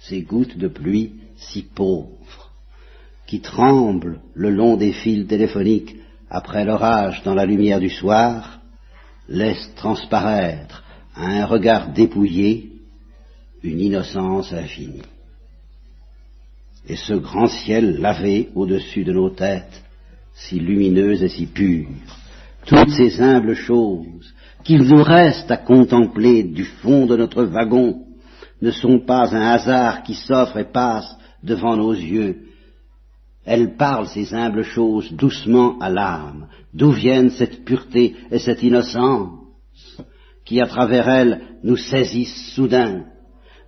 ces 0.00 0.22
gouttes 0.22 0.56
de 0.56 0.68
pluie 0.68 1.20
si 1.36 1.62
pauvres, 1.62 2.52
qui 3.26 3.40
tremblent 3.40 4.20
le 4.34 4.50
long 4.50 4.76
des 4.76 4.92
fils 4.92 5.26
téléphoniques 5.26 5.96
après 6.30 6.64
l'orage 6.64 7.22
dans 7.24 7.34
la 7.34 7.46
lumière 7.46 7.80
du 7.80 7.90
soir, 7.90 8.57
laissent 9.28 9.74
transparaître 9.76 10.82
à 11.14 11.26
un 11.26 11.44
regard 11.46 11.92
dépouillé 11.92 12.72
une 13.62 13.80
innocence 13.80 14.52
infinie. 14.52 15.02
Et 16.88 16.96
ce 16.96 17.14
grand 17.14 17.48
ciel 17.48 17.98
lavé 18.00 18.48
au-dessus 18.54 19.04
de 19.04 19.12
nos 19.12 19.30
têtes, 19.30 19.82
si 20.34 20.58
lumineuse 20.58 21.22
et 21.22 21.28
si 21.28 21.46
pure, 21.46 21.88
toutes 22.66 22.90
ces 22.90 23.20
humbles 23.20 23.54
choses 23.54 24.34
qu'il 24.64 24.82
nous 24.82 25.02
reste 25.02 25.50
à 25.50 25.56
contempler 25.56 26.42
du 26.42 26.64
fond 26.64 27.06
de 27.06 27.16
notre 27.16 27.44
wagon 27.44 28.04
ne 28.60 28.70
sont 28.70 29.00
pas 29.00 29.34
un 29.34 29.52
hasard 29.52 30.02
qui 30.02 30.14
s'offre 30.14 30.58
et 30.58 30.70
passe 30.70 31.16
devant 31.42 31.76
nos 31.76 31.92
yeux. 31.92 32.47
Elles 33.50 33.76
parlent, 33.76 34.08
ces 34.08 34.34
humbles 34.34 34.62
choses, 34.62 35.10
doucement 35.12 35.78
à 35.78 35.88
l'âme. 35.88 36.48
D'où 36.74 36.90
viennent 36.90 37.30
cette 37.30 37.64
pureté 37.64 38.14
et 38.30 38.38
cette 38.38 38.62
innocence 38.62 40.02
qui, 40.44 40.60
à 40.60 40.66
travers 40.66 41.08
elles, 41.08 41.40
nous 41.64 41.78
saisissent 41.78 42.52
soudain? 42.54 43.06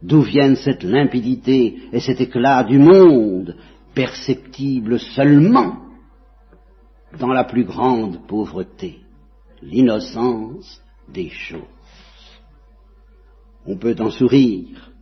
D'où 0.03 0.21
viennent 0.21 0.57
cette 0.57 0.83
limpidité 0.83 1.79
et 1.93 2.01
cet 2.01 2.21
éclat 2.21 2.63
du 2.63 2.79
monde, 2.79 3.57
perceptible 3.95 4.99
seulement 5.01 5.79
dans 7.19 7.33
la 7.33 7.45
plus 7.45 7.65
grande 7.65 8.27
pauvreté, 8.27 8.99
l'innocence 9.63 10.83
des 11.09 11.31
choses? 11.31 11.63
On 13.65 13.79
peut 13.79 13.97
en 13.99 14.11
sourire, 14.11 14.93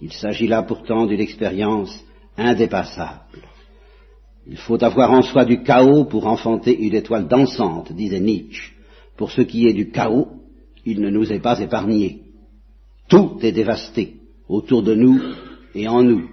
il 0.00 0.12
s'agit 0.14 0.48
là 0.48 0.62
pourtant 0.62 1.04
d'une 1.04 1.20
expérience 1.20 2.02
indépassable. 2.38 3.51
Il 4.46 4.56
faut 4.56 4.82
avoir 4.82 5.12
en 5.12 5.22
soi 5.22 5.44
du 5.44 5.62
chaos 5.62 6.04
pour 6.04 6.26
enfanter 6.26 6.76
une 6.76 6.94
étoile 6.94 7.28
dansante, 7.28 7.92
disait 7.92 8.20
Nietzsche. 8.20 8.72
Pour 9.16 9.30
ce 9.30 9.42
qui 9.42 9.66
est 9.66 9.72
du 9.72 9.90
chaos, 9.90 10.28
il 10.84 11.00
ne 11.00 11.10
nous 11.10 11.32
est 11.32 11.40
pas 11.40 11.60
épargné. 11.60 12.22
Tout 13.08 13.38
est 13.42 13.52
dévasté 13.52 14.16
autour 14.48 14.82
de 14.82 14.94
nous 14.94 15.20
et 15.74 15.86
en 15.86 16.02
nous. 16.02 16.28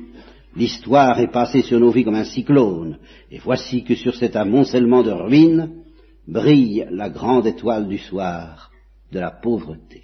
L'histoire 0.55 1.19
est 1.19 1.31
passée 1.31 1.61
sur 1.61 1.79
nos 1.79 1.91
vies 1.91 2.03
comme 2.03 2.15
un 2.15 2.23
cyclone, 2.23 2.97
et 3.31 3.37
voici 3.37 3.83
que 3.83 3.95
sur 3.95 4.15
cet 4.15 4.35
amoncellement 4.35 5.03
de 5.03 5.11
ruines 5.11 5.83
brille 6.27 6.87
la 6.89 7.09
grande 7.09 7.45
étoile 7.45 7.87
du 7.87 7.99
soir 7.99 8.71
de 9.11 9.19
la 9.19 9.31
pauvreté. 9.31 10.03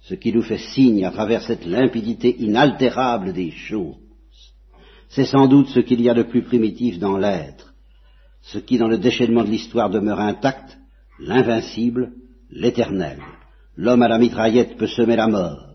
Ce 0.00 0.14
qui 0.14 0.32
nous 0.32 0.42
fait 0.42 0.58
signe 0.58 1.04
à 1.04 1.10
travers 1.10 1.42
cette 1.42 1.64
limpidité 1.64 2.36
inaltérable 2.38 3.32
des 3.32 3.50
choses, 3.50 3.96
c'est 5.08 5.24
sans 5.24 5.46
doute 5.46 5.68
ce 5.68 5.80
qu'il 5.80 6.00
y 6.00 6.08
a 6.08 6.14
de 6.14 6.22
plus 6.22 6.42
primitif 6.42 6.98
dans 6.98 7.16
l'être, 7.16 7.74
ce 8.42 8.58
qui 8.58 8.78
dans 8.78 8.88
le 8.88 8.98
déchaînement 8.98 9.44
de 9.44 9.50
l'histoire 9.50 9.90
demeure 9.90 10.20
intact, 10.20 10.78
l'invincible, 11.18 12.12
l'éternel. 12.50 13.18
L'homme 13.76 14.02
à 14.02 14.08
la 14.08 14.18
mitraillette 14.18 14.76
peut 14.76 14.86
semer 14.86 15.16
la 15.16 15.28
mort, 15.28 15.74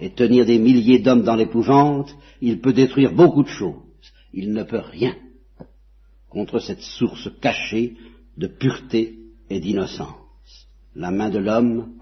et 0.00 0.10
tenir 0.10 0.46
des 0.46 0.58
milliers 0.58 0.98
d'hommes 0.98 1.22
dans 1.22 1.36
l'épouvante, 1.36 2.14
il 2.40 2.60
peut 2.60 2.72
détruire 2.72 3.12
beaucoup 3.12 3.42
de 3.42 3.48
choses. 3.48 3.76
Il 4.32 4.52
ne 4.52 4.62
peut 4.62 4.82
rien 4.82 5.14
contre 6.28 6.60
cette 6.60 6.80
source 6.80 7.28
cachée 7.40 7.96
de 8.36 8.46
pureté 8.46 9.18
et 9.50 9.60
d'innocence. 9.60 10.14
La 10.94 11.10
main 11.10 11.28
de 11.28 11.38
l'homme 11.38 11.92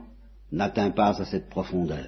n'atteint 0.52 0.90
pas 0.90 1.20
à 1.20 1.24
cette 1.24 1.48
profondeur. 1.48 2.06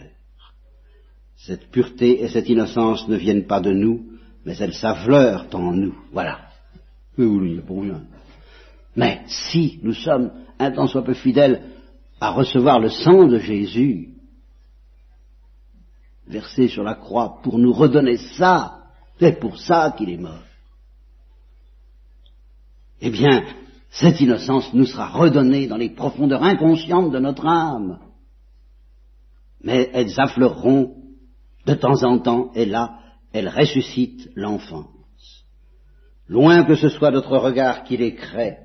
Cette 1.37 1.71
pureté 1.71 2.23
et 2.23 2.29
cette 2.29 2.49
innocence 2.49 3.09
ne 3.09 3.17
viennent 3.17 3.47
pas 3.47 3.61
de 3.61 3.73
nous, 3.73 4.10
mais 4.45 4.57
elles 4.59 4.75
s'affleurent 4.75 5.47
en 5.53 5.73
nous. 5.73 5.95
Voilà. 6.13 6.39
Oui, 7.19 7.61
pour 7.67 7.83
rien. 7.83 8.03
Mais 8.97 9.23
si 9.27 9.79
nous 9.83 9.95
sommes 9.95 10.33
un 10.59 10.71
tant 10.71 10.87
soit 10.87 11.05
peu 11.05 11.15
fidèles 11.15 11.63
à 12.21 12.31
recevoir 12.31 12.81
le 12.81 12.89
sang 12.89 13.27
de 13.27 13.39
Jésus, 13.39 14.11
versé 16.31 16.69
sur 16.69 16.83
la 16.83 16.95
croix 16.95 17.41
pour 17.43 17.59
nous 17.59 17.73
redonner 17.73 18.17
ça. 18.17 18.77
C'est 19.19 19.39
pour 19.39 19.59
ça 19.59 19.95
qu'il 19.97 20.09
est 20.09 20.17
mort. 20.17 20.45
Eh 23.03 23.11
bien, 23.11 23.45
cette 23.91 24.21
innocence 24.21 24.73
nous 24.73 24.87
sera 24.87 25.09
redonnée 25.09 25.67
dans 25.67 25.77
les 25.77 25.91
profondeurs 25.91 26.43
inconscientes 26.43 27.11
de 27.11 27.19
notre 27.19 27.47
âme. 27.47 27.99
Mais 29.63 29.91
elles 29.93 30.19
affleureront 30.19 30.95
de 31.67 31.75
temps 31.75 32.03
en 32.05 32.19
temps, 32.19 32.51
et 32.55 32.65
là, 32.65 33.00
elles 33.33 33.49
ressuscitent 33.49 34.31
l'enfance. 34.35 35.45
Loin 36.29 36.65
que 36.65 36.75
ce 36.75 36.89
soit 36.89 37.11
notre 37.11 37.37
regard 37.37 37.85
qui 37.85 37.97
les 37.97 38.15
crée, 38.15 38.57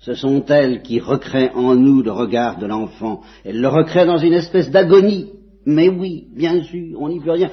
ce 0.00 0.14
sont 0.14 0.44
elles 0.46 0.82
qui 0.82 1.00
recréent 1.00 1.54
en 1.54 1.74
nous 1.74 2.02
le 2.02 2.12
regard 2.12 2.58
de 2.58 2.66
l'enfant. 2.66 3.22
Elles 3.44 3.60
le 3.60 3.68
recréent 3.68 4.06
dans 4.06 4.18
une 4.18 4.34
espèce 4.34 4.70
d'agonie 4.70 5.30
mais 5.66 5.88
oui, 5.88 6.28
bien 6.34 6.62
sûr, 6.62 7.00
on 7.00 7.08
n'y 7.08 7.20
peut 7.20 7.32
rien. 7.32 7.50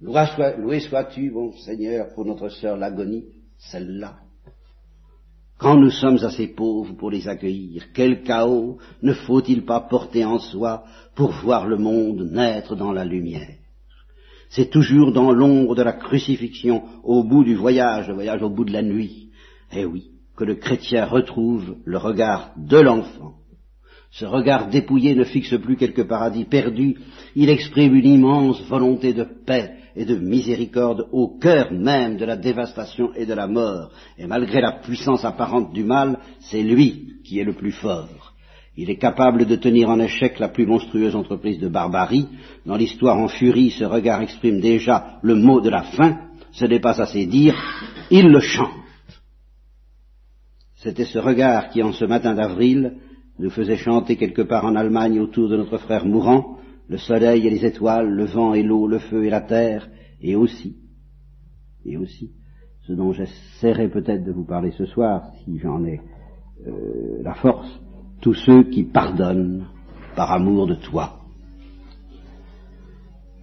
Loué 0.00 0.80
sois-tu, 0.80 1.30
bon 1.30 1.52
Seigneur, 1.52 2.08
pour 2.14 2.24
notre 2.24 2.48
sœur 2.48 2.76
l'agonie, 2.76 3.26
celle-là. 3.58 4.18
Quand 5.58 5.76
nous 5.76 5.90
sommes 5.90 6.18
assez 6.24 6.48
pauvres 6.48 6.94
pour 6.94 7.10
les 7.10 7.26
accueillir, 7.26 7.86
quel 7.92 8.22
chaos 8.22 8.78
ne 9.02 9.12
faut-il 9.12 9.64
pas 9.64 9.80
porter 9.80 10.24
en 10.24 10.38
soi 10.38 10.84
pour 11.16 11.32
voir 11.32 11.66
le 11.66 11.76
monde 11.76 12.28
naître 12.30 12.76
dans 12.76 12.92
la 12.92 13.04
lumière? 13.04 13.57
C'est 14.50 14.70
toujours 14.70 15.12
dans 15.12 15.32
l'ombre 15.32 15.74
de 15.74 15.82
la 15.82 15.92
crucifixion, 15.92 16.82
au 17.04 17.22
bout 17.22 17.44
du 17.44 17.54
voyage, 17.54 18.08
le 18.08 18.14
voyage 18.14 18.42
au 18.42 18.50
bout 18.50 18.64
de 18.64 18.72
la 18.72 18.82
nuit, 18.82 19.30
eh 19.72 19.84
oui, 19.84 20.10
que 20.36 20.44
le 20.44 20.54
chrétien 20.54 21.04
retrouve 21.04 21.76
le 21.84 21.98
regard 21.98 22.52
de 22.56 22.78
l'enfant 22.78 23.34
ce 24.10 24.24
regard 24.24 24.68
dépouillé 24.68 25.14
ne 25.14 25.24
fixe 25.24 25.54
plus 25.60 25.76
quelque 25.76 26.02
paradis 26.02 26.44
perdu, 26.44 26.96
il 27.36 27.50
exprime 27.50 27.94
une 27.94 28.06
immense 28.06 28.62
volonté 28.62 29.12
de 29.12 29.24
paix 29.24 29.74
et 29.94 30.04
de 30.04 30.16
miséricorde 30.16 31.08
au 31.12 31.38
cœur 31.38 31.72
même 31.72 32.16
de 32.16 32.24
la 32.24 32.36
dévastation 32.36 33.12
et 33.14 33.26
de 33.26 33.34
la 33.34 33.46
mort. 33.46 33.90
Et 34.16 34.26
malgré 34.26 34.60
la 34.60 34.72
puissance 34.72 35.24
apparente 35.24 35.72
du 35.72 35.84
mal, 35.84 36.18
c'est 36.40 36.62
lui 36.62 37.20
qui 37.24 37.38
est 37.38 37.44
le 37.44 37.52
plus 37.52 37.72
fort. 37.72 38.27
Il 38.80 38.90
est 38.90 38.96
capable 38.96 39.44
de 39.44 39.56
tenir 39.56 39.90
en 39.90 39.98
échec 39.98 40.38
la 40.38 40.48
plus 40.48 40.64
monstrueuse 40.64 41.16
entreprise 41.16 41.58
de 41.58 41.66
barbarie. 41.66 42.28
Dans 42.64 42.76
l'histoire 42.76 43.18
en 43.18 43.26
furie, 43.26 43.70
ce 43.70 43.82
regard 43.82 44.22
exprime 44.22 44.60
déjà 44.60 45.18
le 45.22 45.34
mot 45.34 45.60
de 45.60 45.68
la 45.68 45.82
fin. 45.82 46.28
ce 46.52 46.64
n'est 46.64 46.78
pas 46.78 47.02
assez 47.02 47.26
dire, 47.26 47.56
il 48.08 48.28
le 48.28 48.38
chante. 48.38 48.70
C'était 50.76 51.06
ce 51.06 51.18
regard 51.18 51.70
qui, 51.70 51.82
en 51.82 51.92
ce 51.92 52.04
matin 52.04 52.34
d'avril, 52.34 52.98
nous 53.40 53.50
faisait 53.50 53.76
chanter 53.76 54.14
quelque 54.14 54.42
part 54.42 54.64
en 54.64 54.76
Allemagne 54.76 55.18
autour 55.18 55.48
de 55.48 55.56
notre 55.56 55.78
frère 55.78 56.06
mourant, 56.06 56.58
le 56.86 56.98
soleil 56.98 57.48
et 57.48 57.50
les 57.50 57.66
étoiles, 57.66 58.08
le 58.08 58.26
vent 58.26 58.54
et 58.54 58.62
l'eau, 58.62 58.86
le 58.86 59.00
feu 59.00 59.24
et 59.24 59.30
la 59.30 59.40
terre, 59.40 59.88
et 60.20 60.36
aussi, 60.36 60.76
et 61.84 61.96
aussi, 61.96 62.30
ce 62.86 62.92
dont 62.92 63.12
j'essaierai 63.12 63.88
peut-être 63.88 64.22
de 64.22 64.30
vous 64.30 64.46
parler 64.46 64.70
ce 64.70 64.86
soir, 64.86 65.32
si 65.42 65.58
j'en 65.58 65.84
ai 65.84 66.00
euh, 66.64 67.22
la 67.24 67.34
force, 67.34 67.80
tous 68.20 68.34
ceux 68.34 68.64
qui 68.64 68.84
pardonnent 68.84 69.66
par 70.16 70.32
amour 70.32 70.66
de 70.66 70.74
toi. 70.74 71.20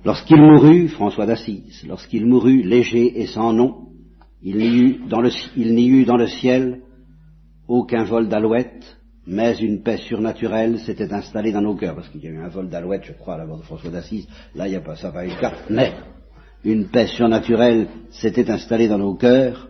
Lorsqu'il 0.04 0.42
mourut, 0.42 0.88
François 0.90 1.26
d'Assise, 1.26 1.84
lorsqu'il 1.88 2.26
mourut 2.26 2.62
léger 2.62 3.22
et 3.22 3.26
sans 3.26 3.54
nom, 3.54 3.88
il 4.44 4.58
n'y 4.58 4.68
eut, 4.68 5.00
eut 5.00 6.06
dans 6.06 6.18
le 6.18 6.28
ciel 6.28 6.82
aucun 7.68 8.04
vol 8.04 8.28
d'alouette, 8.28 8.98
mais 9.26 9.58
une 9.58 9.82
paix 9.82 9.98
surnaturelle 9.98 10.78
s'était 10.80 11.12
installée 11.12 11.52
dans 11.52 11.62
nos 11.62 11.76
cœurs, 11.76 11.96
parce 11.96 12.10
qu'il 12.10 12.24
y 12.24 12.28
a 12.28 12.30
eu 12.30 12.38
un 12.38 12.50
vol 12.50 12.70
d'alouette, 12.70 13.06
je 13.06 13.14
crois, 13.14 13.34
à 13.34 13.38
la 13.40 13.46
mort 13.48 13.58
de 13.58 13.64
François 13.64 13.90
d'Assise, 13.90 14.28
là 14.54 14.68
il 14.68 14.72
n'y 14.72 14.78
a 14.78 14.82
pas 14.82 14.96
ça, 14.96 15.12
eu 15.26 15.30
le 15.30 15.42
cas, 15.42 15.54
mais 15.72 15.94
une 16.64 16.90
paix 16.90 17.08
surnaturelle 17.08 17.88
s'était 18.12 18.50
installée 18.52 18.88
dans 18.88 18.98
nos 18.98 19.16
cœurs. 19.16 19.70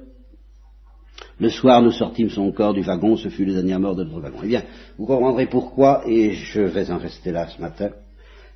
Le 1.38 1.50
soir, 1.50 1.82
nous 1.82 1.92
sortîmes 1.92 2.30
son 2.30 2.52
corps 2.52 2.74
du 2.74 2.82
wagon, 2.82 3.18
ce 3.18 3.28
fut 3.28 3.44
le 3.44 3.54
dernier 3.54 3.78
mort 3.78 3.96
de 3.96 4.06
notre 4.06 4.22
wagon. 4.22 4.40
Eh 4.44 4.48
bien, 4.48 4.64
vous 4.98 5.06
comprendrez 5.06 5.48
pourquoi, 5.48 6.04
et 6.08 6.32
je 6.32 6.62
vais 6.62 6.90
en 6.92 6.98
rester 6.98 7.32
là 7.32 7.48
ce 7.48 7.62
matin, 7.62 7.90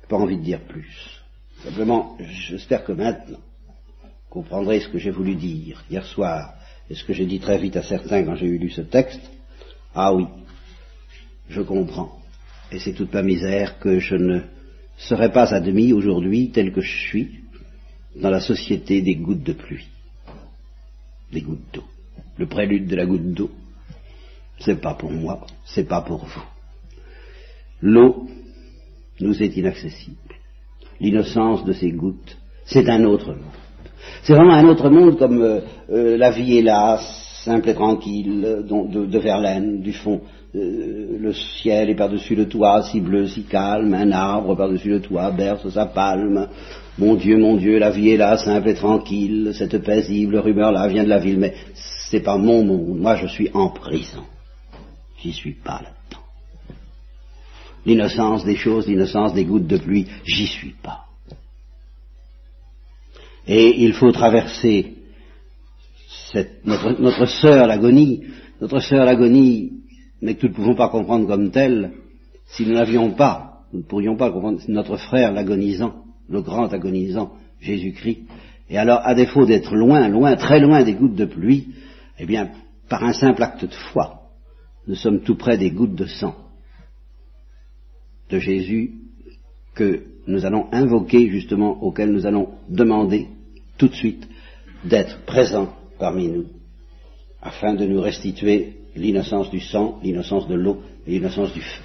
pas 0.08 0.16
envie 0.16 0.38
de 0.38 0.42
dire 0.42 0.60
plus. 0.60 1.20
Simplement, 1.62 2.16
j'espère 2.18 2.84
que 2.84 2.92
maintenant, 2.92 3.38
vous 4.02 4.30
comprendrez 4.30 4.80
ce 4.80 4.88
que 4.88 4.98
j'ai 4.98 5.10
voulu 5.10 5.34
dire 5.34 5.84
hier 5.90 6.06
soir, 6.06 6.54
et 6.88 6.94
ce 6.94 7.04
que 7.04 7.12
j'ai 7.12 7.26
dit 7.26 7.38
très 7.38 7.58
vite 7.58 7.76
à 7.76 7.82
certains 7.82 8.24
quand 8.24 8.34
j'ai 8.34 8.46
eu 8.46 8.58
lu 8.58 8.70
ce 8.70 8.80
texte. 8.80 9.20
Ah 9.94 10.14
oui, 10.14 10.26
je 11.50 11.60
comprends. 11.60 12.18
Et 12.72 12.78
c'est 12.78 12.94
toute 12.94 13.12
ma 13.12 13.22
misère 13.22 13.78
que 13.78 13.98
je 13.98 14.16
ne 14.16 14.40
serai 14.96 15.30
pas 15.32 15.60
demi 15.60 15.92
aujourd'hui 15.92 16.50
tel 16.50 16.72
que 16.72 16.80
je 16.80 17.08
suis 17.08 17.40
dans 18.16 18.30
la 18.30 18.40
société 18.40 19.02
des 19.02 19.16
gouttes 19.16 19.42
de 19.42 19.52
pluie, 19.52 19.86
des 21.30 21.42
gouttes 21.42 21.74
d'eau. 21.74 21.84
Le 22.40 22.46
prélude 22.46 22.86
de 22.86 22.96
la 22.96 23.04
goutte 23.04 23.34
d'eau, 23.34 23.50
c'est 24.60 24.80
pas 24.80 24.94
pour 24.94 25.12
moi, 25.12 25.46
c'est 25.66 25.86
pas 25.86 26.00
pour 26.00 26.24
vous. 26.24 26.42
L'eau 27.82 28.28
nous 29.20 29.42
est 29.42 29.58
inaccessible. 29.58 30.16
L'innocence 31.00 31.66
de 31.66 31.74
ces 31.74 31.92
gouttes, 31.92 32.38
c'est 32.64 32.88
un 32.88 33.04
autre 33.04 33.26
monde. 33.26 33.58
C'est 34.22 34.32
vraiment 34.32 34.54
un 34.54 34.66
autre 34.68 34.88
monde 34.88 35.18
comme 35.18 35.42
euh, 35.42 35.60
euh, 35.90 36.16
la 36.16 36.30
vie 36.30 36.56
est 36.56 36.62
là, 36.62 36.98
simple 37.44 37.68
et 37.68 37.74
tranquille, 37.74 38.64
de, 38.66 39.04
de, 39.04 39.18
Verlaine, 39.18 39.82
du 39.82 39.92
fond, 39.92 40.22
euh, 40.54 41.18
le 41.20 41.34
ciel 41.34 41.90
est 41.90 41.94
par-dessus 41.94 42.36
le 42.36 42.48
toit, 42.48 42.84
si 42.84 43.00
bleu, 43.00 43.26
si 43.26 43.42
calme, 43.42 43.92
un 43.92 44.12
arbre 44.12 44.56
par-dessus 44.56 44.88
le 44.88 45.02
toit 45.02 45.30
berce 45.30 45.68
sa 45.68 45.84
palme. 45.84 46.48
Mon 46.96 47.16
Dieu, 47.16 47.36
mon 47.36 47.56
Dieu, 47.56 47.78
la 47.78 47.90
vie 47.90 48.12
est 48.12 48.16
là, 48.16 48.38
simple 48.38 48.70
et 48.70 48.74
tranquille, 48.74 49.50
cette 49.52 49.84
paisible 49.84 50.38
rumeur-là 50.38 50.88
vient 50.88 51.04
de 51.04 51.10
la 51.10 51.18
ville, 51.18 51.38
mais 51.38 51.52
c'est 52.10 52.20
pas 52.20 52.36
mon 52.36 52.64
monde, 52.64 52.98
moi 52.98 53.14
je 53.14 53.28
suis 53.28 53.50
en 53.54 53.68
prison. 53.68 54.24
J'y 55.22 55.32
suis 55.32 55.52
pas 55.52 55.80
là-dedans. 55.80 56.24
L'innocence 57.86 58.44
des 58.44 58.56
choses, 58.56 58.88
l'innocence 58.88 59.32
des 59.32 59.44
gouttes 59.44 59.68
de 59.68 59.78
pluie, 59.78 60.08
j'y 60.24 60.46
suis 60.46 60.74
pas. 60.82 61.04
Et 63.46 63.84
il 63.84 63.92
faut 63.92 64.10
traverser 64.10 64.94
notre, 66.64 67.00
notre 67.00 67.26
sœur 67.26 67.66
l'agonie, 67.68 68.24
notre 68.60 68.80
sœur 68.80 69.04
l'agonie, 69.04 69.72
mais 70.20 70.34
que 70.34 70.46
nous 70.46 70.52
ne 70.52 70.56
pouvons 70.56 70.74
pas 70.74 70.88
comprendre 70.88 71.28
comme 71.28 71.52
telle, 71.52 71.92
si 72.46 72.66
nous 72.66 72.74
n'avions 72.74 73.12
pas, 73.12 73.62
nous 73.72 73.80
ne 73.80 73.84
pourrions 73.84 74.16
pas 74.16 74.32
comprendre 74.32 74.60
notre 74.66 74.96
frère 74.96 75.32
l'agonisant, 75.32 75.94
le 76.28 76.42
grand 76.42 76.72
agonisant, 76.72 77.32
Jésus-Christ. 77.60 78.22
Et 78.68 78.78
alors, 78.78 79.00
à 79.04 79.14
défaut 79.14 79.46
d'être 79.46 79.74
loin, 79.74 80.08
loin, 80.08 80.34
très 80.36 80.60
loin 80.60 80.82
des 80.82 80.94
gouttes 80.94 81.16
de 81.16 81.24
pluie, 81.24 81.68
eh 82.20 82.26
bien, 82.26 82.50
par 82.88 83.02
un 83.02 83.14
simple 83.14 83.42
acte 83.42 83.64
de 83.64 83.74
foi, 83.92 84.30
nous 84.86 84.94
sommes 84.94 85.22
tout 85.22 85.36
près 85.36 85.56
des 85.56 85.70
gouttes 85.70 85.94
de 85.94 86.06
sang 86.06 86.36
de 88.28 88.38
Jésus 88.38 88.92
que 89.74 90.04
nous 90.26 90.44
allons 90.44 90.68
invoquer 90.70 91.28
justement, 91.30 91.82
auquel 91.82 92.12
nous 92.12 92.26
allons 92.26 92.50
demander 92.68 93.28
tout 93.78 93.88
de 93.88 93.94
suite 93.94 94.28
d'être 94.84 95.24
présent 95.24 95.74
parmi 95.98 96.28
nous, 96.28 96.46
afin 97.40 97.74
de 97.74 97.86
nous 97.86 98.00
restituer 98.00 98.76
l'innocence 98.94 99.50
du 99.50 99.60
sang, 99.60 99.98
l'innocence 100.02 100.46
de 100.46 100.54
l'eau 100.54 100.82
et 101.06 101.12
l'innocence 101.12 101.52
du 101.54 101.60
feu. 101.60 101.82